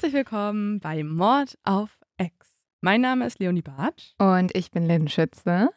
[0.00, 2.32] herzlich willkommen bei Mord auf Ex.
[2.80, 4.14] Mein Name ist Leonie Bartsch.
[4.16, 5.68] Und ich bin Lynn Schütze.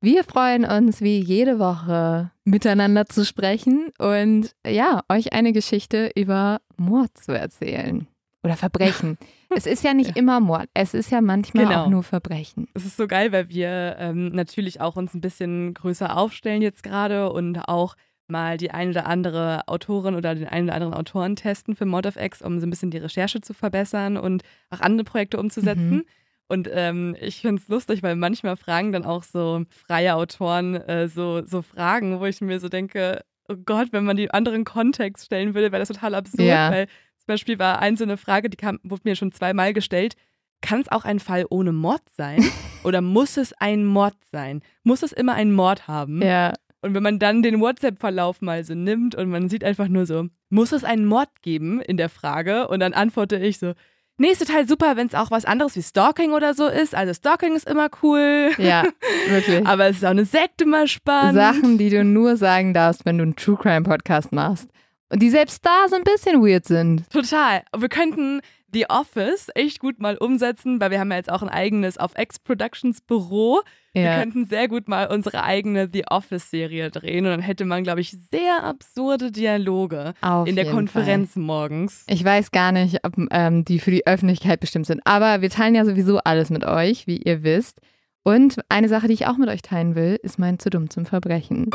[0.00, 6.62] Wir freuen uns, wie jede Woche miteinander zu sprechen und ja, euch eine Geschichte über
[6.78, 8.08] Mord zu erzählen.
[8.42, 9.18] Oder Verbrechen.
[9.54, 11.84] es ist ja nicht immer Mord, es ist ja manchmal Genau.
[11.84, 12.66] auch nur Verbrechen.
[12.72, 16.82] Es ist so geil, weil wir ähm, natürlich auch uns ein bisschen größer aufstellen jetzt
[16.82, 17.94] gerade und auch
[18.30, 22.06] mal die ein oder andere Autorin oder den einen oder anderen Autoren testen für Mord
[22.06, 25.90] of X, um so ein bisschen die Recherche zu verbessern und auch andere Projekte umzusetzen.
[25.90, 26.04] Mhm.
[26.48, 31.06] Und ähm, ich finde es lustig, weil manchmal fragen dann auch so freie Autoren äh,
[31.06, 35.26] so, so Fragen, wo ich mir so denke, oh Gott, wenn man die anderen Kontext
[35.26, 36.42] stellen würde, wäre das total absurd.
[36.48, 36.72] Ja.
[36.72, 36.86] Weil
[37.18, 40.14] zum Beispiel war ein so eine Frage, die kam, wurde mir schon zweimal gestellt.
[40.60, 42.44] Kann es auch ein Fall ohne Mord sein?
[42.84, 44.62] Oder muss es ein Mord sein?
[44.82, 46.20] Muss es immer einen Mord haben?
[46.20, 50.06] Ja, Und wenn man dann den WhatsApp-Verlauf mal so nimmt und man sieht einfach nur
[50.06, 52.68] so, muss es einen Mord geben in der Frage?
[52.68, 53.74] Und dann antworte ich so,
[54.16, 56.94] nee, ist total super, wenn es auch was anderes wie Stalking oder so ist.
[56.94, 58.50] Also Stalking ist immer cool.
[58.58, 58.84] ja,
[59.28, 59.66] wirklich.
[59.66, 61.34] Aber es ist auch eine Sekte mal spannend.
[61.34, 64.68] Sachen, die du nur sagen darfst, wenn du einen True Crime Podcast machst.
[65.12, 67.08] Und die selbst da so ein bisschen weird sind.
[67.10, 67.62] Total.
[67.76, 68.40] Wir könnten
[68.72, 72.12] The Office echt gut mal umsetzen, weil wir haben ja jetzt auch ein eigenes auf
[72.16, 73.60] X Productions Büro.
[73.92, 74.18] Wir Ja.
[74.18, 78.16] könnten sehr gut mal unsere eigene The Office-Serie drehen und dann hätte man, glaube ich,
[78.30, 82.04] sehr absurde Dialoge Auf in der Konferenz morgens.
[82.08, 85.00] Ich weiß gar nicht, ob ähm, die für die Öffentlichkeit bestimmt sind.
[85.04, 87.80] Aber wir teilen ja sowieso alles mit euch, wie ihr wisst.
[88.22, 91.06] Und eine Sache, die ich auch mit euch teilen will, ist mein zu dumm zum
[91.06, 91.70] Verbrechen.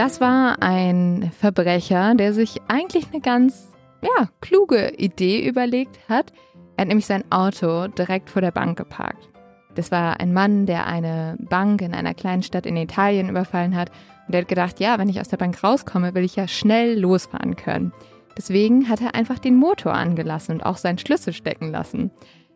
[0.00, 6.32] Das war ein Verbrecher, der sich eigentlich eine ganz ja, kluge Idee überlegt hat.
[6.78, 9.28] Er hat nämlich sein Auto direkt vor der Bank geparkt.
[9.74, 13.90] Das war ein Mann, der eine Bank in einer kleinen Stadt in Italien überfallen hat.
[14.26, 16.98] Und der hat gedacht, ja, wenn ich aus der Bank rauskomme, will ich ja schnell
[16.98, 17.92] losfahren können.
[18.38, 22.10] Deswegen hat er einfach den Motor angelassen und auch seinen Schlüssel stecken lassen.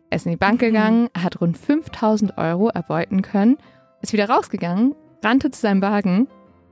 [0.09, 3.57] Er ist in die Bank gegangen, hat rund 5000 Euro erbeuten können,
[4.01, 6.27] ist wieder rausgegangen, rannte zu seinem Wagen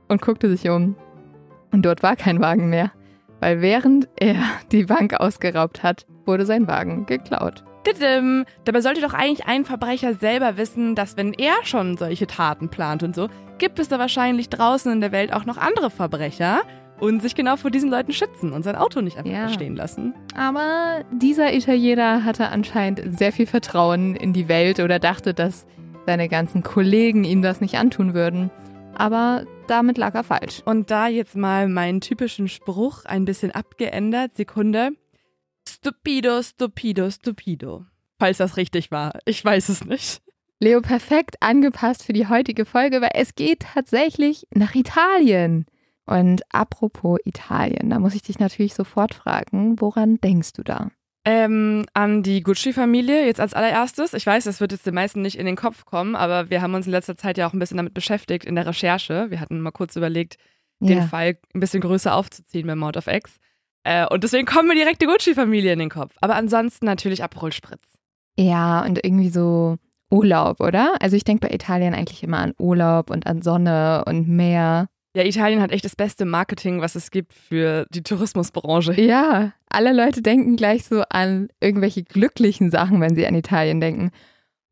[0.08, 0.96] und guckte sich um.
[1.72, 2.92] Und dort war kein Wagen mehr,
[3.40, 4.36] weil während er
[4.72, 7.64] die Bank ausgeraubt hat, wurde sein Wagen geklaut.
[7.86, 8.46] Didim.
[8.64, 13.02] Dabei sollte doch eigentlich ein Verbrecher selber wissen, dass wenn er schon solche Taten plant
[13.02, 13.28] und so,
[13.58, 16.62] gibt es da wahrscheinlich draußen in der Welt auch noch andere Verbrecher
[16.98, 19.48] und sich genau vor diesen Leuten schützen und sein Auto nicht einfach Ja.
[19.50, 20.14] stehen lassen.
[20.34, 25.66] Aber dieser Italiener hatte anscheinend sehr viel Vertrauen in die Welt oder dachte, dass
[26.06, 28.50] seine ganzen Kollegen ihm das nicht antun würden.
[28.96, 30.62] Aber damit lag er falsch.
[30.64, 34.36] Und da jetzt mal meinen typischen Spruch ein bisschen abgeändert.
[34.36, 34.90] Sekunde.
[35.68, 37.86] Stupido, stupido, stupido.
[38.18, 39.18] Falls das richtig war.
[39.24, 40.22] Ich weiß es nicht.
[40.60, 45.66] Leo perfekt angepasst für die heutige Folge, weil es geht tatsächlich nach Italien.
[46.06, 50.90] Und apropos Italien, da muss ich dich natürlich sofort fragen, woran denkst du da?
[51.26, 54.12] Ähm, an die Gucci-Familie jetzt als allererstes.
[54.12, 56.74] Ich weiß, das wird jetzt den meisten nicht in den Kopf kommen, aber wir haben
[56.74, 59.30] uns in letzter Zeit ja auch ein bisschen damit beschäftigt in der Recherche.
[59.30, 60.36] Wir hatten mal kurz überlegt,
[60.80, 61.06] den Ja.
[61.06, 63.38] Fall ein bisschen größer aufzuziehen bei Mord of X.
[63.84, 66.14] Äh, und deswegen kommt mir direkt die Gucci-Familie in den Kopf.
[66.20, 67.82] Aber ansonsten natürlich Aperol Spritz.
[68.38, 69.76] Ja, und irgendwie so
[70.10, 70.94] Urlaub, oder?
[71.00, 74.88] Also ich denke bei Italien eigentlich immer an Urlaub und an Sonne und Meer.
[75.16, 79.00] Ja, Italien hat echt das beste Marketing, was es gibt für die Tourismusbranche.
[79.00, 84.10] Ja, alle Leute denken gleich so an irgendwelche glücklichen Sachen, wenn sie an Italien denken.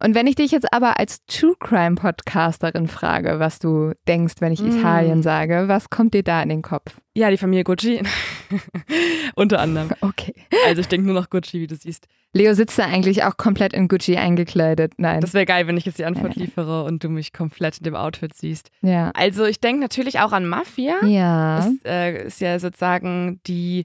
[0.02, 4.52] Und wenn ich dich jetzt aber als True Crime Podcasterin frage, was du denkst, wenn
[4.52, 4.78] ich Mm.
[4.78, 7.00] Italien sage, was kommt dir da in den Kopf?
[7.14, 8.02] Ja, die Familie Gucci.
[9.34, 9.90] Unter anderem.
[10.00, 10.34] Okay.
[10.66, 12.06] Also ich denke nur noch Gucci, wie du siehst.
[12.32, 14.94] Leo sitzt da eigentlich auch komplett in Gucci eingekleidet.
[14.96, 15.20] Nein.
[15.20, 16.44] Das wäre geil, wenn ich jetzt die Antwort Nein, nein.
[16.46, 18.70] liefere und du mich komplett in dem Outfit siehst.
[18.80, 19.10] ja.
[19.14, 21.04] Also ich denke natürlich auch an Mafia.
[21.04, 21.56] Ja.
[21.58, 23.84] Das äh, ist ja sozusagen die,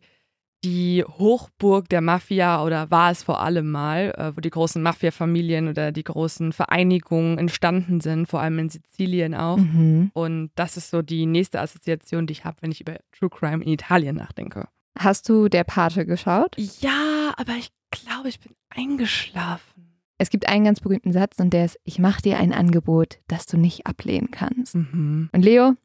[0.64, 5.68] die Hochburg der Mafia oder war es vor allem mal, äh, wo die großen Mafia-Familien
[5.68, 9.58] oder die großen Vereinigungen entstanden sind, vor allem in Sizilien auch.
[9.58, 10.12] Mhm.
[10.14, 13.64] Und das ist so die nächste Assoziation, die ich habe, wenn ich über True Crime
[13.64, 14.68] in Italien nachdenke.
[14.98, 16.56] Hast du der Pate geschaut?
[16.58, 19.78] Ja, aber ich glaube, ich bin eingeschlafen.
[20.18, 23.46] Es gibt einen ganz berühmten Satz und der ist, ich mache dir ein Angebot, das
[23.46, 24.74] du nicht ablehnen kannst.
[24.74, 25.30] Mhm.
[25.32, 25.76] Und Leo,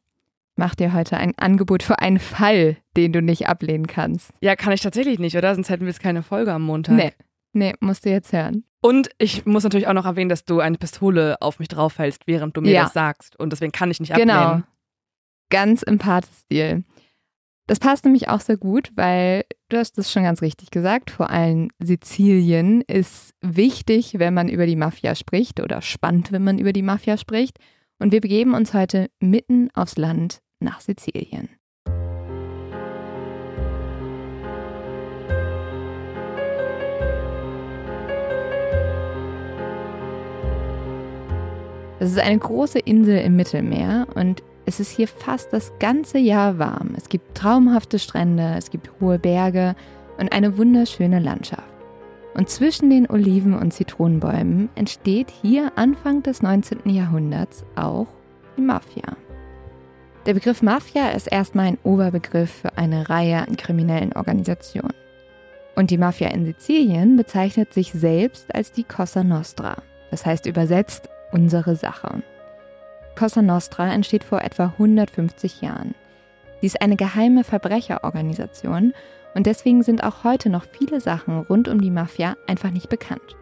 [0.55, 4.31] ich mache dir heute ein Angebot für einen Fall, den du nicht ablehnen kannst.
[4.41, 5.55] Ja, kann ich tatsächlich nicht, oder?
[5.55, 6.95] Sonst hätten wir jetzt keine Folge am Montag.
[6.95, 7.11] Nee,
[7.53, 8.63] nee, musst du jetzt hören.
[8.81, 12.55] Und ich muss natürlich auch noch erwähnen, dass du eine Pistole auf mich draufhältst, während
[12.55, 12.83] du mir Ja.
[12.83, 13.39] das sagst.
[13.39, 14.33] Und deswegen kann ich nicht Genau.
[14.33, 14.63] ablehnen.
[15.49, 16.83] Ganz im Pate-Stil.
[17.65, 21.09] Das passt nämlich auch sehr gut, weil du hast das schon ganz richtig gesagt.
[21.11, 26.59] Vor allem Sizilien ist wichtig, wenn man über die Mafia spricht oder spannend, wenn man
[26.59, 27.57] über die Mafia spricht.
[28.03, 31.47] Und wir begeben uns heute mitten aufs Land nach Sizilien.
[41.97, 46.59] Das ist eine große Insel im Mittelmeer und es ist hier fast das ganze Jahr
[46.59, 46.95] warm.
[46.97, 49.77] Es gibt traumhafte Strände, es gibt hohe Berge
[50.17, 51.72] und eine wunderschöne Landschaft.
[52.35, 56.89] Und zwischen den Oliven- und Zitronenbäumen entsteht hier Anfang des 19.
[56.89, 58.07] Jahrhunderts auch
[58.57, 59.15] die Mafia.
[60.25, 64.93] Der Begriff Mafia ist erstmal ein Oberbegriff für eine Reihe an kriminellen Organisationen.
[65.75, 69.77] Und die Mafia in Sizilien bezeichnet sich selbst als die Cosa Nostra,
[70.11, 72.23] das heißt übersetzt unsere Sache.
[73.17, 75.93] Cosa Nostra entsteht vor etwa 150 Jahren.
[76.61, 78.93] Sie ist eine geheime Verbrecherorganisation
[79.33, 83.35] und deswegen sind auch heute noch viele Sachen rund um die Mafia einfach nicht bekannt.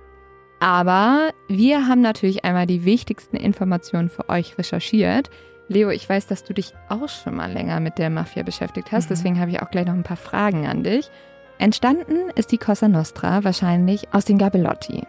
[0.60, 5.30] Aber wir haben natürlich einmal die wichtigsten Informationen für euch recherchiert.
[5.68, 9.06] Leo, ich weiß, dass du dich auch schon mal länger mit der Mafia beschäftigt hast,
[9.06, 9.10] mhm.
[9.10, 11.10] deswegen habe ich auch gleich noch ein paar Fragen an dich.
[11.58, 15.04] Entstanden ist die Cosa Nostra wahrscheinlich aus den Gabelotti.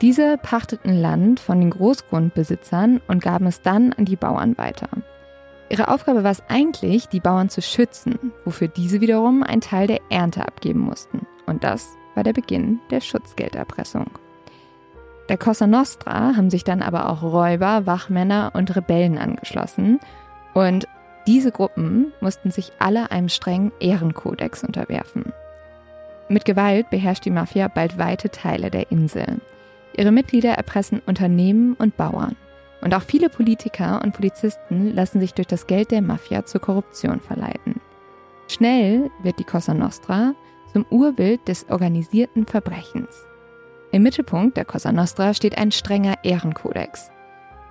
[0.00, 4.88] Diese pachteten Land von den Großgrundbesitzern und gaben es dann an die Bauern weiter.
[5.72, 10.02] Ihre Aufgabe war es eigentlich, die Bauern zu schützen, wofür diese wiederum einen Teil der
[10.10, 11.26] Ernte abgeben mussten.
[11.46, 14.10] Und das war der Beginn der Schutzgelderpressung.
[15.30, 19.98] Der Cosa Nostra haben sich dann aber auch Räuber, Wachmänner und Rebellen angeschlossen.
[20.52, 20.86] Und
[21.26, 25.32] diese Gruppen mussten sich alle einem strengen Ehrenkodex unterwerfen.
[26.28, 29.40] Mit Gewalt beherrscht die Mafia bald weite Teile der Insel.
[29.96, 32.36] Ihre Mitglieder erpressen Unternehmen und Bauern.
[32.82, 37.20] Und auch viele Politiker und Polizisten lassen sich durch das Geld der Mafia zur Korruption
[37.20, 37.80] verleiten.
[38.48, 40.34] Schnell wird die Cosa Nostra
[40.72, 43.26] zum Urbild des organisierten Verbrechens.
[43.92, 47.10] Im Mittelpunkt der Cosa Nostra steht ein strenger Ehrenkodex.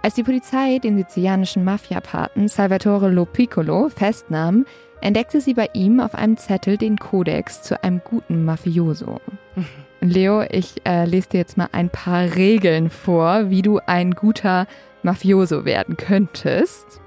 [0.02, 4.66] Als die Polizei den sizilianischen Mafiapaten Salvatore Lo Piccolo festnahm,
[5.02, 9.20] entdeckte sie bei ihm auf einem Zettel den Kodex zu einem guten Mafioso.
[10.02, 14.66] Leo, ich äh, lese dir jetzt mal ein paar Regeln vor, wie du ein guter
[15.04, 17.02] Mafioso werden könntest.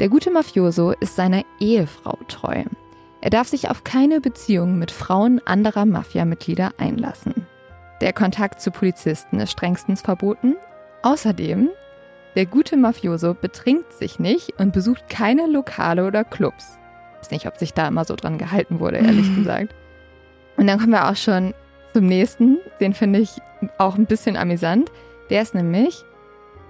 [0.00, 2.62] Der gute Mafioso ist seiner Ehefrau treu.
[3.20, 7.46] Er darf sich auf keine Beziehung mit Frauen anderer Mafia-Mitglieder einlassen.
[8.00, 10.54] Der Kontakt zu Polizisten ist strengstens verboten.
[11.02, 11.68] Außerdem,
[12.36, 16.78] der gute Mafioso betrinkt sich nicht und besucht keine Lokale oder Clubs.
[17.14, 19.74] Ich weiß nicht, ob sich da immer so dran gehalten wurde, ehrlich gesagt.
[20.56, 21.54] Und dann kommen wir auch schon
[21.92, 22.58] zum nächsten.
[22.80, 23.30] Den finde ich
[23.78, 24.92] auch ein bisschen amüsant.
[25.30, 26.04] Der ist nämlich,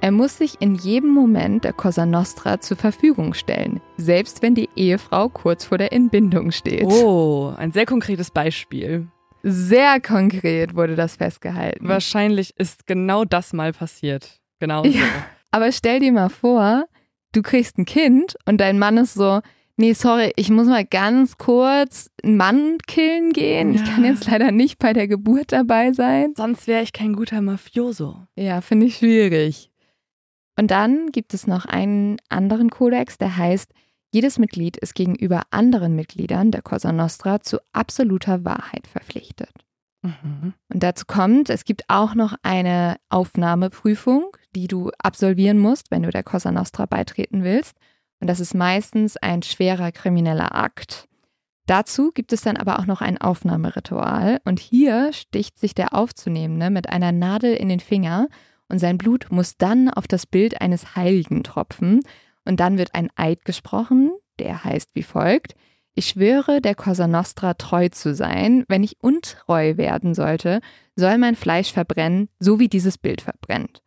[0.01, 4.69] er muss sich in jedem Moment der Cosa Nostra zur Verfügung stellen, selbst wenn die
[4.77, 6.85] Ehefrau kurz vor der Entbindung steht.
[6.85, 9.09] Oh, ein sehr konkretes Beispiel.
[9.43, 11.89] Sehr konkret wurde das festgehalten.
[11.89, 14.41] Wahrscheinlich ist genau das mal passiert.
[14.61, 14.91] Genau so.
[14.91, 15.05] Ja,
[15.51, 16.85] aber stell dir mal vor,
[17.33, 19.41] du kriegst ein Kind und dein Mann ist so,
[19.77, 23.75] nee, sorry, ich muss mal ganz kurz einen Mann killen gehen.
[23.75, 23.83] Ja.
[23.83, 26.35] Ich kann jetzt leider nicht bei der Geburt dabei sein.
[26.37, 28.27] Sonst wäre ich kein guter Mafioso.
[28.37, 29.68] Ja, finde ich schwierig.
[30.59, 33.73] Und dann gibt es noch einen anderen Kodex, der heißt,
[34.11, 39.53] jedes Mitglied ist gegenüber anderen Mitgliedern der Cosa Nostra zu absoluter Wahrheit verpflichtet.
[40.03, 40.55] Mhm.
[40.73, 46.11] Und dazu kommt, es gibt auch noch eine Aufnahmeprüfung, die du absolvieren musst, wenn du
[46.11, 47.77] der Cosa Nostra beitreten willst.
[48.21, 51.07] Und das ist meistens ein schwerer krimineller Akt.
[51.67, 54.41] Dazu gibt es dann aber auch noch ein Aufnahmeritual.
[54.45, 58.29] Und hier sticht sich der Aufzunehmende mit einer Nadel in den Finger
[58.69, 62.01] und sein Blut muss dann auf das Bild eines Heiligen tropfen.
[62.45, 65.55] Und dann wird ein Eid gesprochen, der heißt wie folgt.
[65.95, 68.65] Ich schwöre, der Cosa Nostra treu zu sein.
[68.69, 70.61] Wenn ich untreu werden sollte,
[70.95, 73.83] soll mein Fleisch verbrennen, so wie dieses Bild verbrennt.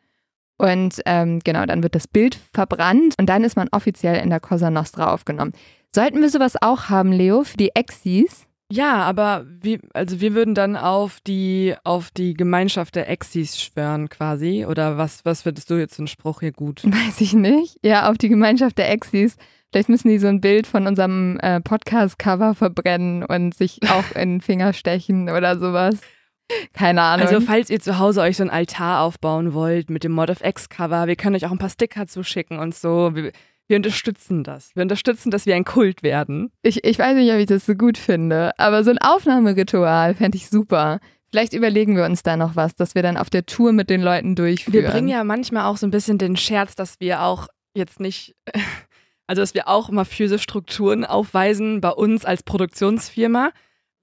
[0.57, 4.39] Und ähm, genau, dann wird das Bild verbrannt und dann ist man offiziell in der
[4.39, 5.53] Cosa Nostra aufgenommen.
[5.93, 8.45] Sollten wir sowas auch haben, Leo, für die Exis?
[8.71, 14.07] Ja, aber wie, also wir würden dann auf die, auf die Gemeinschaft der Exis schwören
[14.07, 14.65] quasi.
[14.65, 16.83] Oder was, was würdest du jetzt einen Spruch hier gut?
[16.85, 17.77] Weiß ich nicht.
[17.83, 19.35] Ja, auf die Gemeinschaft der Exis.
[19.71, 24.35] Vielleicht müssen die so ein Bild von unserem äh, Podcast-Cover verbrennen und sich auch in
[24.35, 25.99] den Finger stechen oder sowas.
[26.73, 27.27] Keine Ahnung.
[27.27, 30.43] Also falls ihr zu Hause euch so ein Altar aufbauen wollt mit dem Mod of
[30.43, 33.15] X Cover, wir können euch auch ein paar Sticker zuschicken und so.
[33.15, 33.31] Wir,
[33.71, 34.75] wir unterstützen das.
[34.75, 36.51] Wir unterstützen, dass wir ein Kult werden.
[36.61, 40.37] Ich, ich weiß nicht, ob ich das so gut finde, aber so ein Aufnahmeritual fände
[40.37, 40.99] ich super.
[41.29, 44.01] Vielleicht überlegen wir uns da noch was, dass wir dann auf der Tour mit den
[44.01, 44.73] Leuten durchführen.
[44.73, 48.35] Wir bringen ja manchmal auch so ein bisschen den Scherz, dass wir auch jetzt nicht,
[49.27, 53.51] also dass wir auch mafiöse Strukturen aufweisen bei uns als Produktionsfirma.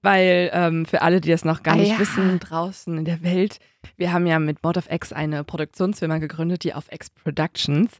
[0.01, 1.99] Weil ähm, für alle, die das noch gar ah, nicht ja.
[1.99, 3.59] wissen, draußen in der Welt,
[3.97, 7.91] wir haben ja mit Mod of X eine Produktionsfirma gegründet, die auf X Productions.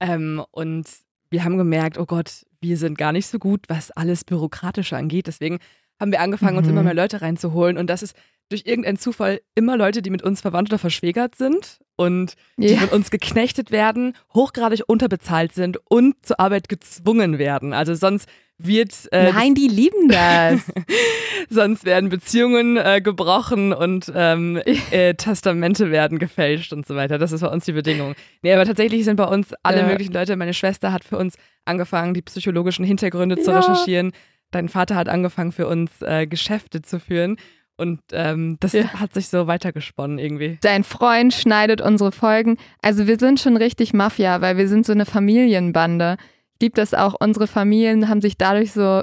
[0.00, 0.86] Ähm, und
[1.30, 5.26] wir haben gemerkt, oh Gott, wir sind gar nicht so gut, was alles Bürokratische angeht.
[5.26, 5.58] Deswegen
[5.98, 6.58] haben wir angefangen, mhm.
[6.58, 7.78] uns immer mehr Leute reinzuholen.
[7.78, 8.16] Und das ist
[8.48, 12.78] durch irgendeinen Zufall immer Leute, die mit uns verwandt oder verschwägert sind und die ja.
[12.78, 17.72] von uns geknechtet werden, hochgradig unterbezahlt sind und zur Arbeit gezwungen werden.
[17.72, 18.28] Also sonst
[18.66, 19.08] wird.
[19.12, 20.70] Äh, Nein, die lieben das.
[21.50, 27.18] sonst werden Beziehungen äh, gebrochen und ähm, äh, Testamente werden gefälscht und so weiter.
[27.18, 28.14] Das ist bei uns die Bedingung.
[28.42, 29.86] Nee, aber tatsächlich sind bei uns alle ja.
[29.86, 30.36] möglichen Leute.
[30.36, 33.42] Meine Schwester hat für uns angefangen, die psychologischen Hintergründe ja.
[33.42, 34.12] zu recherchieren.
[34.50, 37.36] Dein Vater hat angefangen, für uns äh, Geschäfte zu führen.
[37.76, 38.88] Und ähm, das ja.
[39.00, 40.58] hat sich so weitergesponnen irgendwie.
[40.60, 42.58] Dein Freund schneidet unsere Folgen.
[42.82, 46.18] Also wir sind schon richtig Mafia, weil wir sind so eine Familienbande.
[46.60, 47.14] Liebe das auch.
[47.18, 49.02] Unsere Familien haben sich dadurch so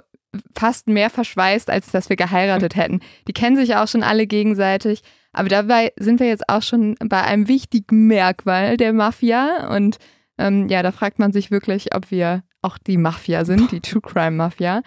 [0.55, 2.99] fast mehr verschweißt, als dass wir geheiratet hätten.
[3.27, 5.01] Die kennen sich auch schon alle gegenseitig.
[5.33, 9.73] Aber dabei sind wir jetzt auch schon bei einem wichtigen Merkmal der Mafia.
[9.75, 9.97] Und
[10.37, 14.01] ähm, ja, da fragt man sich wirklich, ob wir auch die Mafia sind, die True
[14.01, 14.81] Crime Mafia.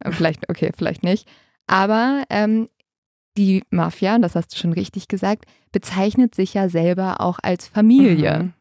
[0.00, 1.28] Äh, vielleicht, okay, vielleicht nicht.
[1.66, 2.68] Aber ähm,
[3.36, 8.44] die Mafia, das hast du schon richtig gesagt, bezeichnet sich ja selber auch als Familie.
[8.44, 8.52] Mhm.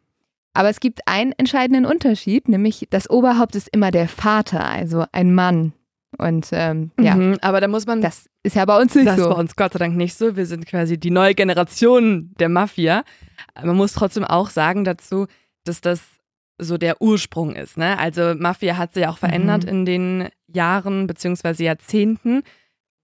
[0.54, 5.34] Aber es gibt einen entscheidenden Unterschied, nämlich das Oberhaupt ist immer der Vater, also ein
[5.34, 5.74] Mann.
[6.18, 8.02] Und ähm, ja, mhm, aber da muss man.
[8.02, 9.24] Das ist ja bei uns nicht das so.
[9.24, 10.36] Das ist bei uns Gott sei Dank nicht so.
[10.36, 13.04] Wir sind quasi die neue Generation der Mafia.
[13.64, 15.28] Man muss trotzdem auch sagen dazu,
[15.66, 16.02] dass das
[16.58, 17.78] so der Ursprung ist.
[17.78, 17.98] Ne?
[17.98, 19.70] Also Mafia hat sich auch verändert mhm.
[19.70, 22.44] in den Jahren beziehungsweise Jahrzehnten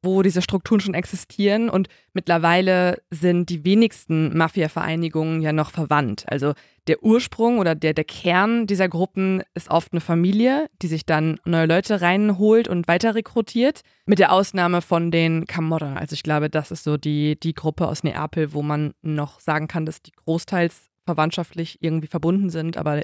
[0.05, 6.25] wo diese Strukturen schon existieren und mittlerweile sind die wenigsten Mafia-Vereinigungen ja noch verwandt.
[6.27, 6.53] Also
[6.87, 11.37] der Ursprung oder der, der Kern dieser Gruppen ist oft eine Familie, die sich dann
[11.43, 15.95] neue Leute reinholt und weiter rekrutiert, mit der Ausnahme von den Camorra.
[15.95, 19.67] Also ich glaube, das ist so die, die Gruppe aus Neapel, wo man noch sagen
[19.67, 23.01] kann, dass die großteils verwandtschaftlich irgendwie verbunden sind, aber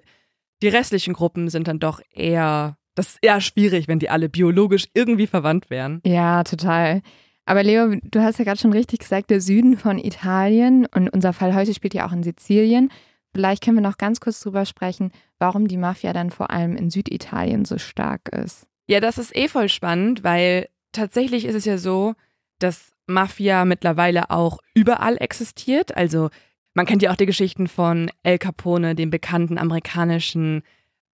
[0.62, 4.86] die restlichen Gruppen sind dann doch eher das ist eher schwierig, wenn die alle biologisch
[4.93, 6.01] irgendwie verwandt wären.
[6.05, 7.01] Ja, total.
[7.46, 11.34] Aber Leo, du hast ja gerade schon richtig gesagt, der Süden von Italien und unser
[11.34, 12.91] Fall heute spielt ja auch in Sizilien.
[13.34, 16.91] Vielleicht können wir noch ganz kurz drüber sprechen, warum die Mafia dann vor allem in
[16.91, 18.67] Süditalien so stark ist.
[18.88, 22.13] Ja, das ist eh voll spannend, weil tatsächlich ist es ja so,
[22.60, 25.98] dass Mafia mittlerweile auch überall existiert.
[25.98, 26.29] Also
[26.75, 30.62] man kennt ja auch die Geschichten von El Capone, dem bekannten amerikanischen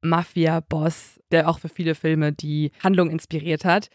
[0.02, 3.90] Mafia-Boss, der auch für viele Filme die Handlung inspiriert hat.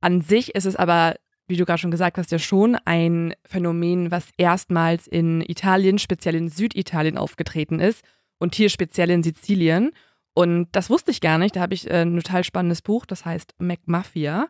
[0.00, 1.16] An sich ist es aber,
[1.46, 6.34] wie du gerade schon gesagt hast, ja schon ein Phänomen, was erstmals in Italien, speziell
[6.34, 8.04] in Süditalien aufgetreten ist
[8.38, 9.92] und hier speziell in Sizilien.
[10.34, 11.56] Und das wusste ich gar nicht.
[11.56, 14.48] Da habe ich äh, ein total spannendes Buch, das heißt MacMafia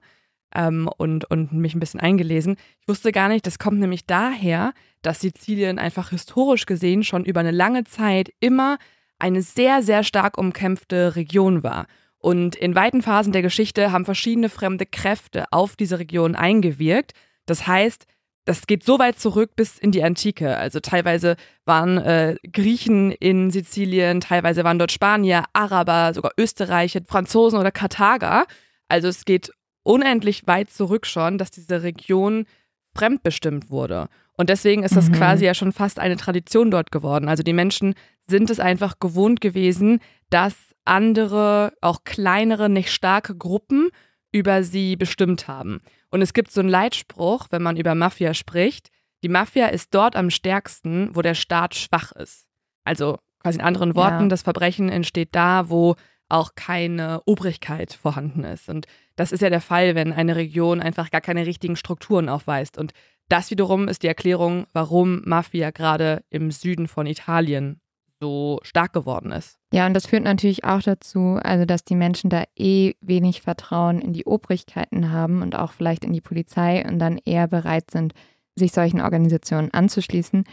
[0.55, 2.57] ähm, und, und mich ein bisschen eingelesen.
[2.81, 7.41] Ich wusste gar nicht, das kommt nämlich daher, dass Sizilien einfach historisch gesehen schon über
[7.41, 8.79] eine lange Zeit immer
[9.23, 11.87] eine sehr, sehr stark umkämpfte Region war.
[12.19, 17.13] Und in weiten Phasen der Geschichte haben verschiedene fremde Kräfte auf diese Region eingewirkt.
[17.47, 18.07] Das heißt,
[18.45, 20.57] das geht so weit zurück bis in die Antike.
[20.57, 27.59] Also teilweise waren äh, Griechen in Sizilien, teilweise waren dort Spanier, Araber, sogar Österreicher, Franzosen
[27.61, 28.47] oder Karthager.
[28.89, 29.53] Also es geht
[29.85, 32.47] unendlich weit zurück schon, dass diese Region
[32.95, 34.09] fremdbestimmt wurde.
[34.37, 35.15] Und deswegen ist das mhm.
[35.15, 37.29] quasi ja schon fast eine Tradition dort geworden.
[37.29, 37.95] Also die Menschen
[38.27, 43.91] sind es einfach gewohnt gewesen, dass andere, auch kleinere, nicht starke Gruppen
[44.33, 45.81] über sie bestimmt haben.
[46.11, 48.91] Und es gibt so einen Leitspruch, wenn man über Mafia spricht,
[49.23, 52.47] die Mafia ist dort am stärksten, wo der Staat schwach ist.
[52.85, 54.29] Also quasi in anderen Worten, ja.
[54.29, 55.97] das Verbrechen entsteht da, wo
[56.33, 58.69] auch keine Obrigkeit vorhanden ist.
[58.69, 58.87] Und
[59.17, 62.79] das ist ja der Fall, wenn eine Region einfach gar keine richtigen Strukturen aufweist.
[62.79, 62.93] Und
[63.29, 67.81] das wiederum ist die Erklärung, warum Mafia gerade im Süden von Italien
[68.21, 69.59] so stark geworden ist.
[69.73, 74.01] Ja, und das führt natürlich auch dazu, also dass die Menschen da eh wenig Vertrauen
[74.01, 78.15] in die Obrigkeiten haben und auch vielleicht in die Polizei und dann eher bereit sind,
[78.55, 80.45] sich solchen Organisationen anzuschließen.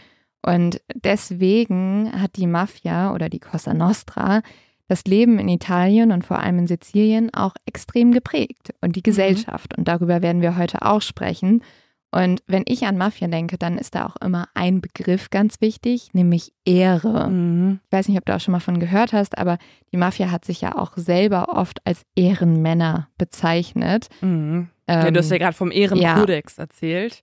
[0.44, 4.42] Und deswegen hat die Mafia oder die Cosa Nostra
[4.90, 9.04] das Leben in Italien und vor allem in Sizilien auch extrem geprägt und die mhm.
[9.04, 9.78] Gesellschaft.
[9.78, 11.62] Und darüber werden wir heute auch sprechen.
[12.10, 16.08] Und wenn ich an Mafia denke, dann ist da auch immer ein Begriff ganz wichtig,
[16.12, 17.30] nämlich Ehre.
[17.30, 17.78] Mhm.
[17.84, 19.58] Ich weiß nicht, ob du auch schon mal von gehört hast, aber
[19.92, 24.08] die Mafia hat sich ja auch selber oft als Ehrenmänner bezeichnet.
[24.22, 24.70] Mhm.
[24.88, 26.64] Ähm, ja, du hast ja gerade vom Ehrenkodex ja.
[26.64, 27.22] erzählt.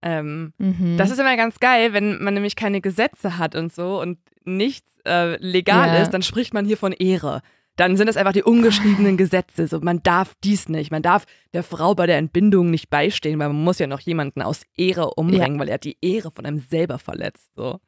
[0.00, 0.96] Ähm, mhm.
[0.96, 4.88] Das ist immer ganz geil, wenn man nämlich keine Gesetze hat und so und nichts
[5.06, 6.02] äh, legal ja.
[6.02, 7.42] ist, dann spricht man hier von Ehre
[7.76, 9.66] dann sind es einfach die ungeschriebenen Gesetze.
[9.66, 10.90] So, man darf dies nicht.
[10.90, 14.42] Man darf der Frau bei der Entbindung nicht beistehen, weil man muss ja noch jemanden
[14.42, 15.60] aus Ehre umbringen, ja.
[15.60, 17.50] weil er hat die Ehre von einem selber verletzt.
[17.56, 17.78] So.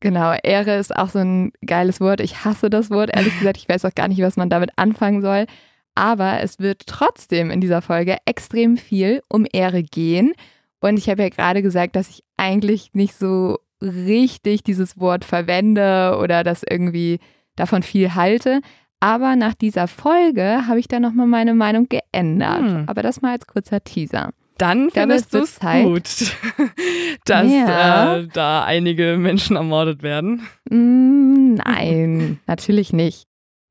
[0.00, 2.20] Genau, Ehre ist auch so ein geiles Wort.
[2.20, 3.56] Ich hasse das Wort, ehrlich gesagt.
[3.56, 5.46] Ich weiß auch gar nicht, was man damit anfangen soll.
[5.94, 10.32] Aber es wird trotzdem in dieser Folge extrem viel um Ehre gehen.
[10.80, 16.18] Und ich habe ja gerade gesagt, dass ich eigentlich nicht so richtig dieses Wort verwende
[16.20, 17.18] oder das irgendwie
[17.56, 18.60] davon viel halte.
[19.00, 22.60] Aber nach dieser Folge habe ich da nochmal meine Meinung geändert.
[22.60, 22.84] Hm.
[22.86, 24.30] Aber das mal als kurzer Teaser.
[24.58, 26.04] Dann findest du es gut,
[27.24, 28.18] dass ja.
[28.18, 30.42] äh, da einige Menschen ermordet werden.
[30.70, 33.24] Mm, nein, natürlich nicht.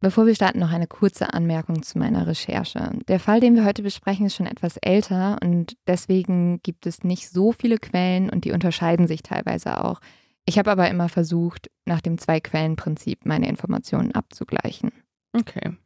[0.04, 2.90] Bevor wir starten, noch eine kurze Anmerkung zu meiner Recherche.
[3.08, 7.30] Der Fall, den wir heute besprechen, ist schon etwas älter und deswegen gibt es nicht
[7.30, 10.02] so viele Quellen und die unterscheiden sich teilweise auch.
[10.44, 14.92] Ich habe aber immer versucht, nach dem Zwei-Quellen-Prinzip meine Informationen abzugleichen.
[15.34, 15.78] Okay.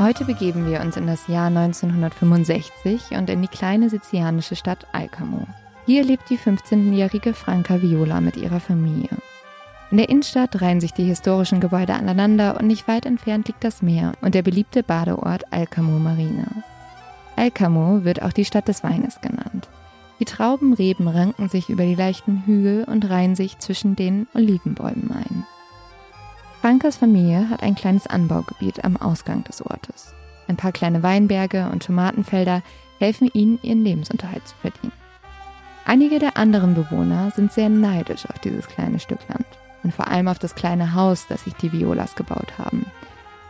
[0.00, 5.46] Heute begeben wir uns in das Jahr 1965 und in die kleine sizilianische Stadt Alcamo.
[5.86, 9.10] Hier lebt die 15-jährige Franca Viola mit ihrer Familie.
[9.92, 13.82] In der Innenstadt reihen sich die historischen Gebäude aneinander und nicht weit entfernt liegt das
[13.82, 16.48] Meer und der beliebte Badeort Alcamo Marina.
[17.36, 19.68] Alcamo wird auch die Stadt des Weines genannt.
[20.18, 25.46] Die Traubenreben ranken sich über die leichten Hügel und reihen sich zwischen den Olivenbäumen ein.
[26.64, 30.14] Frankas Familie hat ein kleines Anbaugebiet am Ausgang des Ortes.
[30.48, 32.62] Ein paar kleine Weinberge und Tomatenfelder
[32.98, 34.94] helfen ihnen, ihren Lebensunterhalt zu verdienen.
[35.84, 39.44] Einige der anderen Bewohner sind sehr neidisch auf dieses kleine Stück Land
[39.82, 42.86] und vor allem auf das kleine Haus, das sich die Violas gebaut haben.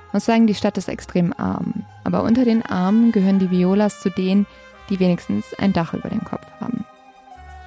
[0.09, 4.01] Ich muss sagen, die Stadt ist extrem arm, aber unter den Armen gehören die Violas
[4.01, 4.45] zu denen,
[4.91, 6.85] die wenigstens ein Dach über dem Kopf haben.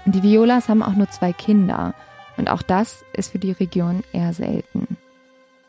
[0.06, 1.94] Und die Violas haben auch nur zwei Kinder
[2.36, 4.98] und auch das ist für die Region eher selten.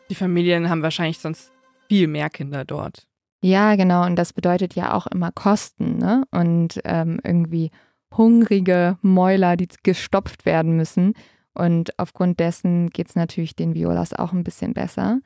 [0.09, 1.51] Die Familien haben wahrscheinlich sonst
[1.87, 3.07] viel mehr Kinder dort.
[3.41, 4.05] Ja, genau.
[4.05, 6.23] Und das bedeutet ja auch immer Kosten, ne?
[6.31, 7.71] Und ähm, irgendwie
[8.15, 11.13] hungrige Mäuler, die gestopft werden müssen.
[11.53, 15.19] Und aufgrund dessen geht es natürlich den Violas auch ein bisschen besser.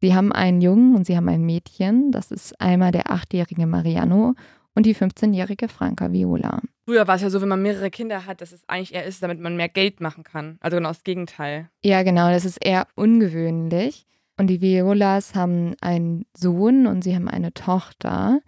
[0.00, 2.10] Sie haben einen Jungen und sie haben ein Mädchen.
[2.12, 4.34] Das ist einmal der achtjährige Mariano
[4.74, 6.60] und die 15-jährige Franca Viola.
[6.86, 9.22] Früher war es ja so, wenn man mehrere Kinder hat, dass es eigentlich eher ist,
[9.22, 10.58] damit man mehr Geld machen kann.
[10.60, 11.70] Also genau das Gegenteil.
[11.82, 12.30] Ja, genau.
[12.30, 14.06] Das ist eher ungewöhnlich.
[14.36, 18.40] Und die Violas haben einen Sohn und sie haben eine Tochter.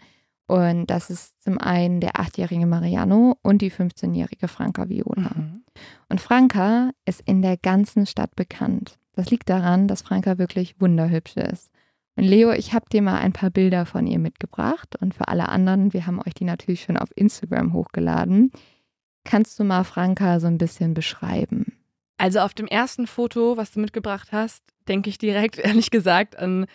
[0.49, 5.33] Und das ist zum einen der achtjährige Mariano und die 15-jährige Franca Viola.
[5.35, 5.64] Mhm.
[6.09, 8.99] Und Franca ist in der ganzen Stadt bekannt.
[9.12, 11.70] Das liegt daran, dass Franca wirklich wunderhübsch ist.
[12.16, 14.96] Und Leo, ich habe dir mal ein paar Bilder von ihr mitgebracht.
[15.01, 18.53] Und für alle anderen, wir haben euch die natürlich schon auf Instagram hochgeladen.
[19.25, 21.72] Kannst du mal Franca so ein bisschen beschreiben?
[22.18, 26.66] Also auf dem ersten Foto, was du mitgebracht hast, denke ich direkt, ehrlich gesagt, an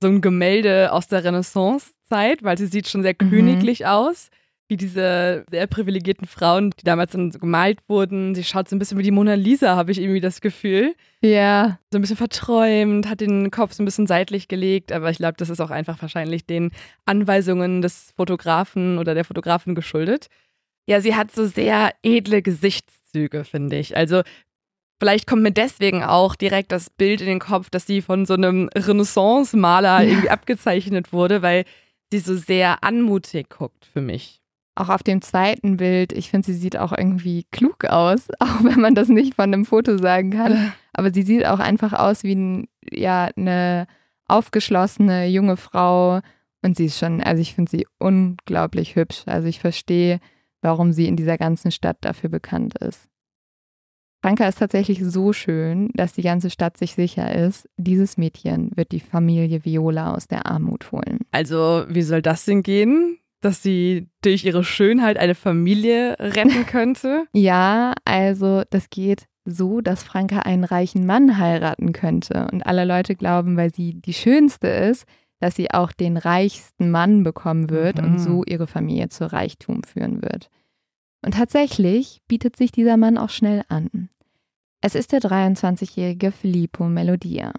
[0.00, 3.30] so ein Gemälde aus der Renaissance-Zeit, weil sie sieht schon sehr mhm.
[3.30, 4.28] königlich aus,
[4.68, 8.34] wie diese sehr privilegierten Frauen, die damals dann so gemalt wurden.
[8.34, 10.94] Sie schaut so ein bisschen wie die Mona Lisa, habe ich irgendwie das Gefühl.
[11.20, 11.78] Ja.
[11.90, 15.34] So ein bisschen verträumt, hat den Kopf so ein bisschen seitlich gelegt, aber ich glaube,
[15.36, 16.70] das ist auch einfach wahrscheinlich den
[17.04, 20.26] Anweisungen des Fotografen oder der Fotografin geschuldet.
[20.88, 23.96] Ja, sie hat so sehr edle Gesichtszüge, finde ich.
[23.96, 24.22] Also
[25.02, 28.34] Vielleicht kommt mir deswegen auch direkt das Bild in den Kopf, dass sie von so
[28.34, 31.64] einem Renaissance-Maler irgendwie abgezeichnet wurde, weil
[32.12, 34.40] sie so sehr anmutig guckt für mich.
[34.76, 38.80] Auch auf dem zweiten Bild, ich finde, sie sieht auch irgendwie klug aus, auch wenn
[38.80, 40.72] man das nicht von einem Foto sagen kann.
[40.92, 43.88] Aber sie sieht auch einfach aus wie ein, ja, eine
[44.28, 46.20] aufgeschlossene junge Frau.
[46.62, 49.24] Und sie ist schon, also ich finde sie unglaublich hübsch.
[49.26, 50.20] Also ich verstehe,
[50.60, 53.08] warum sie in dieser ganzen Stadt dafür bekannt ist.
[54.22, 58.92] Franka ist tatsächlich so schön, dass die ganze Stadt sich sicher ist, dieses Mädchen wird
[58.92, 61.18] die Familie Viola aus der Armut holen.
[61.32, 63.18] Also, wie soll das denn gehen?
[63.40, 67.24] Dass sie durch ihre Schönheit eine Familie retten könnte?
[67.32, 72.46] ja, also das geht so, dass Franka einen reichen Mann heiraten könnte.
[72.52, 75.04] Und alle Leute glauben, weil sie die Schönste ist,
[75.40, 78.04] dass sie auch den reichsten Mann bekommen wird mhm.
[78.04, 80.48] und so ihre Familie zu Reichtum führen wird.
[81.24, 84.08] Und tatsächlich bietet sich dieser Mann auch schnell an.
[84.80, 87.52] Es ist der 23-jährige Filippo Melodia.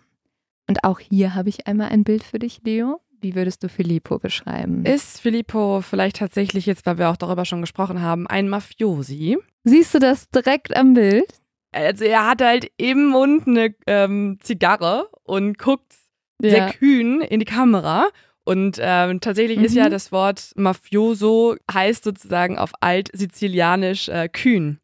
[0.68, 3.00] Und auch hier habe ich einmal ein Bild für dich, Leo.
[3.22, 4.86] Wie würdest du Filippo beschreiben?
[4.86, 9.38] Ist Filippo vielleicht tatsächlich jetzt, weil wir auch darüber schon gesprochen haben, ein Mafiosi?
[9.64, 11.26] Siehst du das direkt am Bild?
[11.72, 15.94] Also er hat halt im Mund eine ähm, Zigarre und guckt
[16.42, 16.50] ja.
[16.50, 18.08] sehr kühn in die Kamera
[18.46, 19.66] und ähm, tatsächlich mhm.
[19.66, 19.92] ist ja mhm.
[19.92, 24.80] das Wort Mafioso heißt sozusagen auf Alt-Sizilianisch äh, kühn.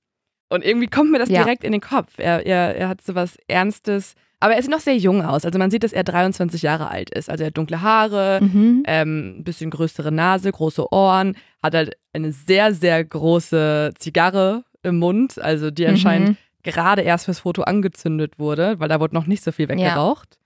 [0.49, 1.43] Und irgendwie kommt mir das ja.
[1.43, 2.13] direkt in den Kopf.
[2.17, 5.43] Er, er, er hat so was Ernstes, Aber er sieht noch sehr jung aus.
[5.45, 7.29] Also man sieht, dass er 23 Jahre alt ist.
[7.29, 8.83] Also er hat dunkle Haare, Mhm.
[8.87, 14.97] ähm, ein bisschen größere Nase, große Ohren, hat halt eine sehr, sehr große Zigarre im
[14.97, 16.37] Mund, also die anscheinend Mhm.
[16.63, 20.37] gerade erst fürs Foto angezündet wurde, weil da wurde noch nicht so viel weggeraucht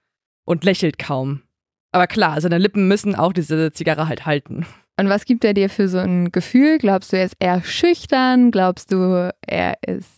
[0.44, 1.44] und lächelt kaum.
[1.94, 4.66] Aber klar, seine Lippen müssen auch diese Zigarre halt halten.
[5.00, 6.78] Und was gibt er dir für so ein Gefühl?
[6.80, 8.52] Glaubst du, er ist eher schüchtern?
[8.52, 10.10] Glaubst du, er ist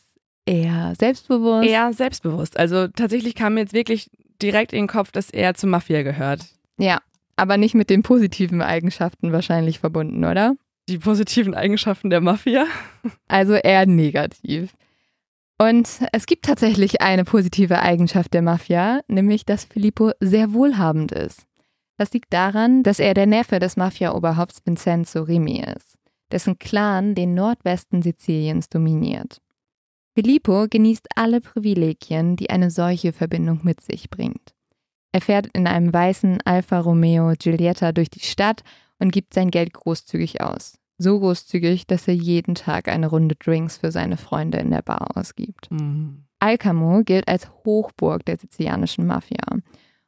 [0.46, 1.68] eher selbstbewusst?
[1.68, 2.58] Eher selbstbewusst.
[2.58, 4.10] Also tatsächlich kam mir jetzt wirklich
[4.42, 6.46] direkt in den Kopf, dass er zur Mafia gehört.
[6.78, 7.02] Ja,
[7.36, 10.56] aber nicht mit den positiven Eigenschaften wahrscheinlich verbunden, oder?
[10.88, 12.66] Die positiven Eigenschaften der Mafia.
[13.28, 14.74] Also eher negativ.
[15.58, 21.46] Und es gibt tatsächlich eine positive Eigenschaft der Mafia, nämlich dass Filippo sehr wohlhabend ist.
[21.98, 25.98] Das liegt daran, dass er der Neffe des Mafia-Oberhaupts Vincenzo Rimi ist,
[26.32, 29.42] dessen Clan den Nordwesten Siziliens dominiert.
[30.18, 34.54] Filippo genießt alle Privilegien, die eine solche Verbindung mit sich bringt.
[35.12, 38.64] Er fährt in einem weißen Alfa Romeo Giulietta durch die Stadt
[39.00, 40.78] und gibt sein Geld großzügig aus.
[40.98, 45.18] So großzügig, dass er jeden Tag eine Runde Drinks für seine Freunde in der Bar
[45.18, 45.70] ausgibt.
[46.40, 49.46] Alcamo gilt als Hochburg der sizilianischen Mafia.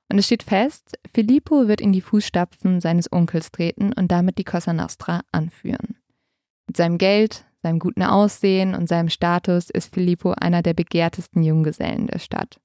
[0.10, 4.46] Und es steht fest, Filippo wird in die Fußstapfen seines Onkels treten und damit die
[4.46, 5.98] Cosa Nostra anführen.
[6.68, 12.08] Mit seinem Geld, seinem guten Aussehen und seinem Status ist Filippo einer der begehrtesten Junggesellen
[12.08, 12.60] der Stadt.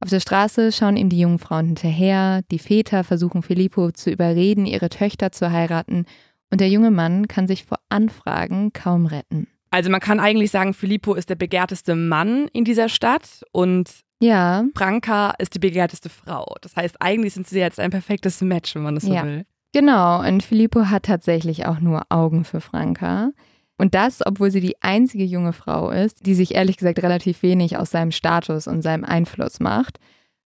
[0.00, 4.64] Auf der Straße schauen ihm die jungen Frauen hinterher, die Väter versuchen Filippo zu überreden,
[4.64, 6.04] ihre Töchter zu heiraten,
[6.50, 9.48] und der junge Mann kann sich vor Anfragen kaum retten.
[9.70, 14.64] Also man kann eigentlich sagen, Filippo ist der begehrteste Mann in dieser Stadt und Ja,
[14.74, 16.56] Franka ist die begehrteste Frau.
[16.60, 19.24] Das heißt, eigentlich sind sie jetzt ein perfektes Match, wenn man das so Ja.
[19.24, 19.44] will.
[19.72, 23.32] Genau, und Filippo hat tatsächlich auch nur Augen für Franka.
[23.76, 27.76] Und das, obwohl sie die einzige junge Frau ist, die sich ehrlich gesagt relativ wenig
[27.76, 30.00] aus seinem Status und seinem Einfluss macht.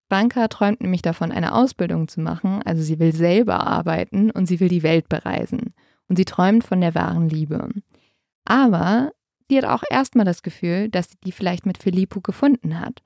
[0.09, 4.59] Franka träumt nämlich davon, eine Ausbildung zu machen, also sie will selber arbeiten und sie
[4.59, 5.75] will die Welt bereisen.
[6.07, 7.69] Und sie träumt von der wahren Liebe.
[8.45, 9.11] Aber
[9.47, 13.03] sie hat auch erstmal das Gefühl, dass sie die vielleicht mit Filippo gefunden hat.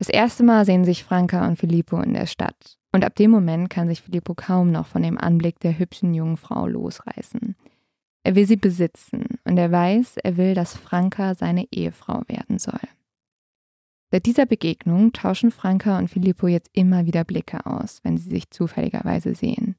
[0.00, 2.78] Das erste Mal sehen sich Franka und Filippo in der Stadt.
[2.90, 6.38] Und ab dem Moment kann sich Filippo kaum noch von dem Anblick der hübschen jungen
[6.38, 7.54] Frau losreißen.
[8.24, 12.80] Er will sie besitzen und er weiß, er will, dass Franka seine Ehefrau werden soll.
[14.10, 18.50] Seit dieser Begegnung tauschen Franka und Filippo jetzt immer wieder Blicke aus, wenn sie sich
[18.50, 19.76] zufälligerweise sehen.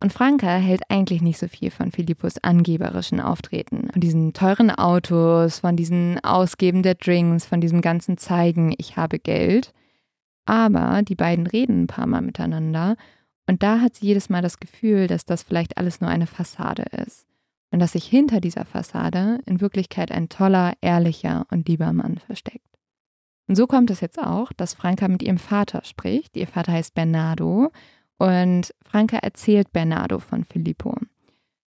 [0.00, 5.58] Und Franka hält eigentlich nicht so viel von Filippos angeberischen Auftreten, von diesen teuren Autos,
[5.58, 9.72] von diesen Ausgeben der Drinks, von diesem ganzen Zeigen, ich habe Geld.
[10.46, 12.96] Aber die beiden reden ein paar Mal miteinander
[13.48, 16.84] und da hat sie jedes Mal das Gefühl, dass das vielleicht alles nur eine Fassade
[17.04, 17.26] ist.
[17.70, 22.64] Und dass sich hinter dieser Fassade in Wirklichkeit ein toller, ehrlicher und lieber Mann versteckt.
[23.46, 26.36] Und so kommt es jetzt auch, dass Franka mit ihrem Vater spricht.
[26.36, 27.72] Ihr Vater heißt Bernardo
[28.18, 30.96] und Franka erzählt Bernardo von Filippo.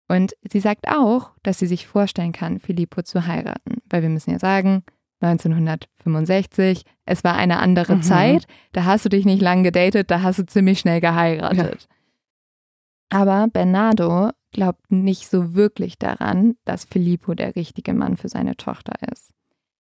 [0.07, 3.81] Und sie sagt auch, dass sie sich vorstellen kann, Filippo zu heiraten.
[3.89, 4.83] Weil wir müssen ja sagen,
[5.21, 8.01] 1965, es war eine andere Mhm.
[8.03, 11.87] Zeit, da hast du dich nicht lang gedatet, da hast du ziemlich schnell geheiratet.
[13.09, 18.93] Aber Bernardo glaubt nicht so wirklich daran, dass Filippo der richtige Mann für seine Tochter
[19.11, 19.31] ist.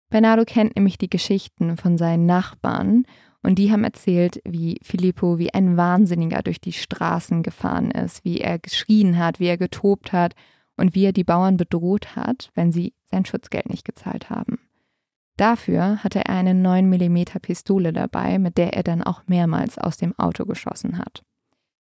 [0.09, 3.05] Bernardo kennt nämlich die Geschichten von seinen Nachbarn
[3.43, 8.39] und die haben erzählt, wie Filippo wie ein Wahnsinniger durch die Straßen gefahren ist, wie
[8.39, 10.33] er geschrien hat, wie er getobt hat
[10.77, 14.59] und wie er die Bauern bedroht hat, wenn sie sein Schutzgeld nicht gezahlt haben.
[15.37, 19.97] Dafür hatte er eine 9 mm Pistole dabei, mit der er dann auch mehrmals aus
[19.97, 21.23] dem Auto geschossen hat.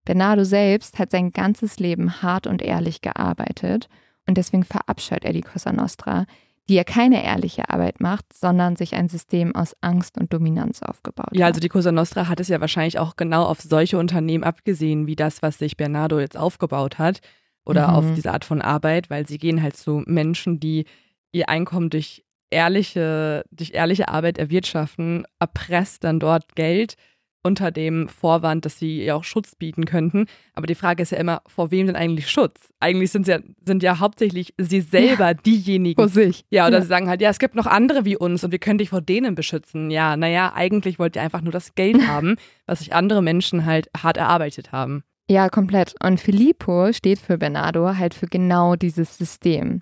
[0.06, 3.90] Bernardo selbst hat sein ganzes Leben hart und ehrlich gearbeitet
[4.28, 6.26] und deswegen verabscheut er die Cosa Nostra,
[6.72, 11.28] die ja keine ehrliche Arbeit macht, sondern sich ein System aus Angst und Dominanz aufgebaut
[11.34, 11.52] Ja, hat.
[11.52, 15.18] also die Cosa Nostra hat es ja wahrscheinlich auch genau auf solche Unternehmen abgesehen, wie
[15.18, 17.20] das, was sich Bernardo jetzt aufgebaut hat
[17.66, 17.94] oder Mhm.
[17.96, 20.86] auf diese Art von Arbeit, weil sie gehen halt zu Menschen, die
[21.34, 26.96] ihr Einkommen durch ehrliche, durch ehrliche Arbeit erwirtschaften, erpresst dann dort Geld
[27.44, 30.26] unter dem Vorwand, dass sie ihr auch Schutz bieten könnten.
[30.54, 32.72] Aber die Frage ist ja immer, vor wem denn eigentlich Schutz?
[32.80, 36.44] Eigentlich sind, sie ja, sind ja hauptsächlich sie selber diejenigen, vor sich.
[36.50, 36.82] ja, oder Ja.
[36.82, 39.02] sie sagen halt, ja, es gibt noch andere wie uns und wir können dich vor
[39.02, 39.90] denen beschützen.
[39.92, 43.90] Ja, naja, eigentlich wollt ihr einfach nur das Geld haben, was sich andere Menschen halt
[43.98, 45.04] hart erarbeitet haben.
[45.30, 45.96] Ja, komplett.
[46.04, 49.82] Und Filippo steht für Bernardo halt für genau dieses System.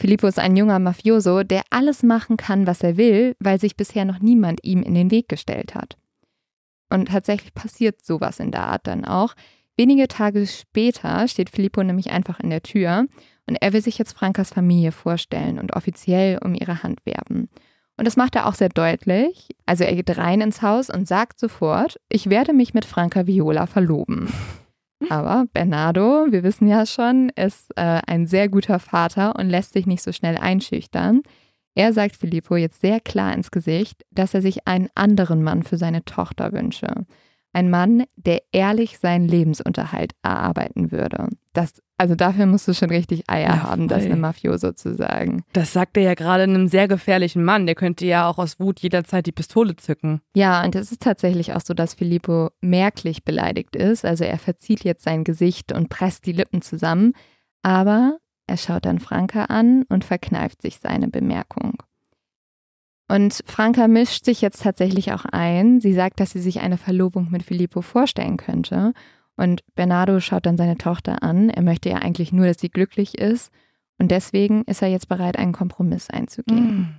[0.00, 4.04] Filippo ist ein junger Mafioso, der alles machen kann, was er will, weil sich bisher
[4.04, 5.96] noch niemand ihm in den Weg gestellt hat.
[6.92, 9.34] Und tatsächlich passiert sowas in der Art dann auch.
[9.76, 13.06] Wenige Tage später steht Filippo nämlich einfach in der Tür
[13.48, 17.48] und er will sich jetzt Frankas Familie vorstellen und offiziell um ihre Hand werben.
[17.96, 19.48] Und das macht er auch sehr deutlich.
[19.64, 23.66] Also er geht rein ins Haus und sagt sofort, ich werde mich mit Franca Viola
[23.66, 24.32] verloben.
[25.08, 29.86] Aber Bernardo, wir wissen ja schon, ist äh, ein sehr guter Vater und lässt sich
[29.86, 31.22] nicht so schnell einschüchtern.
[31.74, 35.78] Er sagt Filippo jetzt sehr klar ins Gesicht, dass er sich einen anderen Mann für
[35.78, 37.06] seine Tochter wünsche.
[37.54, 41.28] Ein Mann, der ehrlich seinen Lebensunterhalt erarbeiten würde.
[41.52, 45.44] Das, also dafür musst du schon richtig Eier ja, haben, das einem Mafioso zu sagen.
[45.52, 47.66] Das sagt er ja gerade einem sehr gefährlichen Mann.
[47.66, 50.22] Der könnte ja auch aus Wut jederzeit die Pistole zücken.
[50.34, 54.06] Ja, und es ist tatsächlich auch so, dass Filippo merklich beleidigt ist.
[54.06, 57.12] Also er verzieht jetzt sein Gesicht und presst die Lippen zusammen.
[57.62, 61.82] Aber er schaut dann Franka an und verkneift sich seine Bemerkung.
[63.08, 65.80] Und Franka mischt sich jetzt tatsächlich auch ein.
[65.80, 68.94] Sie sagt, dass sie sich eine Verlobung mit Filippo vorstellen könnte.
[69.36, 71.50] Und Bernardo schaut dann seine Tochter an.
[71.50, 73.50] Er möchte ja eigentlich nur, dass sie glücklich ist.
[73.98, 76.80] Und deswegen ist er jetzt bereit, einen Kompromiss einzugehen.
[76.80, 76.94] Mm.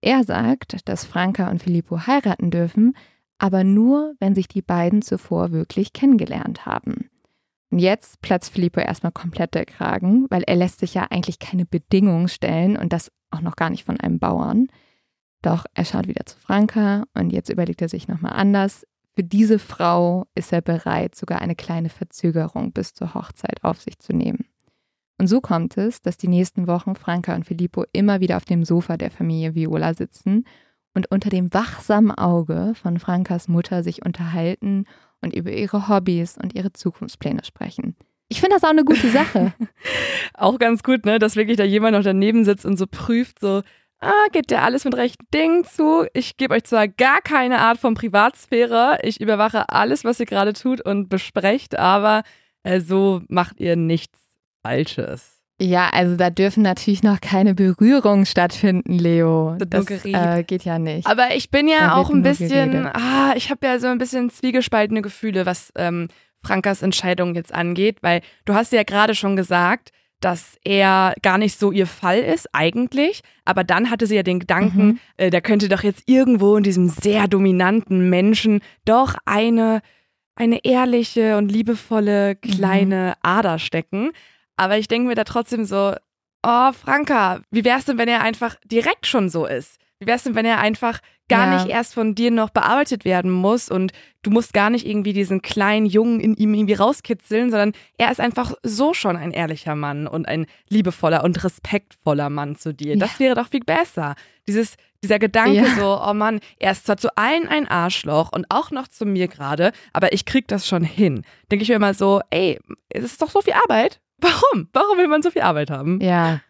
[0.00, 2.94] Er sagt, dass Franka und Filippo heiraten dürfen,
[3.36, 7.09] aber nur, wenn sich die beiden zuvor wirklich kennengelernt haben.
[7.70, 11.64] Und jetzt platzt Filippo erstmal komplett der Kragen, weil er lässt sich ja eigentlich keine
[11.64, 14.66] Bedingungen stellen und das auch noch gar nicht von einem Bauern.
[15.42, 18.86] Doch er schaut wieder zu Franka und jetzt überlegt er sich nochmal anders.
[19.14, 23.98] Für diese Frau ist er bereit, sogar eine kleine Verzögerung bis zur Hochzeit auf sich
[23.98, 24.46] zu nehmen.
[25.18, 28.64] Und so kommt es, dass die nächsten Wochen Franka und Filippo immer wieder auf dem
[28.64, 30.44] Sofa der Familie Viola sitzen
[30.94, 34.86] und unter dem wachsamen Auge von Frankas Mutter sich unterhalten
[35.20, 37.96] und über ihre Hobbys und ihre Zukunftspläne sprechen.
[38.28, 39.52] Ich finde das auch eine gute Sache.
[40.34, 43.62] auch ganz gut, ne, dass wirklich da jemand noch daneben sitzt und so prüft, so,
[44.00, 46.06] ah, geht der alles mit rechten Dingen zu.
[46.14, 50.52] Ich gebe euch zwar gar keine Art von Privatsphäre, ich überwache alles, was ihr gerade
[50.52, 52.22] tut und besprecht, aber
[52.62, 54.18] äh, so macht ihr nichts
[54.62, 55.39] Falsches.
[55.62, 59.56] Ja, also da dürfen natürlich noch keine Berührungen stattfinden, Leo.
[59.58, 61.06] Das äh, geht ja nicht.
[61.06, 64.30] Aber ich bin ja da auch ein bisschen, ah, ich habe ja so ein bisschen
[64.30, 66.08] zwiegespaltene Gefühle, was ähm,
[66.42, 71.58] Frankas Entscheidung jetzt angeht, weil du hast ja gerade schon gesagt, dass er gar nicht
[71.58, 73.22] so ihr Fall ist, eigentlich.
[73.44, 74.98] Aber dann hatte sie ja den Gedanken, mhm.
[75.18, 79.82] äh, da könnte doch jetzt irgendwo in diesem sehr dominanten Menschen doch eine,
[80.36, 83.28] eine ehrliche und liebevolle kleine mhm.
[83.28, 84.10] Ader stecken.
[84.60, 85.94] Aber ich denke mir da trotzdem so,
[86.42, 89.78] oh, Franka, wie wär's denn, wenn er einfach direkt schon so ist?
[90.00, 91.54] Wie wär's denn, wenn er einfach gar ja.
[91.54, 95.40] nicht erst von dir noch bearbeitet werden muss und du musst gar nicht irgendwie diesen
[95.40, 100.06] kleinen Jungen in ihm irgendwie rauskitzeln, sondern er ist einfach so schon ein ehrlicher Mann
[100.06, 102.96] und ein liebevoller und respektvoller Mann zu dir.
[102.96, 102.98] Ja.
[102.98, 104.14] Das wäre doch viel besser.
[104.46, 105.74] Dieses, dieser Gedanke ja.
[105.74, 109.26] so, oh Mann, er ist zwar zu allen ein Arschloch und auch noch zu mir
[109.26, 111.24] gerade, aber ich krieg das schon hin.
[111.50, 112.58] Denke ich mir immer so, ey,
[112.90, 114.02] es ist doch so viel Arbeit.
[114.20, 114.68] Warum?
[114.72, 116.00] Warum will man so viel Arbeit haben?
[116.00, 116.40] Ja.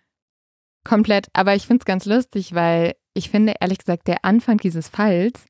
[0.85, 1.29] Komplett.
[1.33, 5.45] Aber ich finde es ganz lustig, weil ich finde ehrlich gesagt, der Anfang dieses Falls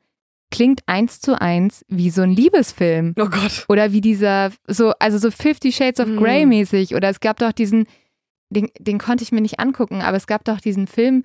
[0.50, 3.14] klingt eins zu eins wie so ein Liebesfilm.
[3.18, 3.64] Oh Gott.
[3.68, 6.16] Oder wie dieser, so, also so Fifty Shades of mhm.
[6.16, 6.94] Grey mäßig.
[6.94, 7.86] Oder es gab doch diesen,
[8.50, 11.24] den, den konnte ich mir nicht angucken, aber es gab doch diesen Film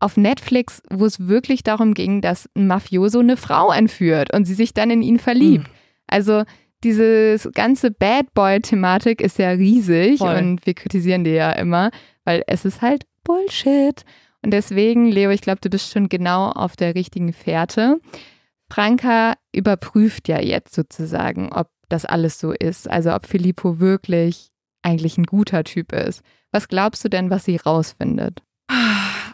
[0.00, 4.54] auf Netflix, wo es wirklich darum ging, dass ein Mafioso eine Frau entführt und sie
[4.54, 5.68] sich dann in ihn verliebt.
[5.68, 5.74] Mhm.
[6.08, 6.42] Also
[6.84, 10.36] diese ganze Bad Boy-Thematik ist ja riesig Voll.
[10.36, 11.90] und wir kritisieren die ja immer,
[12.24, 14.04] weil es ist halt Bullshit.
[14.42, 17.98] Und deswegen, Leo, ich glaube, du bist schon genau auf der richtigen Fährte.
[18.70, 22.88] Franka überprüft ja jetzt sozusagen, ob das alles so ist.
[22.88, 24.50] Also ob Filippo wirklich
[24.82, 26.22] eigentlich ein guter Typ ist.
[26.52, 28.42] Was glaubst du denn, was sie rausfindet?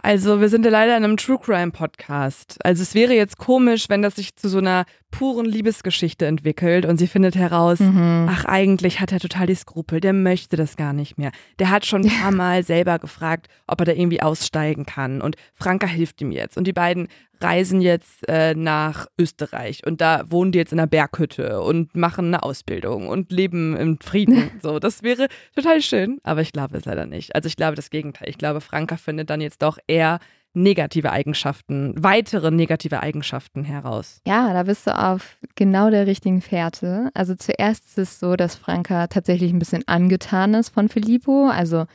[0.03, 2.57] Also, wir sind ja leider in einem True Crime Podcast.
[2.65, 6.97] Also, es wäre jetzt komisch, wenn das sich zu so einer puren Liebesgeschichte entwickelt und
[6.97, 8.27] sie findet heraus, mhm.
[8.29, 11.33] ach, eigentlich hat er total die Skrupel, der möchte das gar nicht mehr.
[11.59, 15.37] Der hat schon ein paar Mal selber gefragt, ob er da irgendwie aussteigen kann und
[15.55, 17.09] Franka hilft ihm jetzt und die beiden
[17.43, 22.27] reisen jetzt äh, nach Österreich und da wohnen die jetzt in einer Berghütte und machen
[22.27, 24.51] eine Ausbildung und leben im Frieden.
[24.63, 27.35] So, das wäre total schön, aber ich glaube es leider nicht.
[27.35, 28.29] Also ich glaube das Gegenteil.
[28.29, 30.19] Ich glaube, Franka findet dann jetzt doch eher
[30.53, 34.21] negative Eigenschaften, weitere negative Eigenschaften heraus.
[34.27, 37.11] Ja, da bist du auf genau der richtigen Fährte.
[37.15, 41.49] Also zuerst ist es so, dass Franka tatsächlich ein bisschen angetan ist von Filippo.
[41.49, 41.87] Also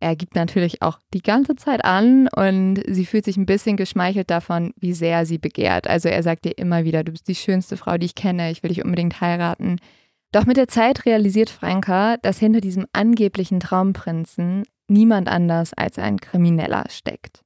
[0.00, 4.30] er gibt natürlich auch die ganze Zeit an und sie fühlt sich ein bisschen geschmeichelt
[4.30, 5.86] davon, wie sehr sie begehrt.
[5.86, 8.62] Also er sagt ihr immer wieder, du bist die schönste Frau, die ich kenne, ich
[8.62, 9.78] will dich unbedingt heiraten.
[10.32, 16.18] Doch mit der Zeit realisiert Franka, dass hinter diesem angeblichen Traumprinzen niemand anders als ein
[16.18, 17.42] Krimineller steckt.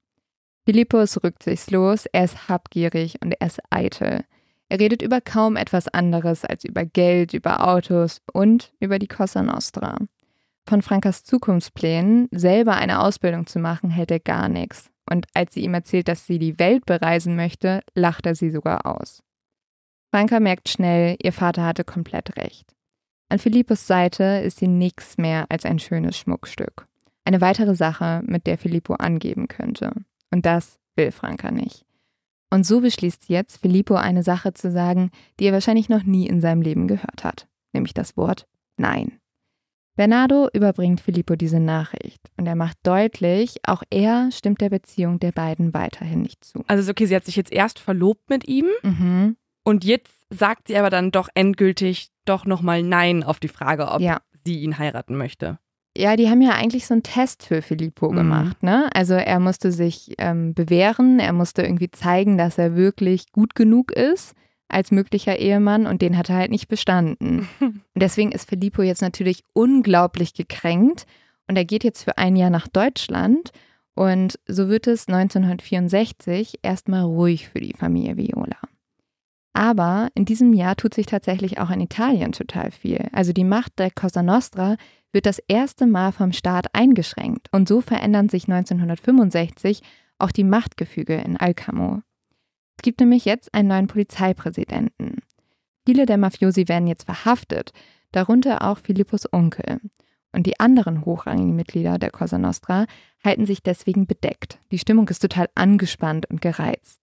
[0.66, 4.24] Filippo ist rücksichtslos, er ist habgierig und er ist eitel.
[4.68, 9.44] Er redet über kaum etwas anderes als über Geld, über Autos und über die Cosa
[9.44, 9.96] Nostra.
[10.68, 14.90] Von Frankas Zukunftsplänen, selber eine Ausbildung zu machen, hält er gar nichts.
[15.08, 18.86] Und als sie ihm erzählt, dass sie die Welt bereisen möchte, lacht er sie sogar
[18.86, 19.22] aus.
[20.10, 22.74] Franka merkt schnell, ihr Vater hatte komplett recht.
[23.28, 26.88] An Philippos Seite ist sie nichts mehr als ein schönes Schmuckstück.
[27.24, 29.92] Eine weitere Sache, mit der Filippo angeben könnte.
[30.36, 31.86] Und das will Franka nicht.
[32.50, 36.26] Und so beschließt sie jetzt, Filippo eine Sache zu sagen, die er wahrscheinlich noch nie
[36.26, 38.46] in seinem Leben gehört hat, nämlich das Wort
[38.76, 39.18] Nein.
[39.96, 45.32] Bernardo überbringt Filippo diese Nachricht und er macht deutlich, auch er stimmt der Beziehung der
[45.32, 46.62] beiden weiterhin nicht zu.
[46.66, 49.38] Also okay, sie hat sich jetzt erst verlobt mit ihm Mhm.
[49.64, 54.02] und jetzt sagt sie aber dann doch endgültig doch nochmal Nein auf die Frage, ob
[54.02, 54.20] Ja.
[54.44, 55.58] sie ihn heiraten möchte.
[55.96, 58.16] Ja, die haben ja eigentlich so einen Test für Filippo Mhm.
[58.16, 58.88] gemacht, ne?
[58.94, 63.92] Also er musste sich ähm, bewähren, er musste irgendwie zeigen, dass er wirklich gut genug
[63.92, 64.34] ist
[64.68, 67.48] als möglicher Ehemann und den hat er halt nicht bestanden.
[67.60, 71.06] Und deswegen ist Filippo jetzt natürlich unglaublich gekränkt
[71.48, 73.52] und er geht jetzt für ein Jahr nach Deutschland
[73.94, 78.56] und so wird es 1964 erstmal ruhig für die Familie Viola.
[79.56, 83.08] Aber in diesem Jahr tut sich tatsächlich auch in Italien total viel.
[83.12, 84.76] Also die Macht der Cosa Nostra
[85.12, 89.80] wird das erste Mal vom Staat eingeschränkt und so verändern sich 1965
[90.18, 92.02] auch die Machtgefüge in Alcamo.
[92.76, 95.22] Es gibt nämlich jetzt einen neuen Polizeipräsidenten.
[95.86, 97.72] Viele der Mafiosi werden jetzt verhaftet,
[98.12, 99.80] darunter auch Philippos Onkel.
[100.32, 102.84] Und die anderen hochrangigen Mitglieder der Cosa Nostra
[103.24, 104.58] halten sich deswegen bedeckt.
[104.70, 107.00] Die Stimmung ist total angespannt und gereizt.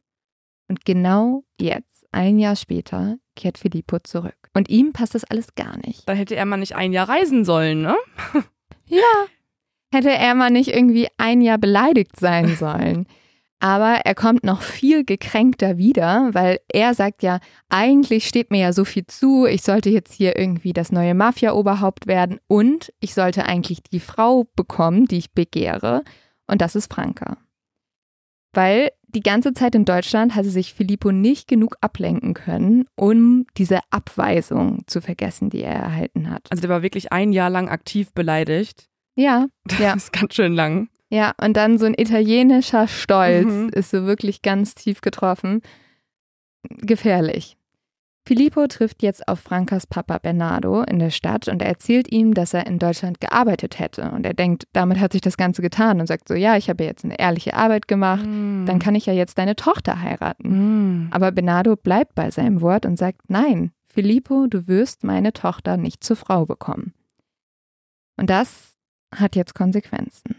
[0.68, 4.38] Und genau jetzt, ein Jahr später, kehrt Filippo zurück.
[4.54, 6.08] Und ihm passt das alles gar nicht.
[6.08, 7.96] Dann hätte er mal nicht ein Jahr reisen sollen, ne?
[8.86, 9.26] Ja.
[9.92, 13.08] Hätte er mal nicht irgendwie ein Jahr beleidigt sein sollen.
[13.60, 18.74] Aber er kommt noch viel gekränkter wieder, weil er sagt ja, eigentlich steht mir ja
[18.74, 23.46] so viel zu, ich sollte jetzt hier irgendwie das neue Mafia-Oberhaupt werden und ich sollte
[23.46, 26.04] eigentlich die Frau bekommen, die ich begehre.
[26.46, 27.38] Und das ist Franka.
[28.52, 33.80] Weil die ganze Zeit in Deutschland hatte sich Filippo nicht genug ablenken können, um diese
[33.92, 36.48] Abweisung zu vergessen, die er erhalten hat.
[36.50, 38.88] Also der war wirklich ein Jahr lang aktiv beleidigt.
[39.16, 39.48] Ja,
[39.80, 39.94] ja.
[39.94, 40.90] Das ist ganz schön lang.
[41.10, 43.70] Ja, und dann so ein italienischer Stolz Mhm.
[43.70, 45.62] ist so wirklich ganz tief getroffen.
[46.82, 47.58] Gefährlich.
[48.26, 52.54] Filippo trifft jetzt auf Frankas Papa Bernardo in der Stadt und er erzählt ihm, dass
[52.54, 54.12] er in Deutschland gearbeitet hätte.
[54.12, 56.86] Und er denkt, damit hat sich das Ganze getan und sagt so, ja, ich habe
[56.86, 58.66] jetzt eine ehrliche Arbeit gemacht, Mhm.
[58.66, 61.04] dann kann ich ja jetzt deine Tochter heiraten.
[61.04, 61.08] Mhm.
[61.12, 66.02] Aber Bernardo bleibt bei seinem Wort und sagt, nein, Filippo, du wirst meine Tochter nicht
[66.04, 66.94] zur Frau bekommen.
[68.18, 68.74] Und das
[69.14, 70.36] hat jetzt Konsequenzen.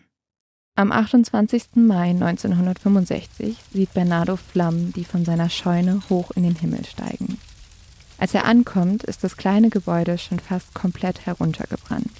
[0.74, 1.76] Am 28.
[1.76, 7.38] Mai 1965 sieht Bernardo Flammen, die von seiner Scheune hoch in den Himmel steigen.
[8.24, 12.10] Als er ankommt, ist das kleine Gebäude schon fast komplett heruntergebrannt.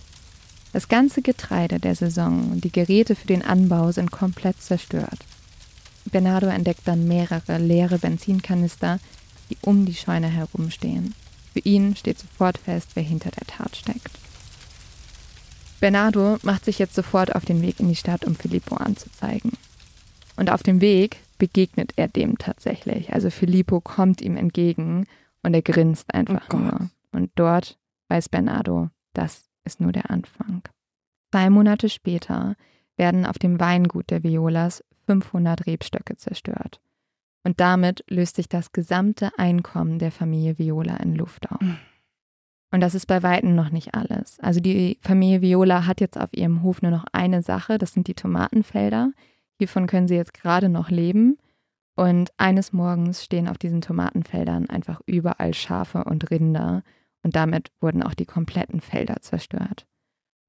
[0.75, 5.21] Das ganze Getreide der Saison und die Geräte für den Anbau sind komplett zerstört.
[6.05, 9.01] Bernardo entdeckt dann mehrere leere Benzinkanister,
[9.49, 11.15] die um die Scheune herumstehen.
[11.55, 14.11] Für ihn steht sofort fest, wer hinter der Tat steckt.
[15.81, 19.53] Bernardo macht sich jetzt sofort auf den Weg in die Stadt, um Filippo anzuzeigen.
[20.37, 23.15] Und auf dem Weg begegnet er dem tatsächlich.
[23.15, 25.07] Also Filippo kommt ihm entgegen
[25.45, 26.91] und er grinst einfach Oh nur.
[27.13, 27.79] Und dort
[28.09, 30.63] weiß Bernardo, das ist nur der Anfang.
[31.33, 32.57] Zwei Monate später
[32.97, 36.81] werden auf dem Weingut der Violas 500 Rebstöcke zerstört.
[37.45, 41.61] Und damit löst sich das gesamte Einkommen der Familie Viola in Luft auf.
[41.61, 41.77] Mhm.
[42.73, 44.41] Und das ist bei Weitem noch nicht alles.
[44.41, 48.09] Also die Familie Viola hat jetzt auf ihrem Hof nur noch eine Sache, das sind
[48.09, 49.13] die Tomatenfelder.
[49.59, 51.39] Hiervon können sie jetzt gerade noch leben.
[51.97, 56.83] Und eines Morgens stehen auf diesen Tomatenfeldern einfach überall Schafe und Rinder.
[57.23, 59.87] Und damit wurden auch die kompletten Felder zerstört.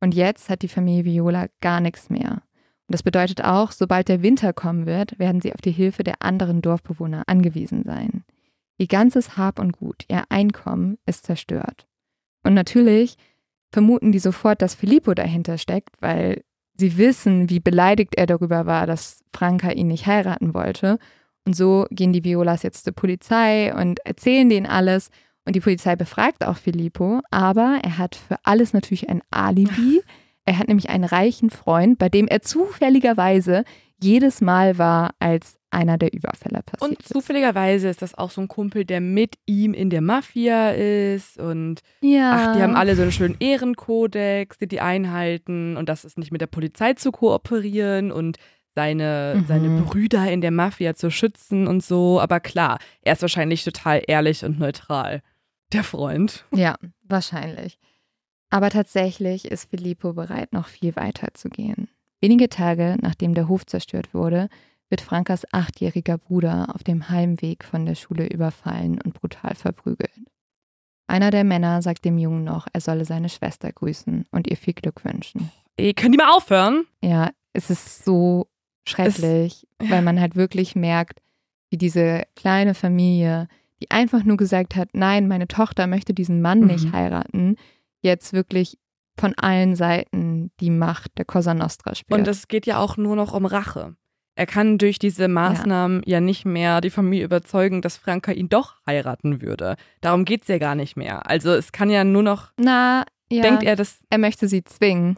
[0.01, 2.43] Und jetzt hat die Familie Viola gar nichts mehr.
[2.87, 6.21] Und das bedeutet auch, sobald der Winter kommen wird, werden sie auf die Hilfe der
[6.21, 8.23] anderen Dorfbewohner angewiesen sein.
[8.77, 11.87] Ihr ganzes Hab und Gut, ihr Einkommen ist zerstört.
[12.43, 13.15] Und natürlich
[13.71, 16.43] vermuten die sofort, dass Filippo dahinter steckt, weil
[16.77, 20.99] sie wissen, wie beleidigt er darüber war, dass Franka ihn nicht heiraten wollte.
[21.45, 25.09] Und so gehen die Violas jetzt zur Polizei und erzählen denen alles.
[25.45, 30.01] Und die Polizei befragt auch Filippo, aber er hat für alles natürlich ein Alibi.
[30.47, 33.63] Er hat nämlich einen reichen Freund, bei dem er zufälligerweise
[33.99, 38.47] jedes Mal war, als einer der Überfälle passiert Und zufälligerweise ist das auch so ein
[38.47, 41.39] Kumpel, der mit ihm in der Mafia ist.
[41.39, 42.31] Und Ja.
[42.51, 45.77] ach, die haben alle so einen schönen Ehrenkodex, den die einhalten.
[45.77, 48.37] Und das ist nicht mit der Polizei zu kooperieren und
[48.75, 49.45] seine, Mhm.
[49.47, 52.19] seine Brüder in der Mafia zu schützen und so.
[52.19, 55.21] Aber klar, er ist wahrscheinlich total ehrlich und neutral.
[55.73, 56.45] Der Freund.
[56.53, 57.79] Ja, wahrscheinlich.
[58.49, 61.89] Aber tatsächlich ist Filippo bereit, noch viel weiter zu gehen.
[62.21, 64.49] Wenige Tage nachdem der Hof zerstört wurde,
[64.89, 70.11] wird Frankas achtjähriger Bruder auf dem Heimweg von der Schule überfallen und brutal verprügelt.
[71.07, 74.73] Einer der Männer sagt dem Jungen noch, er solle seine Schwester grüßen und ihr viel
[74.73, 75.51] Glück wünschen.
[75.77, 76.85] Ey, können die mal aufhören?
[77.03, 78.47] Ja, es ist so
[78.87, 81.21] schrecklich, es, weil man halt wirklich merkt,
[81.69, 83.47] wie diese kleine Familie,
[83.81, 86.67] die einfach nur gesagt hat, nein, meine Tochter möchte diesen Mann mhm.
[86.67, 87.57] nicht heiraten,
[88.01, 88.77] jetzt wirklich
[89.17, 92.19] von allen Seiten die Macht der Cosa Nostra spielt.
[92.19, 93.95] Und es geht ja auch nur noch um Rache.
[94.37, 98.49] Er kann durch diese Maßnahmen ja, ja nicht mehr die Familie überzeugen, dass Franka ihn
[98.49, 99.77] doch heiraten würde.
[100.01, 101.29] Darum geht es ja gar nicht mehr.
[101.29, 102.51] Also es kann ja nur noch.
[102.57, 103.41] Na, ja.
[103.41, 103.99] Denkt er, dass.
[104.09, 105.17] Er möchte sie zwingen.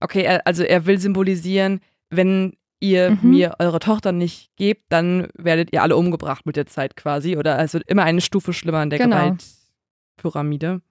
[0.00, 3.30] Okay, also er will symbolisieren, wenn ihr mhm.
[3.30, 7.36] mir eure Tochter nicht gebt, dann werdet ihr alle umgebracht mit der Zeit quasi.
[7.36, 9.16] Oder also immer eine Stufe schlimmer in der genau.
[9.16, 10.82] Gewaltpyramide.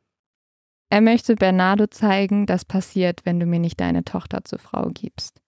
[0.90, 5.42] Er möchte Bernardo zeigen, das passiert, wenn du mir nicht deine Tochter zur Frau gibst.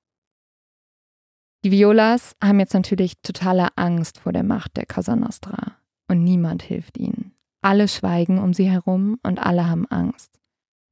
[1.64, 5.78] Die Violas haben jetzt natürlich totale Angst vor der Macht der Casa Nostra
[6.08, 7.34] und niemand hilft ihnen.
[7.62, 10.37] Alle schweigen um sie herum und alle haben Angst.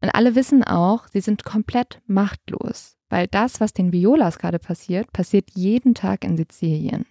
[0.06, 5.12] Und alle wissen auch, sie sind komplett machtlos, weil das, was den Violas gerade passiert,
[5.12, 7.08] passiert jeden Tag in Sizilien.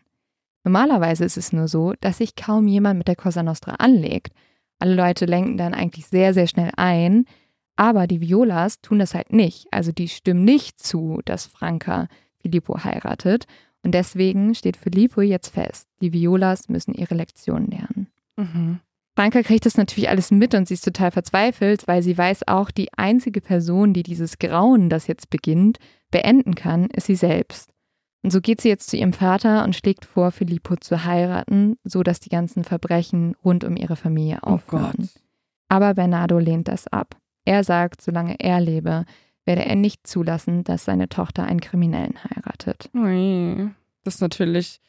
[0.63, 4.33] Normalerweise ist es nur so, dass sich kaum jemand mit der Cosa Nostra anlegt.
[4.79, 7.25] Alle Leute lenken dann eigentlich sehr, sehr schnell ein,
[7.75, 9.67] aber die Violas tun das halt nicht.
[9.73, 12.07] Also die stimmen nicht zu, dass Franca
[12.39, 13.47] Filippo heiratet.
[13.83, 18.07] Und deswegen steht Filippo jetzt fest, die Violas müssen ihre Lektion lernen.
[18.37, 18.79] Mhm.
[19.17, 22.71] Franka kriegt das natürlich alles mit und sie ist total verzweifelt, weil sie weiß auch,
[22.71, 25.79] die einzige Person, die dieses Grauen, das jetzt beginnt,
[26.11, 27.71] beenden kann, ist sie selbst.
[28.23, 32.03] Und so geht sie jetzt zu ihrem Vater und schlägt vor, Filippo zu heiraten, so
[32.03, 34.95] dass die ganzen Verbrechen rund um ihre Familie oh aufhören.
[34.99, 35.21] Oh
[35.69, 37.17] Aber Bernardo lehnt das ab.
[37.45, 39.05] Er sagt, solange er lebe,
[39.45, 42.89] werde er nicht zulassen, dass seine Tochter einen Kriminellen heiratet.
[42.95, 43.69] Ui,
[44.05, 44.81] das ist natürlich,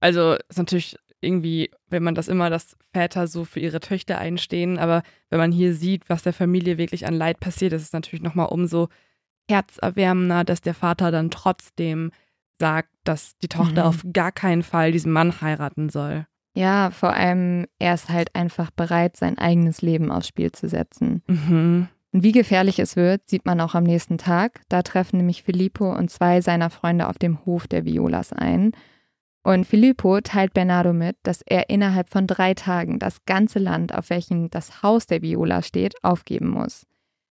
[0.00, 4.78] also ist natürlich irgendwie, wenn man das immer, dass Väter so für ihre Töchter einstehen,
[4.78, 8.22] aber wenn man hier sieht, was der Familie wirklich an Leid passiert, ist es natürlich
[8.22, 8.88] nochmal umso
[9.48, 12.10] herzerwärmender, dass der Vater dann trotzdem
[12.58, 13.88] sagt, dass die Tochter mhm.
[13.88, 16.26] auf gar keinen Fall diesen Mann heiraten soll.
[16.54, 21.22] Ja, vor allem er ist halt einfach bereit, sein eigenes Leben aufs Spiel zu setzen.
[21.26, 21.88] Mhm.
[22.12, 24.60] Und wie gefährlich es wird, sieht man auch am nächsten Tag.
[24.68, 28.72] Da treffen nämlich Filippo und zwei seiner Freunde auf dem Hof der Violas ein.
[29.44, 34.10] Und Filippo teilt Bernardo mit, dass er innerhalb von drei Tagen das ganze Land, auf
[34.10, 36.86] welchem das Haus der Viola steht, aufgeben muss.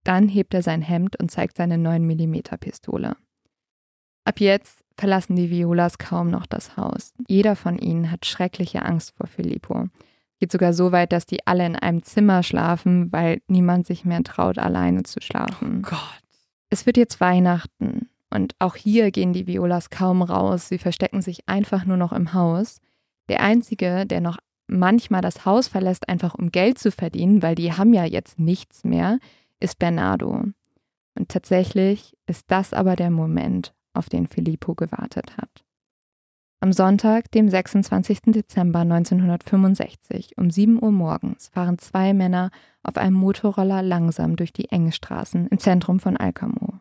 [0.04, 3.18] Dann hebt er sein Hemd und zeigt seine 9mm Pistole.
[4.24, 7.14] Ab jetzt verlassen die Violas kaum noch das Haus.
[7.28, 9.88] Jeder von ihnen hat schreckliche Angst vor Filippo.
[10.40, 14.24] Geht sogar so weit, dass die alle in einem Zimmer schlafen, weil niemand sich mehr
[14.24, 15.84] traut, alleine zu schlafen.
[15.86, 16.22] Oh Gott.
[16.70, 20.68] Es wird jetzt Weihnachten und auch hier gehen die Violas kaum raus.
[20.68, 22.80] Sie verstecken sich einfach nur noch im Haus.
[23.30, 27.74] Der Einzige, der noch manchmal das Haus verlässt, einfach um Geld zu verdienen, weil die
[27.74, 29.20] haben ja jetzt nichts mehr,
[29.60, 30.44] ist Bernardo.
[31.18, 35.64] Und tatsächlich ist das aber der Moment, auf den Filippo gewartet hat.
[36.60, 38.22] Am Sonntag, dem 26.
[38.28, 42.50] Dezember 1965 um 7 Uhr morgens fahren zwei Männer
[42.84, 46.80] auf einem Motorroller langsam durch die enge Straßen im Zentrum von Alcamo.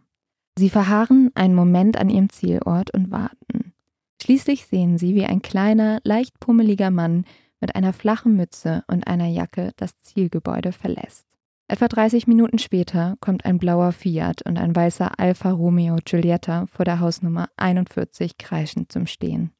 [0.58, 3.74] Sie verharren einen Moment an ihrem Zielort und warten.
[4.22, 7.24] Schließlich sehen sie, wie ein kleiner, leicht pummeliger Mann
[7.60, 11.26] mit einer flachen Mütze und einer Jacke das Zielgebäude verlässt.
[11.68, 16.84] Etwa 30 Minuten später kommt ein blauer Fiat und ein weißer Alfa Romeo Giulietta vor
[16.84, 19.50] der Hausnummer 41 kreischend zum Stehen.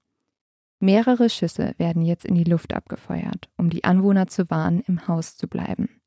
[0.79, 5.37] Mehrere Schüsse werden jetzt in die Luft abgefeuert, um die Anwohner zu warnen, im Haus
[5.37, 6.01] zu bleiben.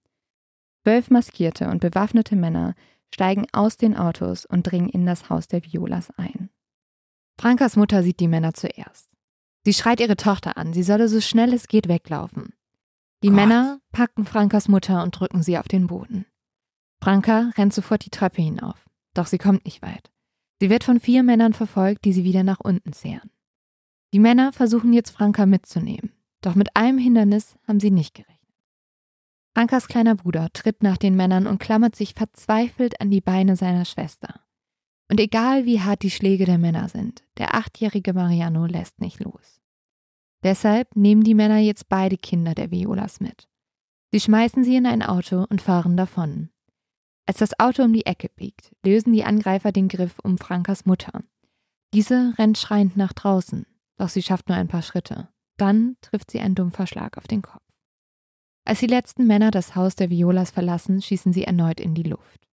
[0.83, 2.75] Zwölf maskierte und bewaffnete Männer
[3.13, 6.49] steigen aus den Autos und dringen in das Haus der Violas ein.
[7.39, 9.09] Frankas Mutter sieht die Männer zuerst.
[9.65, 12.53] Sie schreit ihre Tochter an, sie solle so schnell es geht weglaufen.
[13.23, 13.35] Die Gott.
[13.35, 16.25] Männer packen Frankas Mutter und drücken sie auf den Boden.
[17.01, 20.11] Franka rennt sofort die Treppe hinauf, doch sie kommt nicht weit.
[20.59, 23.31] Sie wird von vier Männern verfolgt, die sie wieder nach unten zehren.
[24.13, 28.38] Die Männer versuchen jetzt Franka mitzunehmen, doch mit einem Hindernis haben sie nicht gerechnet.
[29.59, 33.83] Frankas kleiner Bruder tritt nach den Männern und klammert sich verzweifelt an die Beine seiner
[33.83, 34.39] Schwester.
[35.11, 39.59] Und egal wie hart die Schläge der Männer sind, der achtjährige Mariano lässt nicht los.
[40.43, 43.49] Deshalb nehmen die Männer jetzt beide Kinder der Violas mit.
[44.13, 46.51] Sie schmeißen sie in ein Auto und fahren davon.
[47.25, 51.21] Als das Auto um die Ecke biegt, lösen die Angreifer den Griff um Frankas Mutter.
[51.93, 53.65] Diese rennt schreiend nach draußen,
[53.97, 55.27] doch sie schafft nur ein paar Schritte.
[55.57, 57.68] Dann trifft sie einen dumpfer Schlag auf den Kopf.
[58.65, 62.47] Als die letzten Männer das Haus der Violas verlassen, schießen sie erneut in die Luft.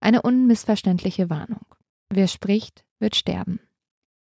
[0.00, 1.66] Eine unmissverständliche Warnung.
[2.10, 3.60] Wer spricht, wird sterben.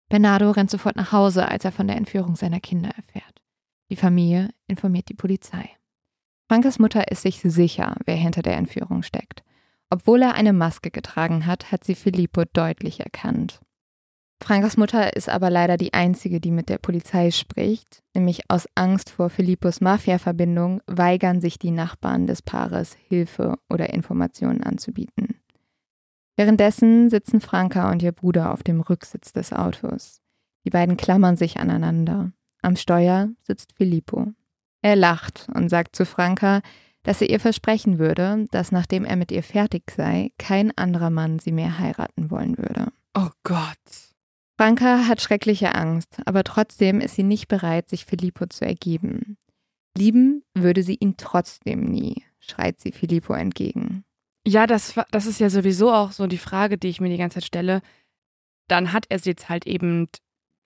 [0.09, 3.41] Bernardo rennt sofort nach Hause, als er von der Entführung seiner Kinder erfährt.
[3.89, 5.69] Die Familie informiert die Polizei.
[6.49, 9.43] Frankas Mutter ist sich sicher, wer hinter der Entführung steckt.
[9.89, 13.61] Obwohl er eine Maske getragen hat, hat sie Filippo deutlich erkannt.
[14.43, 19.11] Frankas Mutter ist aber leider die einzige, die mit der Polizei spricht, nämlich aus Angst
[19.11, 25.35] vor Filippos Mafia-Verbindung weigern sich die Nachbarn des Paares, Hilfe oder Informationen anzubieten.
[26.35, 30.21] Währenddessen sitzen Franka und ihr Bruder auf dem Rücksitz des Autos.
[30.65, 32.31] Die beiden klammern sich aneinander.
[32.63, 34.33] Am Steuer sitzt Filippo.
[34.81, 36.61] Er lacht und sagt zu Franka,
[37.03, 41.37] dass er ihr versprechen würde, dass nachdem er mit ihr fertig sei, kein anderer Mann
[41.37, 42.87] sie mehr heiraten wollen würde.
[43.15, 44.10] Oh Gott.
[44.61, 49.39] Franka hat schreckliche Angst, aber trotzdem ist sie nicht bereit, sich Filippo zu ergeben.
[49.97, 54.03] Lieben würde sie ihn trotzdem nie, schreit sie Filippo entgegen.
[54.45, 57.39] Ja, das, das ist ja sowieso auch so die Frage, die ich mir die ganze
[57.39, 57.81] Zeit stelle.
[58.67, 60.09] Dann hat er sie jetzt halt eben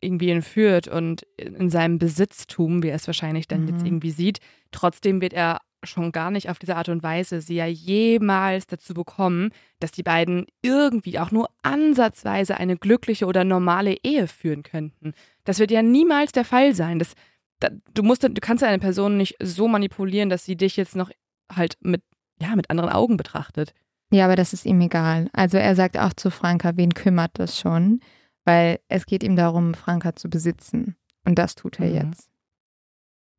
[0.02, 3.70] irgendwie entführt und in seinem Besitztum, wie er es wahrscheinlich dann mhm.
[3.70, 4.40] jetzt irgendwie sieht.
[4.72, 8.94] Trotzdem wird er schon gar nicht auf diese Art und Weise sie ja jemals dazu
[8.94, 15.14] bekommen, dass die beiden irgendwie auch nur ansatzweise eine glückliche oder normale Ehe führen könnten.
[15.44, 17.00] Das wird ja niemals der Fall sein.
[17.00, 17.14] Das,
[17.60, 21.12] da, du, musst, du kannst eine Person nicht so manipulieren, dass sie dich jetzt noch
[21.54, 22.02] halt mit,
[22.42, 23.74] ja, mit anderen Augen betrachtet.
[24.12, 25.30] Ja, aber das ist ihm egal.
[25.34, 28.00] Also er sagt auch zu Franka, wen kümmert das schon?
[28.46, 30.96] weil es geht ihm darum, Franka zu besitzen.
[31.26, 31.96] Und das tut er mhm.
[31.96, 32.30] jetzt.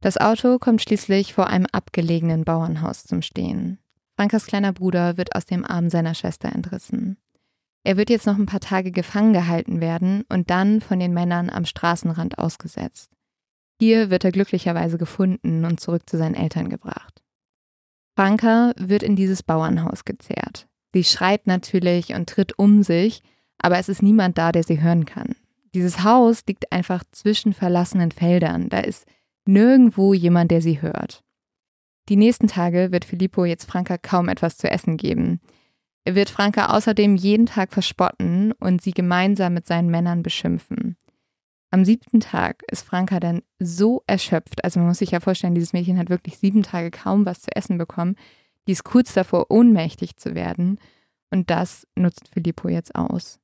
[0.07, 3.81] Das Auto kommt schließlich vor einem abgelegenen Bauernhaus zum Stehen.
[4.15, 7.17] Frankas kleiner Bruder wird aus dem Arm seiner Schwester entrissen.
[7.83, 11.51] Er wird jetzt noch ein paar Tage gefangen gehalten werden und dann von den Männern
[11.51, 13.11] am Straßenrand ausgesetzt.
[13.81, 17.25] Hier wird er glücklicherweise gefunden und zurück zu seinen Eltern gebracht.
[18.15, 20.69] Franka wird in dieses Bauernhaus gezerrt.
[20.95, 23.25] Sie schreit natürlich und tritt um sich,
[23.59, 25.35] aber es ist niemand da, der sie hören kann.
[25.75, 28.69] Dieses Haus liegt einfach zwischen verlassenen Feldern.
[28.69, 29.05] Da ist
[29.49, 31.23] nirgendwo jemand, der sie hört.
[32.09, 35.41] Die nächsten Tage wird Filippo jetzt Franka kaum etwas zu essen geben.
[36.05, 40.97] Er wird Franka außerdem jeden Tag verspotten und sie gemeinsam mit seinen Männern beschimpfen.
[41.73, 45.73] Am siebten Tag ist Franka dann so erschöpft, also man muss sich ja vorstellen, dieses
[45.73, 48.15] Mädchen hat wirklich sieben Tage kaum was zu essen bekommen,
[48.67, 50.79] die ist kurz davor, ohnmächtig zu werden.
[51.31, 53.41] Und das nutzt Filippo jetzt aus.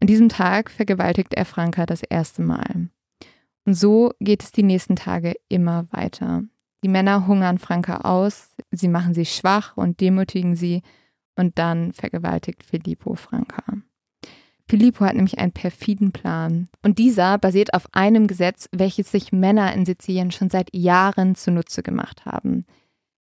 [0.00, 2.88] An diesem Tag vergewaltigt er Franka das erste Mal.
[3.66, 6.44] Und so geht es die nächsten Tage immer weiter.
[6.82, 10.82] Die Männer hungern Franka aus, sie machen sie schwach und demütigen sie
[11.36, 13.62] und dann vergewaltigt Filippo Franka.
[14.68, 16.68] Filippo hat nämlich einen perfiden Plan.
[16.82, 21.82] Und dieser basiert auf einem Gesetz, welches sich Männer in Sizilien schon seit Jahren zunutze
[21.82, 22.64] gemacht haben.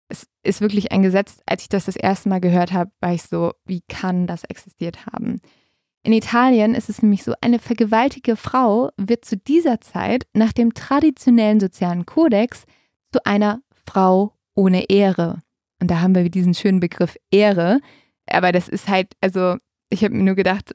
[0.10, 3.24] Es ist wirklich ein Gesetz, als ich das das erste Mal gehört habe, war ich
[3.24, 5.42] so, wie kann das existiert haben?
[6.04, 10.74] In Italien ist es nämlich so, eine vergewaltigte Frau wird zu dieser Zeit nach dem
[10.74, 12.64] traditionellen sozialen Kodex
[13.12, 15.42] zu einer Frau ohne Ehre.
[15.82, 17.80] Und da haben wir diesen schönen Begriff Ehre.
[18.28, 19.58] Aber das ist halt, also
[19.90, 20.74] ich habe mir nur gedacht,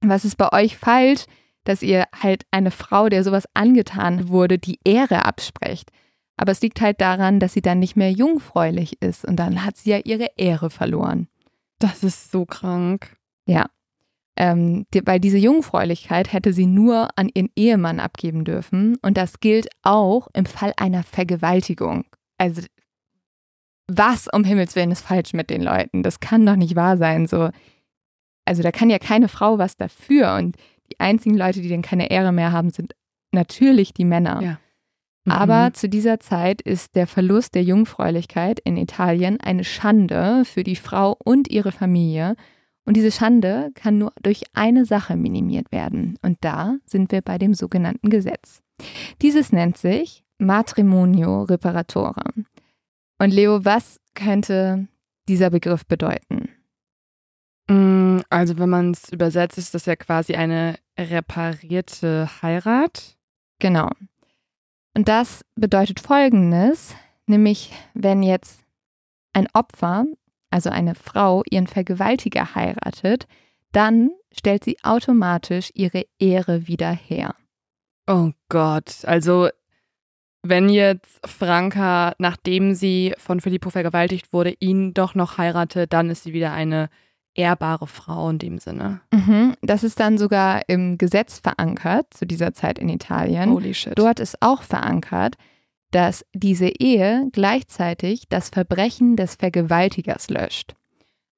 [0.00, 1.24] was ist bei euch falsch,
[1.64, 5.90] dass ihr halt eine Frau, der sowas angetan wurde, die Ehre absprecht.
[6.36, 9.76] Aber es liegt halt daran, dass sie dann nicht mehr jungfräulich ist und dann hat
[9.76, 11.28] sie ja ihre Ehre verloren.
[11.78, 13.16] Das ist so krank.
[13.46, 13.66] Ja,
[14.36, 18.96] ähm, die, weil diese Jungfräulichkeit hätte sie nur an ihren Ehemann abgeben dürfen.
[19.02, 22.04] Und das gilt auch im Fall einer Vergewaltigung.
[22.38, 22.62] Also,
[23.88, 26.02] was um Himmels Willen ist falsch mit den Leuten?
[26.02, 27.26] Das kann doch nicht wahr sein.
[27.26, 27.50] So,
[28.44, 30.34] also, da kann ja keine Frau was dafür.
[30.34, 30.56] Und
[30.90, 32.94] die einzigen Leute, die dann keine Ehre mehr haben, sind
[33.32, 34.40] natürlich die Männer.
[34.42, 34.58] Ja.
[35.26, 35.32] Mhm.
[35.32, 40.76] Aber zu dieser Zeit ist der Verlust der Jungfräulichkeit in Italien eine Schande für die
[40.76, 42.36] Frau und ihre Familie.
[42.86, 46.18] Und diese Schande kann nur durch eine Sache minimiert werden.
[46.22, 48.62] Und da sind wir bei dem sogenannten Gesetz.
[49.20, 52.22] Dieses nennt sich Matrimonio Reparatore.
[53.18, 54.86] Und Leo, was könnte
[55.28, 56.48] dieser Begriff bedeuten?
[57.68, 63.16] Mm, also wenn man es übersetzt, ist das ja quasi eine reparierte Heirat.
[63.58, 63.90] Genau.
[64.94, 66.94] Und das bedeutet Folgendes,
[67.26, 68.60] nämlich wenn jetzt
[69.32, 70.06] ein Opfer
[70.56, 73.26] also eine Frau, ihren Vergewaltiger heiratet,
[73.72, 77.34] dann stellt sie automatisch ihre Ehre wieder her.
[78.06, 79.50] Oh Gott, also
[80.42, 86.22] wenn jetzt Franka, nachdem sie von Filippo vergewaltigt wurde, ihn doch noch heiratet, dann ist
[86.22, 86.88] sie wieder eine
[87.34, 89.02] ehrbare Frau in dem Sinne.
[89.12, 93.50] Mhm, das ist dann sogar im Gesetz verankert zu dieser Zeit in Italien.
[93.50, 93.92] Holy shit.
[93.98, 95.36] Dort ist auch verankert,
[95.96, 100.74] dass diese Ehe gleichzeitig das Verbrechen des Vergewaltigers löscht.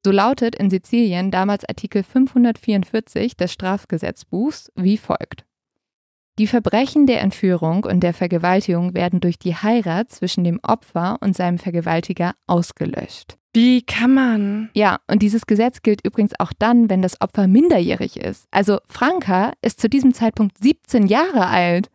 [0.05, 5.45] So lautet in Sizilien damals Artikel 544 des Strafgesetzbuchs wie folgt.
[6.41, 11.37] Die Verbrechen der Entführung und der Vergewaltigung werden durch die Heirat zwischen dem Opfer und
[11.37, 13.39] seinem Vergewaltiger ausgelöscht.
[13.55, 14.71] Wie kann man?
[14.75, 18.49] Ja, und dieses Gesetz gilt übrigens auch dann, wenn das Opfer minderjährig ist.
[18.51, 21.91] Also Franka ist zu diesem Zeitpunkt 17 Jahre alt.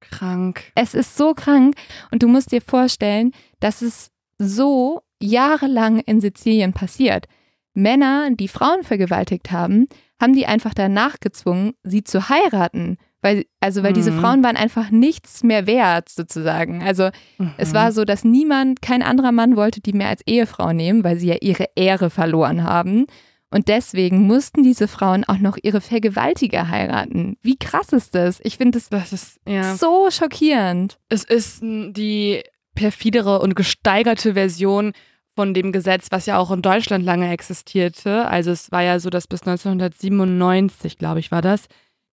[0.00, 0.64] Krank.
[0.74, 1.74] Es ist so krank
[2.10, 7.26] und du musst dir vorstellen, dass es so jahrelang in Sizilien passiert.
[7.74, 9.86] Männer, die Frauen vergewaltigt haben,
[10.20, 12.98] haben die einfach danach gezwungen, sie zu heiraten.
[13.22, 13.96] Weil, also, weil mhm.
[13.96, 16.82] diese Frauen waren einfach nichts mehr wert, sozusagen.
[16.82, 17.52] Also, mhm.
[17.58, 21.18] es war so, dass niemand, kein anderer Mann wollte die mehr als Ehefrau nehmen, weil
[21.18, 23.06] sie ja ihre Ehre verloren haben.
[23.50, 27.36] Und deswegen mussten diese Frauen auch noch ihre Vergewaltiger heiraten.
[27.42, 28.40] Wie krass ist das?
[28.44, 29.74] Ich finde das, das ist, ja.
[29.74, 30.98] so schockierend.
[31.08, 32.42] Es ist die
[32.76, 34.92] perfidere und gesteigerte Version
[35.34, 38.26] von dem Gesetz, was ja auch in Deutschland lange existierte.
[38.28, 41.66] Also es war ja so, dass bis 1997, glaube ich, war das,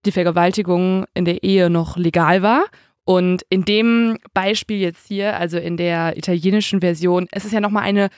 [0.05, 2.65] die Vergewaltigung in der Ehe noch legal war.
[3.03, 7.83] Und in dem Beispiel jetzt hier, also in der italienischen Version, es ist ja nochmal
[7.83, 8.09] eine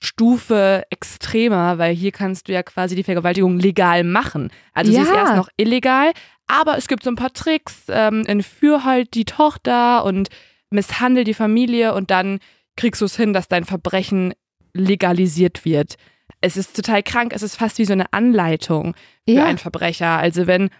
[0.00, 4.50] Stufe extremer, weil hier kannst du ja quasi die Vergewaltigung legal machen.
[4.72, 5.00] Also ja.
[5.00, 6.12] sie ist erst noch illegal,
[6.46, 10.28] aber es gibt so ein paar Tricks, ähm, entführ halt die Tochter und
[10.70, 12.38] misshandel die Familie und dann
[12.76, 14.34] kriegst du es hin, dass dein Verbrechen
[14.72, 15.96] legalisiert wird.
[16.40, 18.94] Es ist total krank, es ist fast wie so eine Anleitung
[19.26, 19.46] für ja.
[19.46, 20.18] einen Verbrecher.
[20.18, 20.70] Also wenn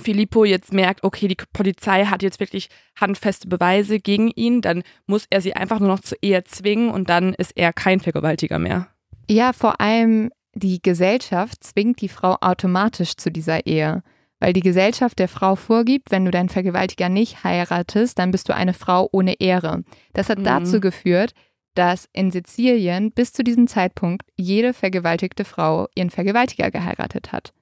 [0.00, 2.68] Filippo jetzt merkt, okay, die Polizei hat jetzt wirklich
[3.00, 7.08] handfeste Beweise gegen ihn, dann muss er sie einfach nur noch zur Ehe zwingen und
[7.08, 8.88] dann ist er kein Vergewaltiger mehr.
[9.28, 14.02] Ja, vor allem die Gesellschaft zwingt die Frau automatisch zu dieser Ehe.
[14.40, 18.54] Weil die Gesellschaft der Frau vorgibt, wenn du deinen Vergewaltiger nicht heiratest, dann bist du
[18.54, 19.84] eine Frau ohne Ehre.
[20.14, 20.44] Das hat mhm.
[20.44, 21.34] dazu geführt,
[21.74, 27.52] dass in Sizilien bis zu diesem Zeitpunkt jede vergewaltigte Frau ihren Vergewaltiger geheiratet hat.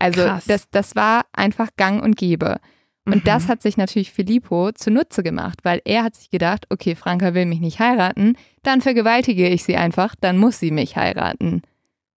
[0.00, 2.58] Also das, das war einfach gang und gäbe.
[3.06, 3.24] Und mhm.
[3.24, 7.46] das hat sich natürlich Filippo zunutze gemacht, weil er hat sich gedacht, okay, Franka will
[7.46, 11.62] mich nicht heiraten, dann vergewaltige ich sie einfach, dann muss sie mich heiraten.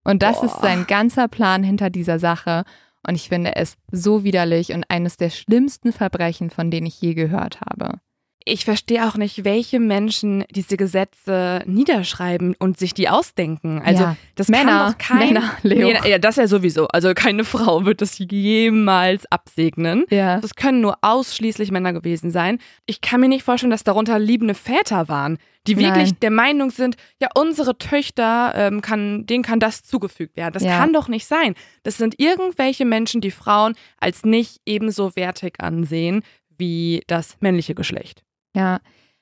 [0.04, 0.46] Und das Boah.
[0.46, 2.64] ist sein ganzer Plan hinter dieser Sache.
[3.08, 7.14] Und ich finde es so widerlich und eines der schlimmsten Verbrechen, von denen ich je
[7.14, 8.00] gehört habe
[8.46, 13.82] ich verstehe auch nicht, welche Menschen diese Gesetze niederschreiben und sich die ausdenken.
[13.84, 14.18] Also ja.
[14.36, 15.89] das Männer, kann doch kein Männer, Leo.
[15.89, 16.88] Ja, das ja sowieso.
[16.88, 20.06] Also keine Frau wird das jemals absegnen.
[20.10, 20.39] Ja.
[20.39, 22.60] Das können nur ausschließlich Männer gewesen sein.
[22.86, 25.38] Ich kann mir nicht vorstellen, dass darunter liebende Väter waren,
[25.68, 26.18] die wirklich Nein.
[26.22, 30.54] der Meinung sind, ja, unsere Töchter, ähm, kann, denen kann das zugefügt werden.
[30.54, 30.78] Das ja.
[30.78, 31.56] kann doch nicht sein.
[31.84, 36.24] Das sind irgendwelche Menschen, die Frauen als nicht ebenso wertig ansehen
[36.58, 38.24] wie das männliche Geschlecht.
[38.56, 38.80] Ja,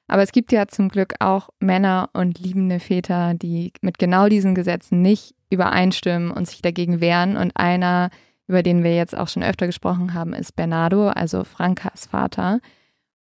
[0.08, 4.56] aber es gibt ja zum Glück auch Männer und liebende Väter, die mit genau diesen
[4.56, 7.38] Gesetzen nicht übereinstimmen und sich dagegen wehren.
[7.38, 8.10] Und einer,
[8.48, 12.60] über den wir jetzt auch schon öfter gesprochen haben, ist Bernardo, also Frankas Vater.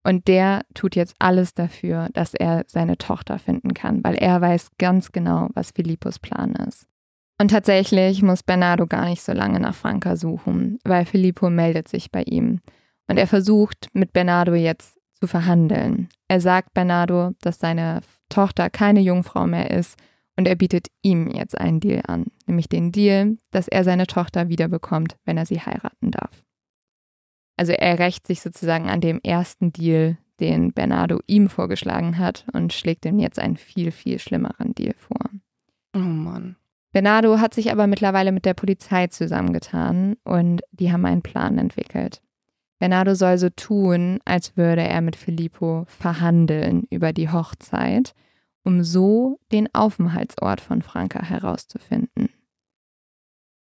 [0.03, 4.71] Und der tut jetzt alles dafür, dass er seine Tochter finden kann, weil er weiß
[4.79, 6.87] ganz genau, was Philippos Plan ist.
[7.41, 12.11] Und tatsächlich muss Bernardo gar nicht so lange nach Franka suchen, weil Filippo meldet sich
[12.11, 12.61] bei ihm.
[13.09, 16.09] Und er versucht mit Bernardo jetzt zu verhandeln.
[16.29, 19.99] Er sagt Bernardo, dass seine Tochter keine Jungfrau mehr ist
[20.37, 24.49] und er bietet ihm jetzt einen Deal an, nämlich den Deal, dass er seine Tochter
[24.49, 26.45] wiederbekommt, wenn er sie heiraten darf.
[27.57, 32.73] Also er rächt sich sozusagen an dem ersten Deal, den Bernardo ihm vorgeschlagen hat und
[32.73, 35.29] schlägt ihm jetzt einen viel, viel schlimmeren Deal vor.
[35.95, 36.57] Oh Mann.
[36.93, 42.23] Bernardo hat sich aber mittlerweile mit der Polizei zusammengetan und die haben einen Plan entwickelt.
[42.81, 48.15] Bernardo soll so tun, als würde er mit Filippo verhandeln über die Hochzeit,
[48.65, 52.31] um so den Aufenthaltsort von Franka herauszufinden.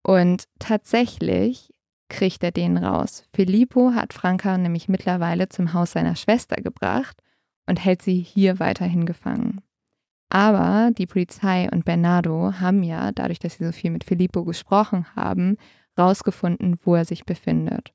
[0.03, 1.73] Und tatsächlich
[2.09, 3.25] kriegt er den raus.
[3.33, 7.23] Filippo hat Franka nämlich mittlerweile zum Haus seiner Schwester gebracht
[7.67, 9.63] und hält sie hier weiterhin gefangen.
[10.31, 15.07] Aber die Polizei und Bernardo haben ja, dadurch, dass sie so viel mit Filippo gesprochen
[15.15, 15.57] haben,
[15.97, 17.93] rausgefunden, wo er sich befindet.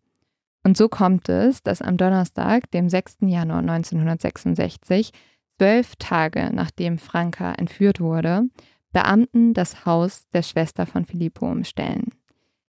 [0.63, 3.17] Und so kommt es, dass am Donnerstag, dem 6.
[3.21, 5.11] Januar 1966,
[5.57, 8.43] zwölf Tage nachdem Franka entführt wurde,
[8.93, 12.09] Beamten das Haus der Schwester von Filippo umstellen.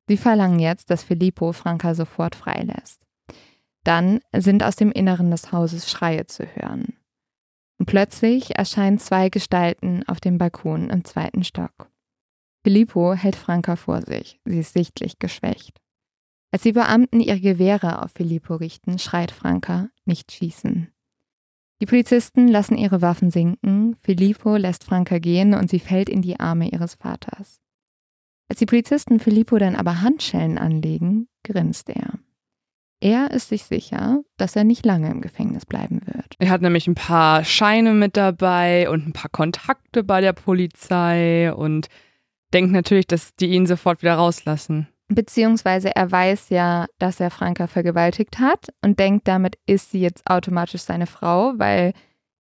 [0.07, 3.07] Sie verlangen jetzt, dass Filippo Franka sofort freilässt.
[3.83, 6.97] Dann sind aus dem Inneren des Hauses Schreie zu hören.
[7.79, 11.91] Und plötzlich erscheinen zwei Gestalten auf dem Balkon im zweiten Stock.
[12.63, 14.39] Filippo hält Franka vor sich.
[14.45, 15.82] Sie ist sichtlich geschwächt.
[16.53, 20.93] Als die Beamten ihre Gewehre auf Filippo richten, schreit Franka, nicht schießen.
[21.81, 26.39] Die Polizisten lassen ihre Waffen sinken, Filippo lässt Franka gehen und sie fällt in die
[26.39, 27.61] Arme ihres Vaters.
[28.49, 32.19] Als die Polizisten Filippo dann aber Handschellen anlegen, grinst er.
[33.01, 36.37] er ist sich sicher, dass er nicht lange im Gefängnis bleiben wird.
[36.39, 41.53] Er hat nämlich ein paar Scheine mit dabei und ein paar Kontakte bei der Polizei
[41.53, 41.89] und
[42.53, 44.87] denkt natürlich, dass die ihn sofort wieder rauslassen.
[45.15, 50.23] Beziehungsweise er weiß ja, dass er Franka vergewaltigt hat und denkt, damit ist sie jetzt
[50.27, 51.93] automatisch seine Frau, weil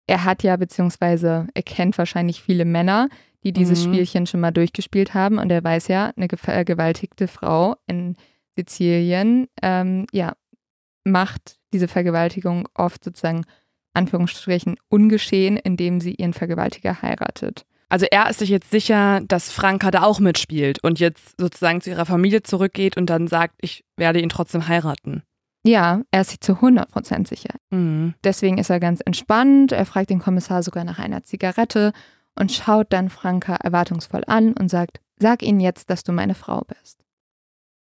[0.08, 3.10] er hat ja, beziehungsweise er kennt wahrscheinlich viele Männer,
[3.43, 3.93] die dieses mhm.
[3.93, 8.16] Spielchen schon mal durchgespielt haben und er weiß ja, eine vergewaltigte Frau in
[8.56, 10.34] Sizilien, ähm, ja,
[11.04, 13.45] macht diese Vergewaltigung oft sozusagen
[13.93, 17.66] Anführungsstrichen ungeschehen, indem sie ihren Vergewaltiger heiratet.
[17.94, 21.91] Also er ist sich jetzt sicher, dass Franka da auch mitspielt und jetzt sozusagen zu
[21.91, 25.22] ihrer Familie zurückgeht und dann sagt, ich werde ihn trotzdem heiraten.
[25.64, 27.54] Ja, er ist sich zu 100% sicher.
[27.70, 28.16] Mhm.
[28.24, 29.74] Deswegen ist er ganz entspannt.
[29.74, 31.94] Er fragt den Kommissar sogar nach einer Zigarette
[32.34, 36.62] und schaut dann Franka erwartungsvoll an und sagt, sag ihnen jetzt, dass du meine Frau
[36.62, 37.06] bist.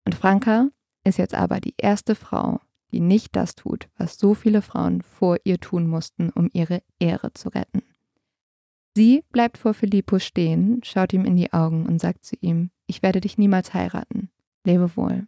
[0.04, 0.68] Und Franka
[1.06, 2.60] ist jetzt aber die erste Frau,
[2.92, 7.32] die nicht das tut, was so viele Frauen vor ihr tun mussten, um ihre Ehre
[7.32, 7.82] zu retten.
[8.96, 13.04] Sie bleibt vor Filippo stehen, schaut ihm in die Augen und sagt zu ihm, ich
[13.04, 14.30] werde dich niemals heiraten.
[14.66, 15.28] Lebe wohl.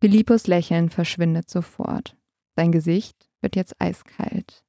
[0.00, 2.16] Philippos Lächeln verschwindet sofort.
[2.56, 4.64] Sein Gesicht wird jetzt eiskalt.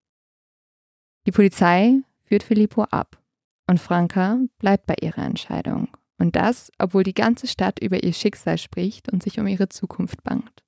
[1.26, 3.20] Die Polizei führt Filippo ab
[3.68, 5.88] und Franka bleibt bei ihrer Entscheidung.
[6.20, 10.24] Und das, obwohl die ganze Stadt über ihr Schicksal spricht und sich um ihre Zukunft
[10.24, 10.64] bangt.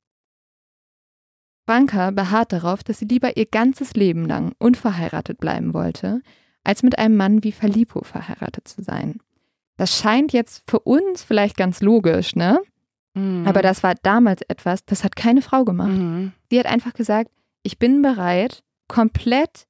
[1.67, 6.21] Franka beharrt darauf, dass sie lieber ihr ganzes Leben lang unverheiratet bleiben wollte,
[6.65, 9.19] als mit einem Mann wie Filippo verheiratet zu sein.
[9.77, 12.59] Das scheint jetzt für uns vielleicht ganz logisch, ne?
[13.13, 13.47] Mhm.
[13.47, 15.89] Aber das war damals etwas, das hat keine Frau gemacht.
[15.89, 16.33] Mhm.
[16.49, 17.31] Sie hat einfach gesagt,
[17.63, 19.67] ich bin bereit, komplett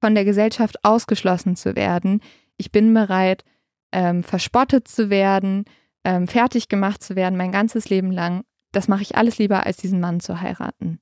[0.00, 2.20] von der Gesellschaft ausgeschlossen zu werden.
[2.56, 3.44] Ich bin bereit,
[3.92, 5.64] ähm, verspottet zu werden,
[6.04, 8.44] ähm, fertig gemacht zu werden, mein ganzes Leben lang.
[8.72, 11.00] Das mache ich alles lieber, als diesen Mann zu heiraten.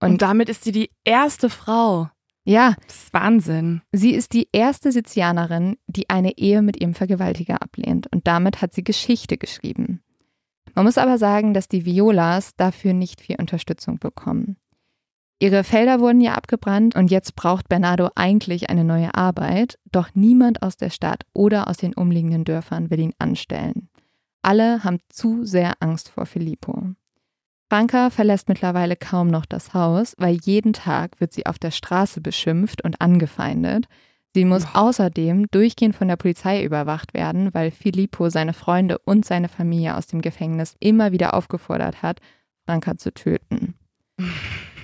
[0.00, 2.08] Und, Und damit ist sie die erste Frau.
[2.46, 2.76] Ja.
[2.86, 3.82] Das ist Wahnsinn.
[3.92, 8.06] Sie ist die erste Sizianerin, die eine Ehe mit ihrem Vergewaltiger ablehnt.
[8.12, 10.00] Und damit hat sie Geschichte geschrieben.
[10.74, 14.56] Man muss aber sagen, dass die Violas dafür nicht viel Unterstützung bekommen.
[15.38, 20.62] Ihre Felder wurden ja abgebrannt und jetzt braucht Bernardo eigentlich eine neue Arbeit, doch niemand
[20.62, 23.90] aus der Stadt oder aus den umliegenden Dörfern will ihn anstellen.
[24.40, 26.94] Alle haben zu sehr Angst vor Filippo.
[27.68, 32.20] Franka verlässt mittlerweile kaum noch das Haus, weil jeden Tag wird sie auf der Straße
[32.20, 33.86] beschimpft und angefeindet
[34.36, 39.48] Sie muss außerdem durchgehend von der Polizei überwacht werden, weil Filippo seine Freunde und seine
[39.48, 42.20] Familie aus dem Gefängnis immer wieder aufgefordert hat,
[42.66, 43.76] Franka zu töten.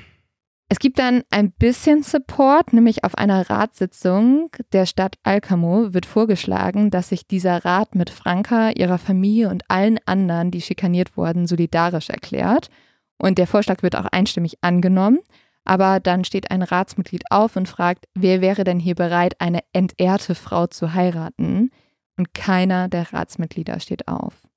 [0.72, 6.90] Es gibt dann ein bisschen Support, nämlich auf einer Ratssitzung der Stadt Alcamo wird vorgeschlagen,
[6.90, 12.08] dass sich dieser Rat mit Franka, ihrer Familie und allen anderen, die schikaniert wurden, solidarisch
[12.08, 12.70] erklärt.
[13.18, 15.18] Und der Vorschlag wird auch einstimmig angenommen.
[15.66, 20.34] Aber dann steht ein Ratsmitglied auf und fragt, wer wäre denn hier bereit, eine entehrte
[20.34, 21.70] Frau zu heiraten?
[22.16, 24.48] Und keiner der Ratsmitglieder steht auf.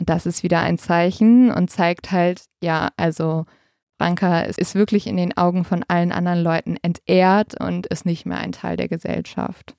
[0.00, 3.44] Und das ist wieder ein Zeichen und zeigt halt, ja, also
[3.98, 8.38] Franka ist wirklich in den Augen von allen anderen Leuten entehrt und ist nicht mehr
[8.38, 9.74] ein Teil der Gesellschaft.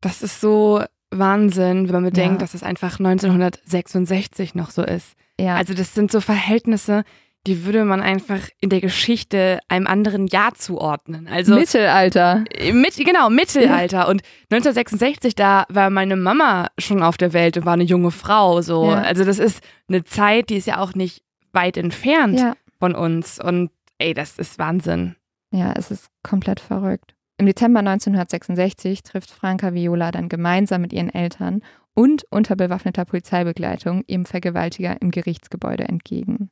[0.00, 2.38] Das ist so Wahnsinn, wenn man bedenkt, ja.
[2.38, 5.14] dass es einfach 1966 noch so ist.
[5.40, 5.56] Ja.
[5.56, 7.04] Also das sind so Verhältnisse,
[7.46, 11.28] die würde man einfach in der Geschichte einem anderen Jahr zuordnen.
[11.28, 12.44] Also Mittelalter.
[12.72, 14.08] Mit, genau, Mittelalter.
[14.08, 18.62] Und 1966, da war meine Mama schon auf der Welt und war eine junge Frau.
[18.62, 18.90] So.
[18.90, 19.02] Ja.
[19.02, 22.54] Also das ist eine Zeit, die ist ja auch nicht weit entfernt ja.
[22.78, 23.38] Von uns.
[23.38, 25.16] Und ey, das ist Wahnsinn.
[25.52, 27.14] Ja, es ist komplett verrückt.
[27.38, 31.62] Im Dezember 1966 trifft Franca Viola dann gemeinsam mit ihren Eltern
[31.94, 36.50] und unter bewaffneter Polizeibegleitung ihrem Vergewaltiger im Gerichtsgebäude entgegen.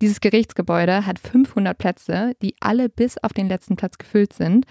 [0.00, 4.64] Dieses Gerichtsgebäude hat 500 Plätze, die alle bis auf den letzten Platz gefüllt sind,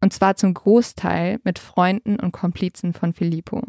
[0.00, 3.62] und zwar zum Großteil mit Freunden und Komplizen von Filippo.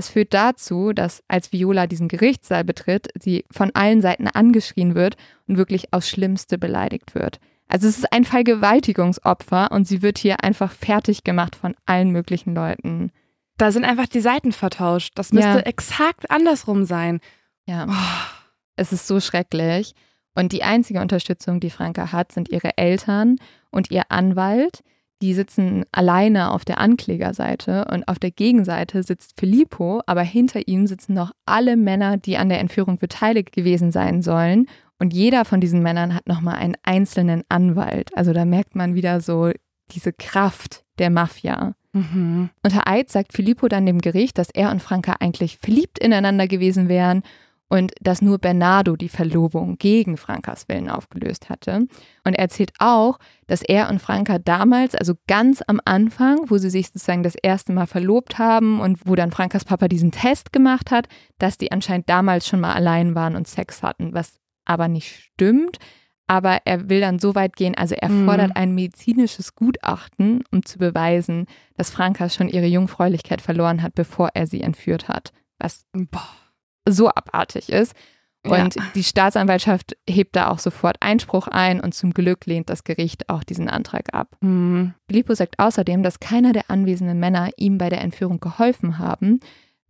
[0.00, 5.18] Das führt dazu, dass als Viola diesen Gerichtssaal betritt, sie von allen Seiten angeschrien wird
[5.46, 7.38] und wirklich aufs Schlimmste beleidigt wird.
[7.68, 12.54] Also es ist ein Vergewaltigungsopfer und sie wird hier einfach fertig gemacht von allen möglichen
[12.54, 13.12] Leuten.
[13.58, 15.12] Da sind einfach die Seiten vertauscht.
[15.16, 15.58] Das müsste ja.
[15.58, 17.20] exakt andersrum sein.
[17.66, 17.86] Ja.
[17.86, 18.30] Oh.
[18.76, 19.92] Es ist so schrecklich.
[20.34, 23.36] Und die einzige Unterstützung, die Franka hat, sind ihre Eltern
[23.70, 24.82] und ihr Anwalt.
[25.22, 30.86] Die sitzen alleine auf der Anklägerseite und auf der Gegenseite sitzt Filippo, aber hinter ihm
[30.86, 34.66] sitzen noch alle Männer, die an der Entführung beteiligt gewesen sein sollen.
[34.98, 38.16] Und jeder von diesen Männern hat nochmal einen einzelnen Anwalt.
[38.16, 39.50] Also da merkt man wieder so
[39.92, 41.74] diese Kraft der Mafia.
[41.92, 42.50] Mhm.
[42.62, 46.88] Unter Eid sagt Filippo dann dem Gericht, dass er und Franka eigentlich verliebt ineinander gewesen
[46.88, 47.22] wären
[47.70, 51.86] und dass nur Bernardo die Verlobung gegen Frankas Willen aufgelöst hatte.
[52.24, 56.68] Und er erzählt auch, dass er und Franka damals, also ganz am Anfang, wo sie
[56.68, 60.90] sich sozusagen das erste Mal verlobt haben und wo dann Frankas Papa diesen Test gemacht
[60.90, 61.06] hat,
[61.38, 65.78] dass die anscheinend damals schon mal allein waren und Sex hatten, was aber nicht stimmt.
[66.26, 68.26] Aber er will dann so weit gehen, also er mhm.
[68.26, 71.46] fordert ein medizinisches Gutachten, um zu beweisen,
[71.76, 75.32] dass Franka schon ihre Jungfräulichkeit verloren hat, bevor er sie entführt hat.
[75.58, 76.39] Was Boah
[76.88, 77.94] so abartig ist.
[78.42, 78.82] Und ja.
[78.94, 83.44] die Staatsanwaltschaft hebt da auch sofort Einspruch ein und zum Glück lehnt das Gericht auch
[83.44, 84.34] diesen Antrag ab.
[84.40, 84.94] Mhm.
[85.08, 89.40] Filippo sagt außerdem, dass keiner der anwesenden Männer ihm bei der Entführung geholfen haben,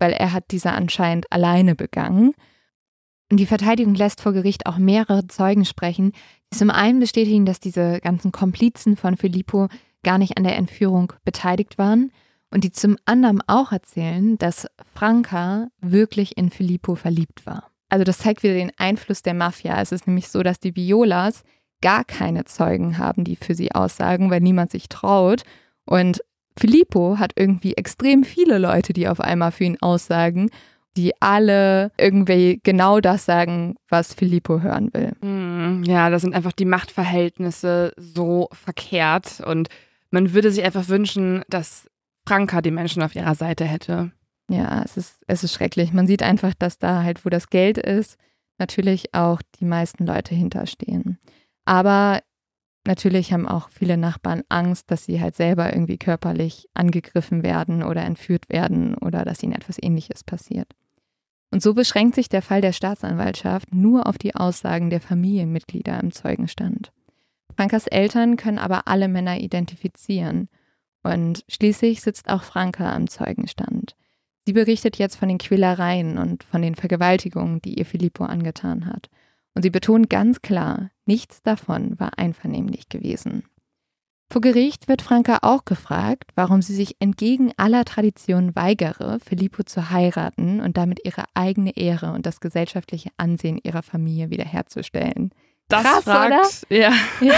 [0.01, 2.35] weil er hat diese anscheinend alleine begangen.
[3.31, 6.13] Und die Verteidigung lässt vor Gericht auch mehrere Zeugen sprechen,
[6.53, 9.69] die zum einen bestätigen, dass diese ganzen Komplizen von Filippo
[10.03, 12.11] gar nicht an der Entführung beteiligt waren
[12.51, 17.71] und die zum anderen auch erzählen, dass Franca wirklich in Filippo verliebt war.
[17.89, 19.81] Also das zeigt wieder den Einfluss der Mafia.
[19.81, 21.43] Es ist nämlich so, dass die Violas
[21.81, 25.43] gar keine Zeugen haben, die für sie aussagen, weil niemand sich traut.
[25.87, 26.23] Und
[26.59, 30.51] Filippo hat irgendwie extrem viele Leute, die auf einmal für ihn aussagen,
[30.97, 35.13] die alle irgendwie genau das sagen, was Filippo hören will.
[35.21, 39.69] Hm, ja, da sind einfach die Machtverhältnisse so verkehrt und
[40.11, 41.89] man würde sich einfach wünschen, dass
[42.31, 44.13] Franka die Menschen auf ihrer Seite hätte.
[44.49, 45.93] Ja, es ist, es ist schrecklich.
[45.93, 48.19] Man sieht einfach, dass da halt, wo das Geld ist,
[48.57, 51.19] natürlich auch die meisten Leute hinterstehen.
[51.65, 52.21] Aber
[52.87, 58.05] natürlich haben auch viele Nachbarn Angst, dass sie halt selber irgendwie körperlich angegriffen werden oder
[58.05, 60.69] entführt werden oder dass ihnen etwas Ähnliches passiert.
[61.51, 66.13] Und so beschränkt sich der Fall der Staatsanwaltschaft nur auf die Aussagen der Familienmitglieder im
[66.13, 66.93] Zeugenstand.
[67.57, 70.49] Frankas Eltern können aber alle Männer identifizieren
[71.03, 73.97] und schließlich sitzt auch Franka am Zeugenstand.
[74.47, 79.09] Sie berichtet jetzt von den Quälereien und von den Vergewaltigungen, die ihr Filippo angetan hat.
[79.55, 83.45] Und sie betont ganz klar, nichts davon war einvernehmlich gewesen.
[84.33, 89.91] Vor Gericht wird Franka auch gefragt, warum sie sich entgegen aller Traditionen weigere, Filippo zu
[89.91, 95.33] heiraten und damit ihre eigene Ehre und das gesellschaftliche Ansehen ihrer Familie wiederherzustellen.
[95.67, 96.33] Das Krass, fragt,
[96.69, 96.77] oder?
[96.77, 96.93] Ja.
[97.21, 97.35] ja.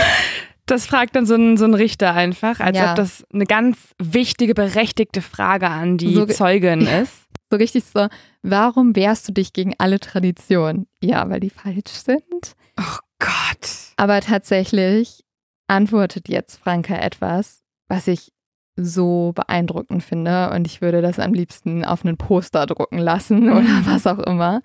[0.66, 2.90] Das fragt dann so ein, so ein Richter einfach, als ja.
[2.90, 7.24] ob das eine ganz wichtige, berechtigte Frage an die so, Zeugin ist.
[7.50, 8.08] So richtig so,
[8.42, 10.86] warum wehrst du dich gegen alle Traditionen?
[11.02, 12.54] Ja, weil die falsch sind.
[12.80, 13.68] Oh Gott.
[13.96, 15.24] Aber tatsächlich
[15.66, 18.32] antwortet jetzt Franka etwas, was ich
[18.76, 23.84] so beeindruckend finde und ich würde das am liebsten auf einen Poster drucken lassen oder
[23.84, 24.62] was auch immer.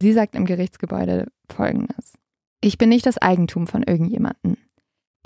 [0.00, 2.14] Sie sagt im Gerichtsgebäude Folgendes.
[2.60, 4.56] Ich bin nicht das Eigentum von irgendjemandem.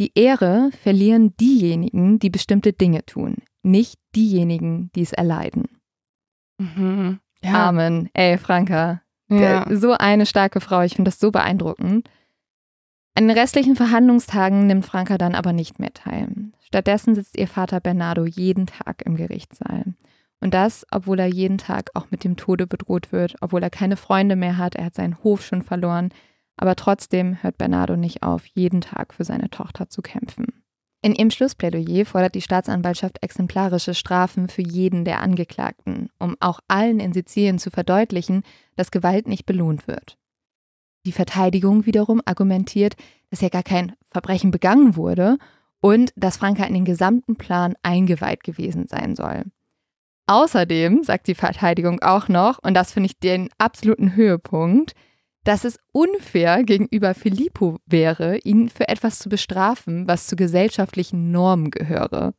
[0.01, 5.69] Die Ehre verlieren diejenigen, die bestimmte Dinge tun, nicht diejenigen, die es erleiden.
[6.59, 7.21] Mhm.
[7.43, 7.69] Ja.
[7.69, 8.11] Amen.
[8.15, 9.03] Ey, Franka.
[9.29, 9.67] Ja.
[9.71, 10.83] So eine starke Frau.
[10.83, 12.09] Ich finde das so beeindruckend.
[13.17, 16.29] An den restlichen Verhandlungstagen nimmt Franka dann aber nicht mehr teil.
[16.61, 19.95] Stattdessen sitzt ihr Vater Bernardo jeden Tag im Gerichtssaal.
[20.41, 23.97] Und das, obwohl er jeden Tag auch mit dem Tode bedroht wird, obwohl er keine
[23.97, 26.11] Freunde mehr hat, er hat seinen Hof schon verloren,
[26.57, 30.65] aber trotzdem hört Bernardo nicht auf, jeden Tag für seine Tochter zu kämpfen.
[31.03, 36.99] In ihrem Schlussplädoyer fordert die Staatsanwaltschaft exemplarische Strafen für jeden der Angeklagten, um auch allen
[36.99, 38.43] in Sizilien zu verdeutlichen,
[38.77, 40.17] dass Gewalt nicht belohnt wird.
[41.05, 42.97] Die Verteidigung wiederum argumentiert,
[43.29, 45.37] dass ja gar kein Verbrechen begangen wurde
[45.83, 49.45] und dass Franka in den gesamten Plan eingeweiht gewesen sein soll.
[50.27, 54.95] Außerdem sagt die Verteidigung auch noch, und das finde ich den absoluten Höhepunkt,
[55.45, 61.71] dass es unfair gegenüber Filippo wäre, ihn für etwas zu bestrafen, was zu gesellschaftlichen Normen
[61.71, 62.33] gehöre.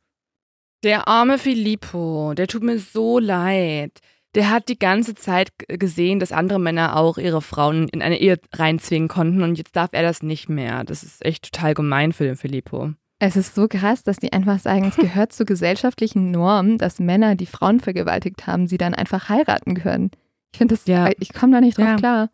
[0.84, 3.98] Der arme Filippo, der tut mir so leid.
[4.34, 8.38] Der hat die ganze Zeit gesehen, dass andere Männer auch ihre Frauen in eine Ehe
[8.52, 10.84] reinzwingen konnten und jetzt darf er das nicht mehr.
[10.84, 12.92] Das ist echt total gemein für den Filippo.
[13.18, 17.34] Es ist so krass, dass die einfach sagen, es gehört zu gesellschaftlichen Normen, dass Männer,
[17.34, 20.10] die Frauen vergewaltigt haben, sie dann einfach heiraten können.
[20.52, 21.10] Ich finde das, ja.
[21.18, 21.96] ich komme da nicht drauf ja.
[21.96, 22.30] klar.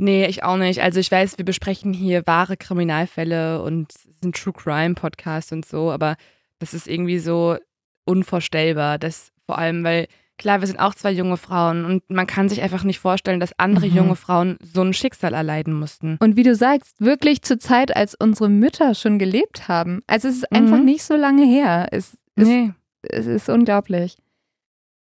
[0.00, 0.80] Nee, ich auch nicht.
[0.80, 5.52] Also ich weiß, wir besprechen hier wahre Kriminalfälle und es ist ein True Crime Podcast
[5.52, 6.16] und so, aber
[6.58, 7.58] das ist irgendwie so
[8.06, 8.98] unvorstellbar.
[8.98, 10.06] Das vor allem, weil
[10.38, 13.58] klar, wir sind auch zwei junge Frauen und man kann sich einfach nicht vorstellen, dass
[13.58, 13.96] andere mhm.
[13.96, 16.16] junge Frauen so ein Schicksal erleiden mussten.
[16.18, 20.00] Und wie du sagst, wirklich zur Zeit, als unsere Mütter schon gelebt haben.
[20.06, 20.56] Also es ist mhm.
[20.56, 21.88] einfach nicht so lange her.
[21.90, 22.72] Es, nee.
[23.02, 24.16] es ist unglaublich.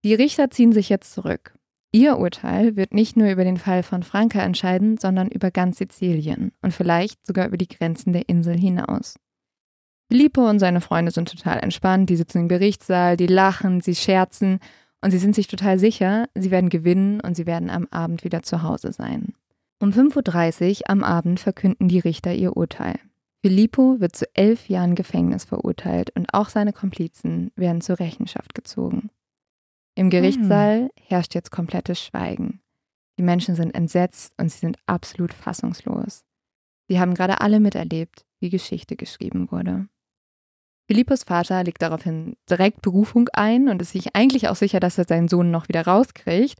[0.04, 1.54] Die Richter ziehen sich jetzt zurück.
[1.94, 6.52] Ihr Urteil wird nicht nur über den Fall von Franka entscheiden, sondern über ganz Sizilien
[6.62, 9.16] und vielleicht sogar über die Grenzen der Insel hinaus.
[10.10, 14.58] Filippo und seine Freunde sind total entspannt, die sitzen im Gerichtssaal, die lachen, sie scherzen
[15.02, 18.42] Und sie sind sich total sicher, sie werden gewinnen und sie werden am Abend wieder
[18.42, 19.34] zu Hause sein.
[19.80, 22.98] Um 5.30 Uhr am Abend verkünden die Richter ihr Urteil.
[23.44, 29.10] Filippo wird zu elf Jahren Gefängnis verurteilt und auch seine Komplizen werden zur Rechenschaft gezogen.
[29.94, 32.60] Im Gerichtssaal herrscht jetzt komplettes Schweigen.
[33.18, 36.24] Die Menschen sind entsetzt und sie sind absolut fassungslos.
[36.88, 39.88] Sie haben gerade alle miterlebt, wie Geschichte geschrieben wurde.
[40.88, 45.04] Philippos Vater legt daraufhin direkt Berufung ein und ist sich eigentlich auch sicher, dass er
[45.04, 46.58] seinen Sohn noch wieder rauskriegt.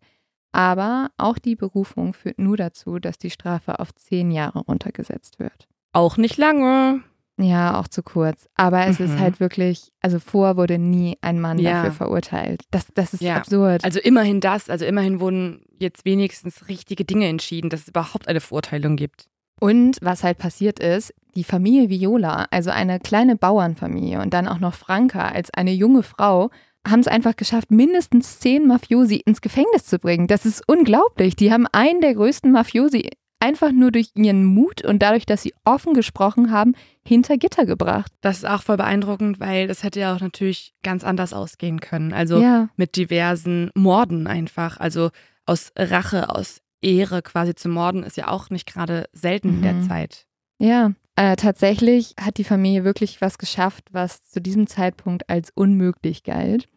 [0.53, 5.66] Aber auch die Berufung führt nur dazu, dass die Strafe auf zehn Jahre runtergesetzt wird.
[5.93, 7.03] Auch nicht lange.
[7.39, 8.47] Ja, auch zu kurz.
[8.55, 9.07] Aber es Mhm.
[9.07, 11.72] ist halt wirklich, also vor wurde nie ein Mann Ja.
[11.83, 12.62] dafür verurteilt.
[12.70, 13.37] Das, das ist Ja.
[13.37, 13.85] absurd.
[13.85, 18.41] Also immerhin das, also immerhin wurden jetzt wenigstens richtige Dinge entschieden, dass es überhaupt eine
[18.41, 19.26] Verurteilung gibt.
[19.61, 24.59] Und was halt passiert ist, die Familie Viola, also eine kleine Bauernfamilie und dann auch
[24.59, 26.51] noch Franka als eine junge Frau,
[26.87, 30.26] haben es einfach geschafft, mindestens zehn Mafiosi ins Gefängnis zu bringen.
[30.26, 31.37] Das ist unglaublich.
[31.37, 33.09] Die haben einen der größten Mafiosi
[33.43, 36.74] einfach nur durch ihren Mut und dadurch, dass sie offen gesprochen haben,
[37.05, 38.12] hinter Gitter gebracht.
[38.20, 42.12] Das ist auch voll beeindruckend, weil das hätte ja auch natürlich ganz anders ausgehen können.
[42.12, 44.78] Also ja, mit diversen Morden einfach.
[44.78, 45.11] Also
[45.45, 49.74] aus Rache, aus Ehre quasi zu morden, ist ja auch nicht gerade selten in der
[49.74, 49.82] Mhm.
[49.82, 50.26] Zeit.
[50.59, 50.93] ja.
[51.14, 56.68] Äh, tatsächlich hat die Familie wirklich was geschafft, was zu diesem Zeitpunkt als unmöglich galt.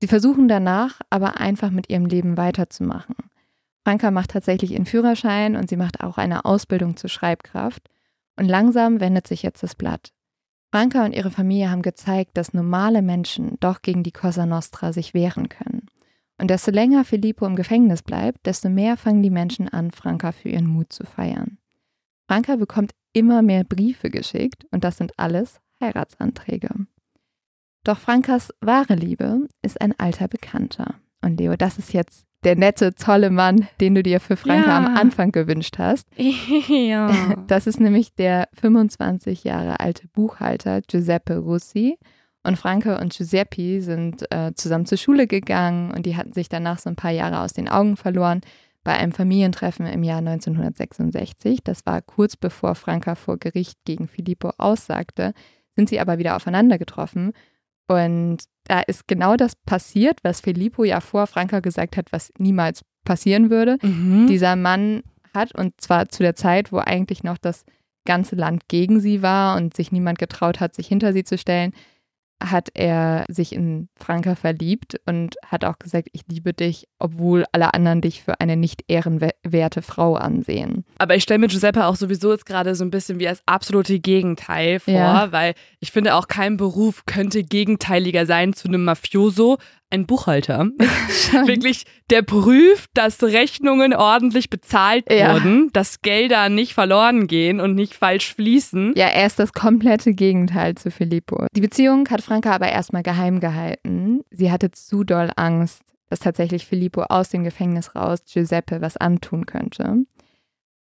[0.00, 3.14] Sie versuchen danach aber einfach mit ihrem Leben weiterzumachen.
[3.86, 7.88] Franka macht tatsächlich ihren Führerschein und sie macht auch eine Ausbildung zur Schreibkraft.
[8.34, 10.12] Und langsam wendet sich jetzt das Blatt.
[10.72, 15.14] Franka und ihre Familie haben gezeigt, dass normale Menschen doch gegen die Cosa Nostra sich
[15.14, 15.86] wehren können.
[16.36, 20.48] Und desto länger Filippo im Gefängnis bleibt, desto mehr fangen die Menschen an, Franka für
[20.48, 21.58] ihren Mut zu feiern.
[22.26, 26.70] Franka bekommt immer mehr Briefe geschickt und das sind alles Heiratsanträge.
[27.84, 30.96] Doch Frankas wahre Liebe ist ein alter Bekannter.
[31.22, 34.76] Und Leo, das ist jetzt der nette, tolle Mann, den du dir für Franka Ja.
[34.78, 36.06] am Anfang gewünscht hast.
[36.68, 37.10] ja.
[37.48, 41.98] Das ist nämlich der 25 Jahre alte Buchhalter Giuseppe Russi.
[42.44, 46.78] Und Franke und Giuseppe sind äh, zusammen zur Schule gegangen und die hatten sich danach
[46.78, 48.40] so ein paar Jahre aus den Augen verloren
[48.84, 51.60] bei einem Familientreffen im Jahr 1966.
[51.64, 55.32] Das war kurz bevor Franka vor Gericht gegen Filippo aussagte,
[55.74, 57.32] sind sie aber wieder aufeinander getroffen.
[57.88, 62.82] Und da ist genau das passiert, was Filippo ja vor Franka gesagt hat, was niemals
[63.04, 64.26] passieren würde Mhm.
[64.26, 67.64] dieser Mann hat, und zwar zu der Zeit, wo eigentlich noch das
[68.04, 71.72] ganze Land gegen sie war und sich niemand getraut hat, sich hinter sie zu stellen,
[72.42, 77.72] hat er sich in Franka verliebt und hat auch gesagt, ich liebe dich, obwohl alle
[77.72, 80.84] anderen dich für eine nicht ehrenwerte Frau ansehen.
[80.98, 83.98] Aber ich stelle mir Giuseppe auch sowieso jetzt gerade so ein bisschen wie das absolute
[84.00, 85.32] Gegenteil vor, Ja.
[85.32, 89.56] weil ich finde auch kein Beruf könnte gegenteiliger sein zu einem Mafioso,
[89.90, 90.70] ein Buchhalter.
[91.46, 95.34] Wirklich, der prüft, dass Rechnungen ordentlich bezahlt Ja.
[95.34, 98.94] wurden, dass Gelder nicht verloren gehen und nicht falsch fließen.
[98.96, 101.46] Ja, er ist das komplette Gegenteil zu Filippo.
[101.54, 104.22] Die Beziehung hat Franka aber erstmal geheim gehalten.
[104.30, 109.46] Sie hatte zu doll Angst, dass tatsächlich Filippo aus dem Gefängnis raus Giuseppe was antun
[109.46, 110.04] könnte.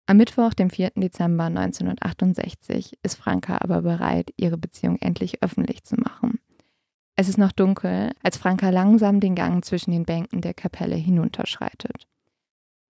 [0.07, 0.93] Am Mittwoch, dem 4.
[0.97, 6.41] Dezember 1968, ist Franka aber bereit, ihre Beziehung endlich öffentlich zu machen.
[7.17, 12.09] Es ist noch dunkel, als Franka langsam den Gang zwischen den Bänken der Kapelle hinunterschreitet.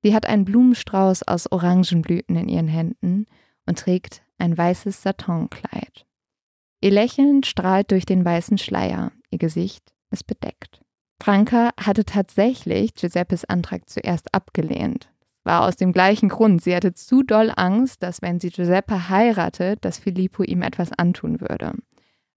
[0.03, 3.27] Sie hat einen Blumenstrauß aus Orangenblüten in ihren Händen
[3.66, 6.07] und trägt ein weißes Satonkleid.
[6.81, 10.81] Ihr Lächeln strahlt durch den weißen Schleier, ihr Gesicht ist bedeckt.
[11.22, 15.11] Franka hatte tatsächlich Giuseppes Antrag zuerst abgelehnt.
[15.45, 16.62] War aus dem gleichen Grund.
[16.62, 21.41] Sie hatte zu doll Angst, dass wenn sie Giuseppe heiratet, dass Filippo ihm etwas antun
[21.41, 21.75] würde.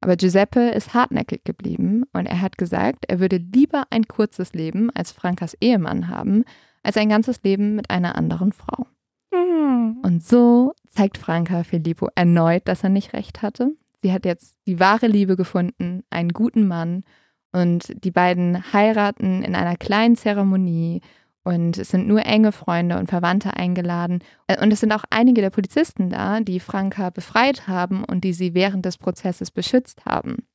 [0.02, 4.90] Aber Giuseppe ist hartnäckig geblieben und er hat gesagt, er würde lieber ein kurzes Leben
[4.92, 6.44] als Frankas Ehemann haben,
[6.84, 8.86] als ein ganzes Leben mit einer anderen Frau.
[9.32, 9.98] Mhm.
[10.04, 13.72] Und so zeigt Franka Filippo erneut, dass er nicht recht hatte.
[14.02, 17.04] Sie hat jetzt die wahre Liebe gefunden, einen guten Mann
[17.52, 21.02] und die beiden heiraten in einer kleinen Zeremonie
[21.48, 24.20] und es sind nur enge Freunde und Verwandte eingeladen.
[24.48, 28.34] Äh, Und es sind auch einige der Polizisten da, die Franka befreit haben und die
[28.34, 30.46] sie während des Prozesses beschützt haben.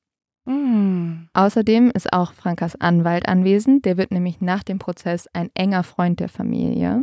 [0.45, 1.28] Mhm.
[1.32, 3.86] Außerdem ist auch Frankas Anwalt anwesend.
[3.86, 7.03] Der wird nämlich nach dem Prozess ein enger Freund der Familie.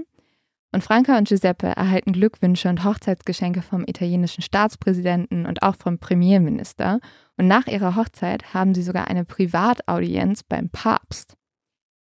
[0.72, 7.00] Und Franka und Giuseppe erhalten Glückwünsche und Hochzeitsgeschenke vom italienischen Staatspräsidenten und auch vom Premierminister.
[7.38, 11.38] Und nach ihrer Hochzeit haben sie sogar eine Privataudienz beim Papst.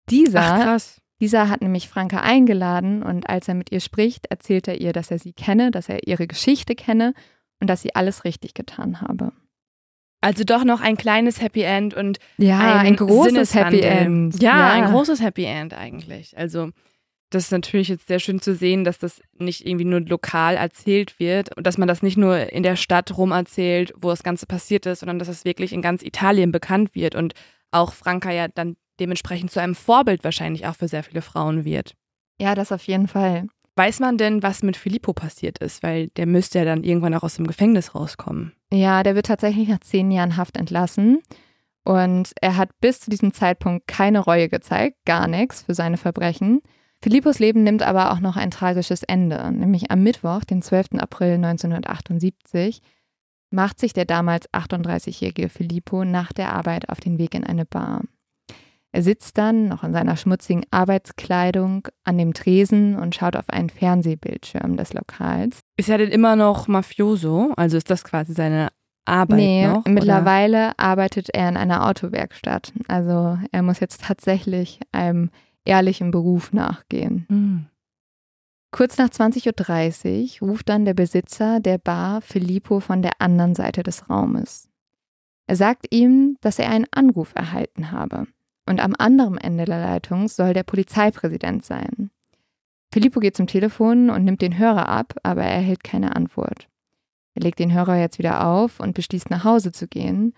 [0.08, 1.00] Dieser, Ach krass.
[1.20, 5.10] Dieser hat nämlich Franka eingeladen und als er mit ihr spricht, erzählt er ihr, dass
[5.10, 7.14] er sie kenne, dass er ihre Geschichte kenne
[7.60, 9.32] und dass sie alles richtig getan habe.
[10.20, 13.80] Also doch noch ein kleines Happy End und ja, ein, ein großes Happy.
[13.80, 14.42] End.
[14.42, 16.36] Ja, ein großes Happy End eigentlich.
[16.36, 16.70] Also
[17.28, 21.18] das ist natürlich jetzt sehr schön zu sehen, dass das nicht irgendwie nur lokal erzählt
[21.18, 24.46] wird und dass man das nicht nur in der Stadt rum erzählt, wo das Ganze
[24.46, 27.34] passiert ist, sondern dass es wirklich in ganz Italien bekannt wird und
[27.70, 31.94] auch Franka ja dann dementsprechend zu einem Vorbild wahrscheinlich auch für sehr viele Frauen wird.
[32.40, 33.46] Ja, das auf jeden Fall.
[33.76, 35.82] Weiß man denn, was mit Filippo passiert ist?
[35.82, 38.52] Weil der müsste ja dann irgendwann auch aus dem Gefängnis rauskommen.
[38.72, 41.22] Ja, der wird tatsächlich nach zehn Jahren Haft entlassen.
[41.84, 46.62] Und er hat bis zu diesem Zeitpunkt keine Reue gezeigt, gar nichts für seine Verbrechen.
[47.02, 49.52] Philippos Leben nimmt aber auch noch ein tragisches Ende.
[49.52, 50.92] Nämlich am Mittwoch, den 12.
[50.98, 52.80] April 1978,
[53.50, 58.02] macht sich der damals 38-jährige Filippo nach der Arbeit auf den Weg in eine Bar.
[58.94, 63.68] Er sitzt dann, noch in seiner schmutzigen Arbeitskleidung, an dem Tresen und schaut auf einen
[63.68, 65.58] Fernsehbildschirm des Lokals.
[65.76, 67.52] Ist er denn immer noch Mafioso?
[67.56, 68.68] Also ist das quasi seine
[69.04, 69.84] Arbeit nee, noch?
[69.86, 72.72] mittlerweile arbeitet er in einer Autowerkstatt.
[72.86, 75.30] Also er muss jetzt tatsächlich einem
[75.64, 77.26] ehrlichen Beruf nachgehen.
[77.28, 77.66] Hm.
[78.70, 83.82] Kurz nach 20.30 Uhr ruft dann der Besitzer der Bar Filippo von der anderen Seite
[83.82, 84.68] des Raumes.
[85.48, 88.28] Er sagt ihm, dass er einen Anruf erhalten habe.
[88.66, 92.10] Und am anderen Ende der Leitung soll der Polizeipräsident sein.
[92.92, 96.68] Filippo geht zum Telefon und nimmt den Hörer ab, aber er erhält keine Antwort.
[97.34, 100.34] Er legt den Hörer jetzt wieder auf und beschließt nach Hause zu gehen.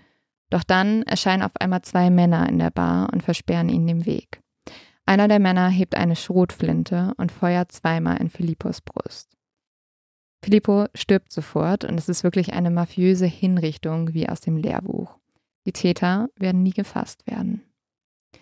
[0.51, 4.41] Doch dann erscheinen auf einmal zwei Männer in der Bar und versperren ihnen den Weg.
[5.05, 9.37] Einer der Männer hebt eine Schrotflinte und feuert zweimal in Filippos Brust.
[10.43, 15.19] Filippo stirbt sofort und es ist wirklich eine mafiöse Hinrichtung wie aus dem Lehrbuch.
[15.67, 17.66] Die Täter werden nie gefasst werden.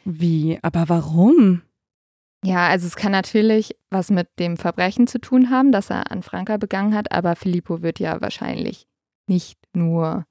[0.05, 0.59] Wie?
[0.62, 1.62] Aber warum?
[2.45, 6.22] Ja, also es kann natürlich was mit dem Verbrechen zu tun haben, das er an
[6.22, 8.86] Franka begangen hat, aber Filippo wird ja wahrscheinlich
[9.26, 10.26] nicht nur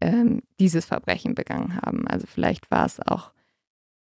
[0.00, 2.06] ähm, dieses Verbrechen begangen haben.
[2.06, 3.32] Also vielleicht war es auch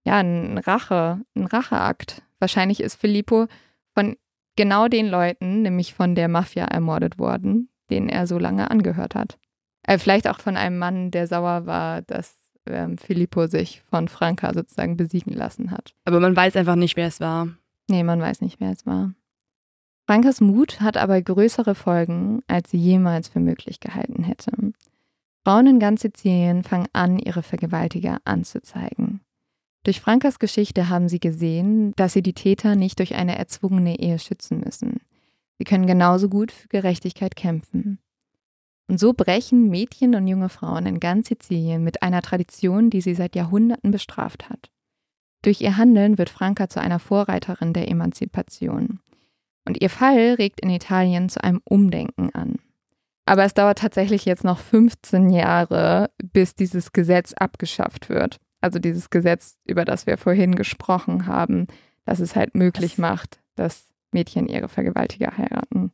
[0.06, 2.22] ja ein Rache, ein Racheakt.
[2.40, 3.48] Wahrscheinlich ist Filippo
[3.94, 4.18] von
[4.56, 9.40] genau den Leuten, nämlich von der Mafia ermordet worden, denen er so lange angehört hat.
[9.84, 14.54] Äh, vielleicht auch von einem Mann, der sauer war, dass ähm, Filippo sich von Franka
[14.54, 15.94] sozusagen besiegen lassen hat.
[16.06, 17.50] Aber man weiß einfach nicht, wer es war.
[17.90, 19.14] Nee, man weiß nicht, wer es war.
[20.08, 24.52] Frankas Mut hat aber größere Folgen, als sie jemals für möglich gehalten hätte.
[25.44, 29.22] Frauen in ganz Sizilien fangen an, ihre Vergewaltiger anzuzeigen.
[29.84, 34.20] Durch Frankas Geschichte haben sie gesehen, dass sie die Täter nicht durch eine erzwungene Ehe
[34.20, 35.00] schützen müssen.
[35.58, 38.00] Sie können genauso gut für Gerechtigkeit kämpfen.
[38.92, 43.16] Und so brechen Mädchen und junge Frauen in ganz Sizilien mit einer Tradition, die sie
[43.16, 44.70] seit Jahrhunderten bestraft hat.
[45.44, 49.00] Durch ihr Handeln wird Franca zu einer Vorreiterin der Emanzipation.
[49.66, 52.58] Und ihr Fall regt in Italien zu einem Umdenken an.
[53.26, 58.42] Aber es dauert tatsächlich jetzt noch 15 Jahre, bis dieses Gesetz abgeschafft wird.
[58.60, 61.68] Also dieses Gesetz, über das wir vorhin gesprochen haben,
[62.04, 65.94] das es halt möglich macht, dass Mädchen ihre Vergewaltiger heiraten.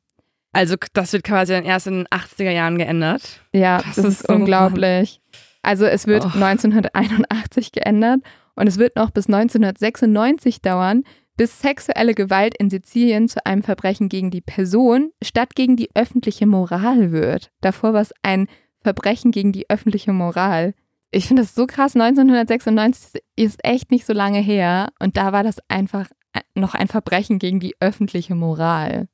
[0.57, 3.41] Also das wird quasi dann erst in den 80er Jahren geändert.
[3.53, 5.21] Ja, das, Das ist, ist so unglaublich.
[5.61, 6.29] Also es wird Oh.
[6.29, 8.21] 1981 geändert
[8.55, 11.03] und es wird noch bis 1996 dauern,
[11.35, 16.47] bis sexuelle Gewalt in Sizilien zu einem Verbrechen gegen die Person statt gegen die öffentliche
[16.47, 17.51] Moral wird.
[17.61, 18.47] Davor war es ein
[18.81, 20.73] Verbrechen gegen die öffentliche Moral.
[21.11, 21.95] Ich finde das so krass.
[21.95, 26.07] 1996 ist echt nicht so lange her und da war das einfach
[26.55, 29.07] noch ein Verbrechen gegen die öffentliche Moral.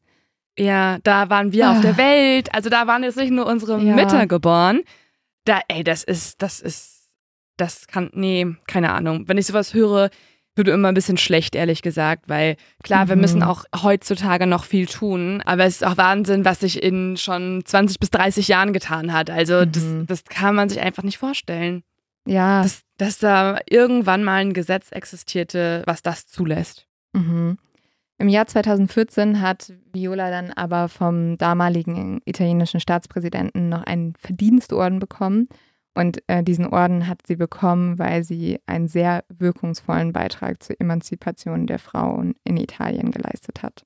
[0.58, 1.82] Ja, da waren wir auf Ah.
[1.82, 2.54] der Welt.
[2.54, 3.96] Also da waren jetzt nicht nur unsere Ja.
[3.96, 4.82] Mütter geboren.
[5.46, 7.10] Da, ey, das ist, das ist,
[7.58, 9.28] das kann, nee, keine Ahnung.
[9.28, 10.10] Wenn ich sowas höre,
[10.56, 13.22] würde immer ein bisschen schlecht, ehrlich gesagt, weil klar, wir Mhm.
[13.22, 17.64] müssen auch heutzutage noch viel tun, aber es ist auch Wahnsinn, was sich in schon
[17.66, 19.32] 20 bis 30 Jahren getan hat.
[19.32, 20.06] Also das, Mhm.
[20.06, 21.82] das kann man sich einfach nicht vorstellen,
[22.28, 22.62] Ja.
[22.62, 26.86] dass, dass da irgendwann mal ein Gesetz existierte, was das zulässt.
[27.14, 27.58] Mhm.
[28.24, 35.50] Im Jahr 2014 hat Viola dann aber vom damaligen italienischen Staatspräsidenten noch einen Verdienstorden bekommen.
[35.94, 41.68] Und äh, diesen Orden hat sie bekommen, weil sie einen sehr wirkungsvollen Beitrag zur Emanzipation
[41.68, 43.84] der Frauen in Italien geleistet hat.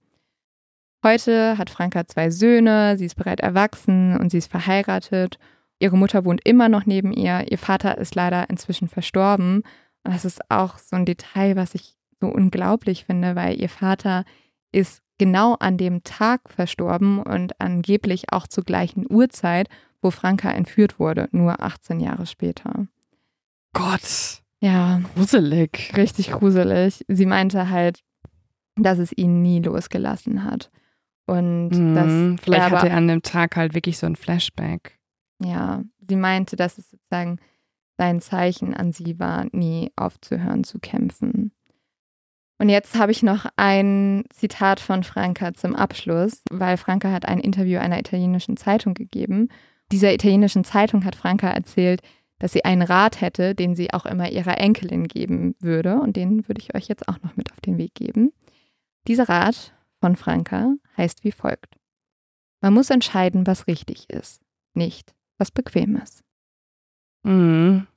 [1.04, 5.40] Heute hat Franka zwei Söhne, sie ist bereit erwachsen und sie ist verheiratet.
[5.80, 7.44] Ihre Mutter wohnt immer noch neben ihr.
[7.50, 9.64] Ihr Vater ist leider inzwischen verstorben.
[10.04, 14.26] Und das ist auch so ein Detail, was ich so unglaublich finde, weil ihr Vater
[14.72, 19.68] ist genau an dem Tag verstorben und angeblich auch zur gleichen Uhrzeit,
[20.02, 22.88] wo Franka entführt wurde, nur 18 Jahre später.
[23.74, 25.94] Gott, Ja, gruselig.
[25.96, 27.04] richtig gruselig.
[27.08, 28.02] Sie meinte halt,
[28.76, 30.72] dass es ihn nie losgelassen hat.
[31.26, 34.98] Und Mhm, dass Vielleicht er hatte er an dem Tag halt wirklich so ein Flashback.
[35.44, 37.40] Ja, sie meinte, dass es sozusagen
[37.98, 41.52] sein Zeichen an sie war, nie aufzuhören zu kämpfen.
[42.60, 47.40] Und jetzt habe ich noch ein Zitat von Franka zum Abschluss, weil Franka hat ein
[47.40, 49.50] Interview einer italienischen Zeitung gegeben.
[49.92, 52.02] Dieser italienischen Zeitung hat Franka erzählt,
[52.40, 56.00] dass sie einen Rat hätte, den sie auch immer ihrer Enkelin geben würde.
[56.00, 58.32] Und den würde ich euch jetzt auch noch mit auf den Weg geben.
[59.08, 61.78] Dieser Rat von Franka heißt wie folgt.
[62.62, 64.42] Man muss entscheiden, was richtig ist,
[64.74, 66.24] nicht was bequem ist.
[67.24, 67.88] Mhm.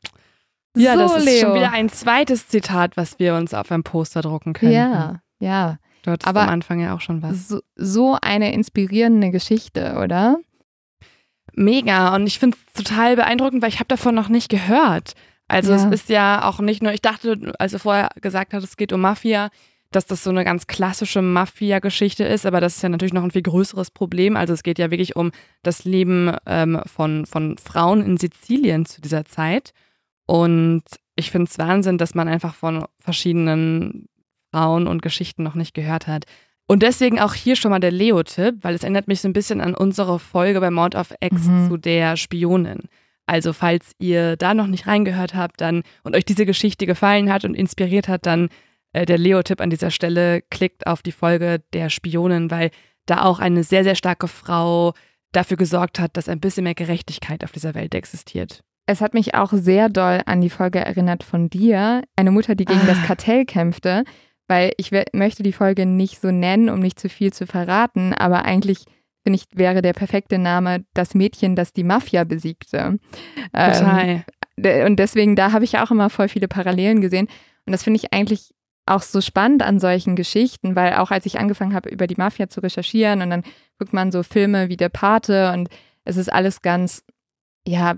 [0.76, 1.40] Ja, so, das ist Leo.
[1.40, 4.72] schon wieder ein zweites Zitat, was wir uns auf ein Poster drucken können.
[4.72, 5.78] Ja, ja.
[6.02, 7.48] Du hattest Aber am Anfang ja auch schon was.
[7.48, 10.38] So, so eine inspirierende Geschichte, oder?
[11.54, 12.14] Mega.
[12.14, 15.14] Und ich finde es total beeindruckend, weil ich habe davon noch nicht gehört.
[15.48, 15.78] Also ja.
[15.78, 18.92] es ist ja auch nicht nur, ich dachte, als du vorher gesagt hast, es geht
[18.92, 19.50] um Mafia,
[19.90, 23.32] dass das so eine ganz klassische Mafia-Geschichte ist, aber das ist ja natürlich noch ein
[23.32, 24.36] viel größeres Problem.
[24.36, 25.32] Also es geht ja wirklich um
[25.64, 29.72] das Leben ähm, von, von Frauen in Sizilien zu dieser Zeit.
[30.30, 30.84] Und
[31.16, 34.06] ich finde es Wahnsinn, dass man einfach von verschiedenen
[34.52, 36.24] Frauen und Geschichten noch nicht gehört hat.
[36.68, 39.60] Und deswegen auch hier schon mal der Leo-Tipp, weil es erinnert mich so ein bisschen
[39.60, 41.68] an unsere Folge bei Mount of X mhm.
[41.68, 42.82] zu der Spionin.
[43.26, 47.44] Also falls ihr da noch nicht reingehört habt dann und euch diese Geschichte gefallen hat
[47.44, 48.50] und inspiriert hat, dann
[48.92, 52.70] äh, der Leo-Tipp an dieser Stelle, klickt auf die Folge der Spionin, weil
[53.04, 54.94] da auch eine sehr, sehr starke Frau
[55.32, 58.62] dafür gesorgt hat, dass ein bisschen mehr Gerechtigkeit auf dieser Welt existiert.
[58.90, 62.64] Es hat mich auch sehr doll an die Folge erinnert von dir, eine Mutter, die
[62.64, 62.86] gegen ah.
[62.86, 64.02] das Kartell kämpfte,
[64.48, 68.44] weil ich möchte die Folge nicht so nennen, um nicht zu viel zu verraten, aber
[68.44, 68.84] eigentlich
[69.22, 72.98] finde ich, wäre der perfekte Name das Mädchen, das die Mafia besiegte.
[73.52, 74.24] Total.
[74.58, 77.28] Ähm, und deswegen, da habe ich auch immer voll viele Parallelen gesehen.
[77.66, 78.52] Und das finde ich eigentlich
[78.86, 82.48] auch so spannend an solchen Geschichten, weil auch als ich angefangen habe, über die Mafia
[82.48, 83.44] zu recherchieren und dann
[83.78, 85.68] guckt man so Filme wie Der Pate und
[86.04, 87.04] es ist alles ganz,
[87.64, 87.94] ja,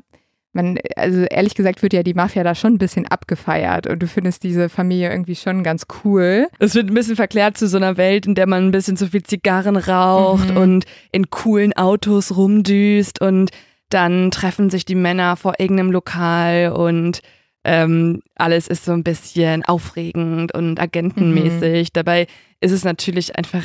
[0.53, 4.07] man, also ehrlich gesagt wird ja die Mafia da schon ein bisschen abgefeiert und du
[4.07, 6.49] findest diese Familie irgendwie schon ganz cool.
[6.59, 9.09] Es wird ein bisschen verklärt zu so einer Welt, in der man ein bisschen zu
[9.09, 10.57] viel Zigarren raucht mhm.
[10.57, 13.51] und in coolen Autos rumdüst und
[13.89, 17.20] dann treffen sich die Männer vor irgendeinem Lokal und
[17.65, 21.89] ähm, alles ist so ein bisschen aufregend und agentenmäßig.
[21.89, 21.93] Mhm.
[21.93, 22.27] Dabei
[22.61, 23.65] ist es natürlich einfach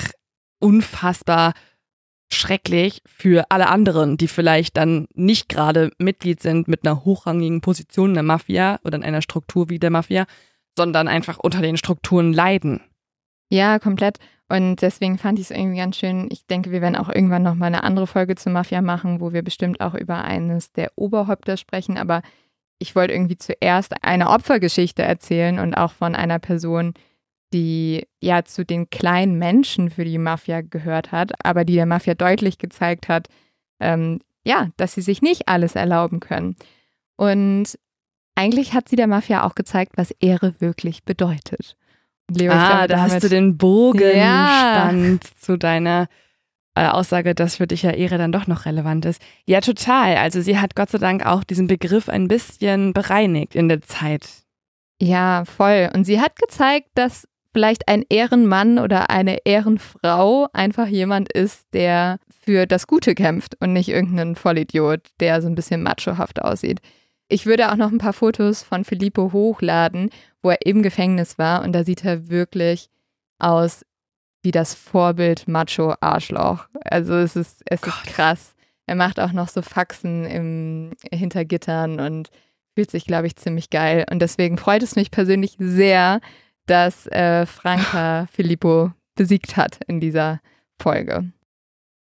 [0.60, 1.54] unfassbar
[2.32, 8.10] schrecklich für alle anderen, die vielleicht dann nicht gerade Mitglied sind mit einer hochrangigen Position
[8.10, 10.26] in der Mafia oder in einer Struktur wie der Mafia,
[10.78, 12.82] sondern einfach unter den Strukturen leiden.
[13.50, 14.20] Ja, komplett.
[14.50, 16.30] Und deswegen fand ich es irgendwie ganz schön.
[16.32, 19.42] Ich denke, wir werden auch irgendwann nochmal eine andere Folge zur Mafia machen, wo wir
[19.42, 21.98] bestimmt auch über eines der Oberhäupter sprechen.
[21.98, 22.22] Aber
[22.80, 26.94] ich wollte irgendwie zuerst eine Opfergeschichte erzählen und auch von einer Person,
[27.54, 32.14] die ja zu den kleinen Menschen für die Mafia gehört hat, aber die der Mafia
[32.14, 33.28] deutlich gezeigt hat,
[33.80, 36.56] ähm, ja, dass sie sich nicht alles erlauben können.
[37.16, 37.78] Und
[38.36, 41.76] eigentlich hat sie der Mafia auch gezeigt, was Ehre wirklich bedeutet.
[42.30, 44.76] Leo, ah, glaube, da hast du den Bogen ja.
[44.76, 46.08] spannend zu deiner
[46.76, 49.22] äh, Aussage, dass für dich ja Ehre dann doch noch relevant ist.
[49.46, 50.18] Ja, total.
[50.18, 54.28] Also sie hat Gott sei Dank auch diesen Begriff ein bisschen bereinigt in der Zeit.
[55.02, 55.90] Ja, voll.
[55.94, 62.20] Und sie hat gezeigt, dass vielleicht ein Ehrenmann oder eine Ehrenfrau einfach jemand ist, der
[62.44, 66.80] für das Gute kämpft und nicht irgendein Vollidiot, der so ein bisschen machohaft aussieht.
[67.30, 70.10] Ich würde auch noch ein paar Fotos von Filippo hochladen,
[70.42, 72.90] wo er im Gefängnis war und da sieht er wirklich
[73.40, 73.86] aus
[74.44, 76.68] wie das Vorbild Macho-Arschloch.
[76.86, 78.56] Also es ist, es ist krass.
[78.86, 82.30] Er macht auch noch so Faxen im, hinter Gittern und
[82.74, 84.06] fühlt sich, glaube ich, ziemlich geil.
[84.10, 86.22] Und deswegen freut es mich persönlich sehr,
[86.68, 90.40] dass äh, Franka Filippo besiegt hat in dieser
[90.80, 91.32] Folge.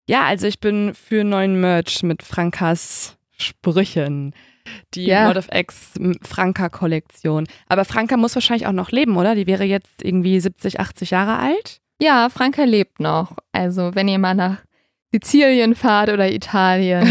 [0.07, 4.33] Ja, also ich bin für neuen Merch mit Frankas Sprüchen.
[4.93, 5.27] Die ja.
[5.27, 7.47] Mod of X Franka-Kollektion.
[7.67, 9.33] Aber Franka muss wahrscheinlich auch noch leben, oder?
[9.33, 11.79] Die wäre jetzt irgendwie 70, 80 Jahre alt.
[12.01, 13.35] Ja, Franka lebt noch.
[13.51, 14.57] Also, wenn ihr mal nach
[15.11, 17.07] Sizilien fahrt oder Italien,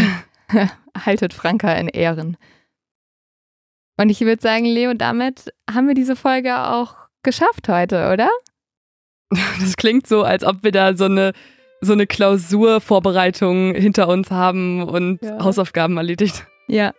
[1.05, 2.37] haltet Franka in Ehren.
[3.97, 8.29] Und ich würde sagen, Leo, damit haben wir diese Folge auch geschafft heute, oder?
[9.59, 11.33] Das klingt so, als ob wir da so eine,
[11.81, 15.43] so eine Klausurvorbereitung hinter uns haben und ja.
[15.43, 16.47] Hausaufgaben erledigt.
[16.67, 16.93] Ja.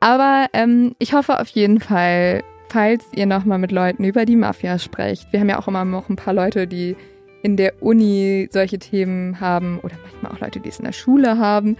[0.00, 4.78] Aber ähm, ich hoffe auf jeden Fall, falls ihr nochmal mit Leuten über die Mafia
[4.78, 5.32] sprecht.
[5.32, 6.96] Wir haben ja auch immer noch ein paar Leute, die
[7.42, 11.38] in der Uni solche Themen haben oder manchmal auch Leute, die es in der Schule
[11.38, 11.76] haben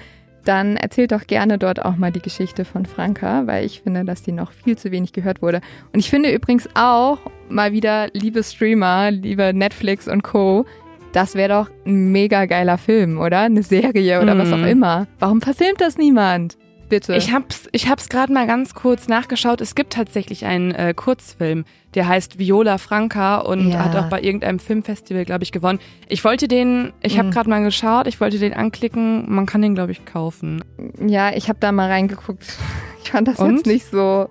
[0.49, 4.23] dann erzählt doch gerne dort auch mal die Geschichte von Franka, weil ich finde, dass
[4.23, 5.61] die noch viel zu wenig gehört wurde.
[5.93, 7.19] Und ich finde übrigens auch
[7.51, 10.65] mal wieder, liebe Streamer, liebe Netflix und Co.,
[11.13, 13.41] das wäre doch ein mega geiler Film, oder?
[13.41, 14.39] Eine Serie oder mhm.
[14.39, 14.67] was auch mhm.
[14.67, 15.07] immer.
[15.19, 16.57] Warum verfilmt das niemand?
[16.89, 17.15] Bitte.
[17.17, 19.61] Ich hab's, ich hab's gerade mal ganz kurz nachgeschaut.
[19.61, 23.85] Es gibt tatsächlich einen äh, Kurzfilm, der heißt Viola Franca und Ja.
[23.85, 25.81] hat auch bei irgendeinem Filmfestival, glaube ich, gewonnen.
[26.09, 27.33] Ich wollte den, ich habe Mhm.
[27.33, 29.31] gerade mal geschaut, ich wollte den anklicken.
[29.31, 30.65] Man kann den, glaube ich, kaufen.
[31.07, 32.45] Ja, ich habe da mal reingeguckt.
[33.05, 33.57] Ich fand das Und?
[33.57, 34.29] jetzt nicht so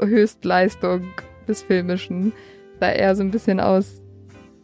[0.00, 1.04] Höchstleistung
[1.46, 2.32] des Filmischen.
[2.80, 4.00] Sah eher so ein bisschen aus.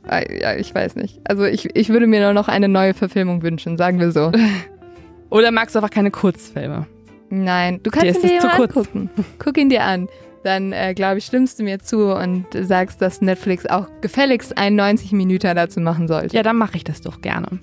[0.06, 1.20] Ah, Ja, ich weiß nicht.
[1.24, 4.32] Also ich, ich würde mir nur noch eine neue Verfilmung wünschen, sagen wir so.
[5.30, 6.86] Oder magst du einfach keine Kurzfilme?
[7.30, 8.76] Nein, du kannst ihn dir zu mal kurz.
[8.76, 9.10] angucken.
[9.38, 10.08] Guck ihn dir an.
[10.44, 14.76] Dann, äh, glaube ich, stimmst du mir zu und sagst, dass Netflix auch gefälligst einen
[14.76, 16.36] 90 Minuten dazu machen sollte.
[16.36, 17.58] Ja, dann mache ich das doch gerne.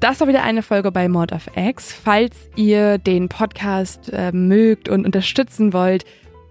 [0.00, 1.92] Das war wieder eine Folge bei Mod of X.
[1.92, 6.04] Falls ihr den Podcast äh, mögt und unterstützen wollt,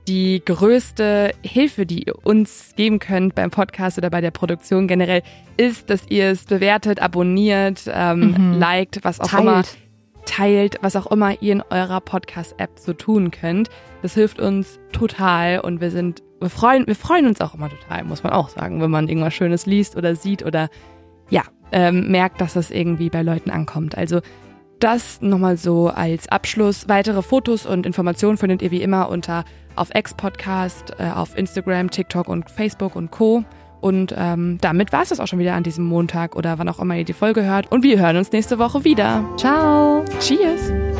[0.07, 5.21] die größte Hilfe, die ihr uns geben könnt beim Podcast oder bei der Produktion generell,
[5.57, 8.59] ist, dass ihr es bewertet, abonniert, ähm, Mhm.
[8.59, 9.63] liked, was auch immer
[10.27, 10.77] Teilt.
[10.81, 13.69] was auch immer ihr in eurer Podcast-App so tun könnt.
[14.01, 18.03] Das hilft uns total und wir sind, wir freuen, wir freuen uns auch immer total,
[18.03, 20.69] muss man auch sagen, wenn man irgendwas Schönes liest oder sieht oder
[21.29, 23.97] ja, ähm, merkt, dass das irgendwie bei Leuten ankommt.
[23.97, 24.21] Also
[24.79, 26.87] das nochmal so als Abschluss.
[26.87, 29.43] Weitere Fotos und Informationen findet ihr wie immer unter
[29.75, 33.43] auf X-Podcast, äh, auf Instagram, TikTok und Facebook und Co.
[33.81, 36.79] Und ähm, damit war es das auch schon wieder an diesem Montag oder wann auch
[36.79, 37.71] immer ihr die Folge hört.
[37.71, 39.23] Und wir hören uns nächste Woche wieder.
[39.37, 40.03] Ciao.
[40.19, 40.96] Cheers!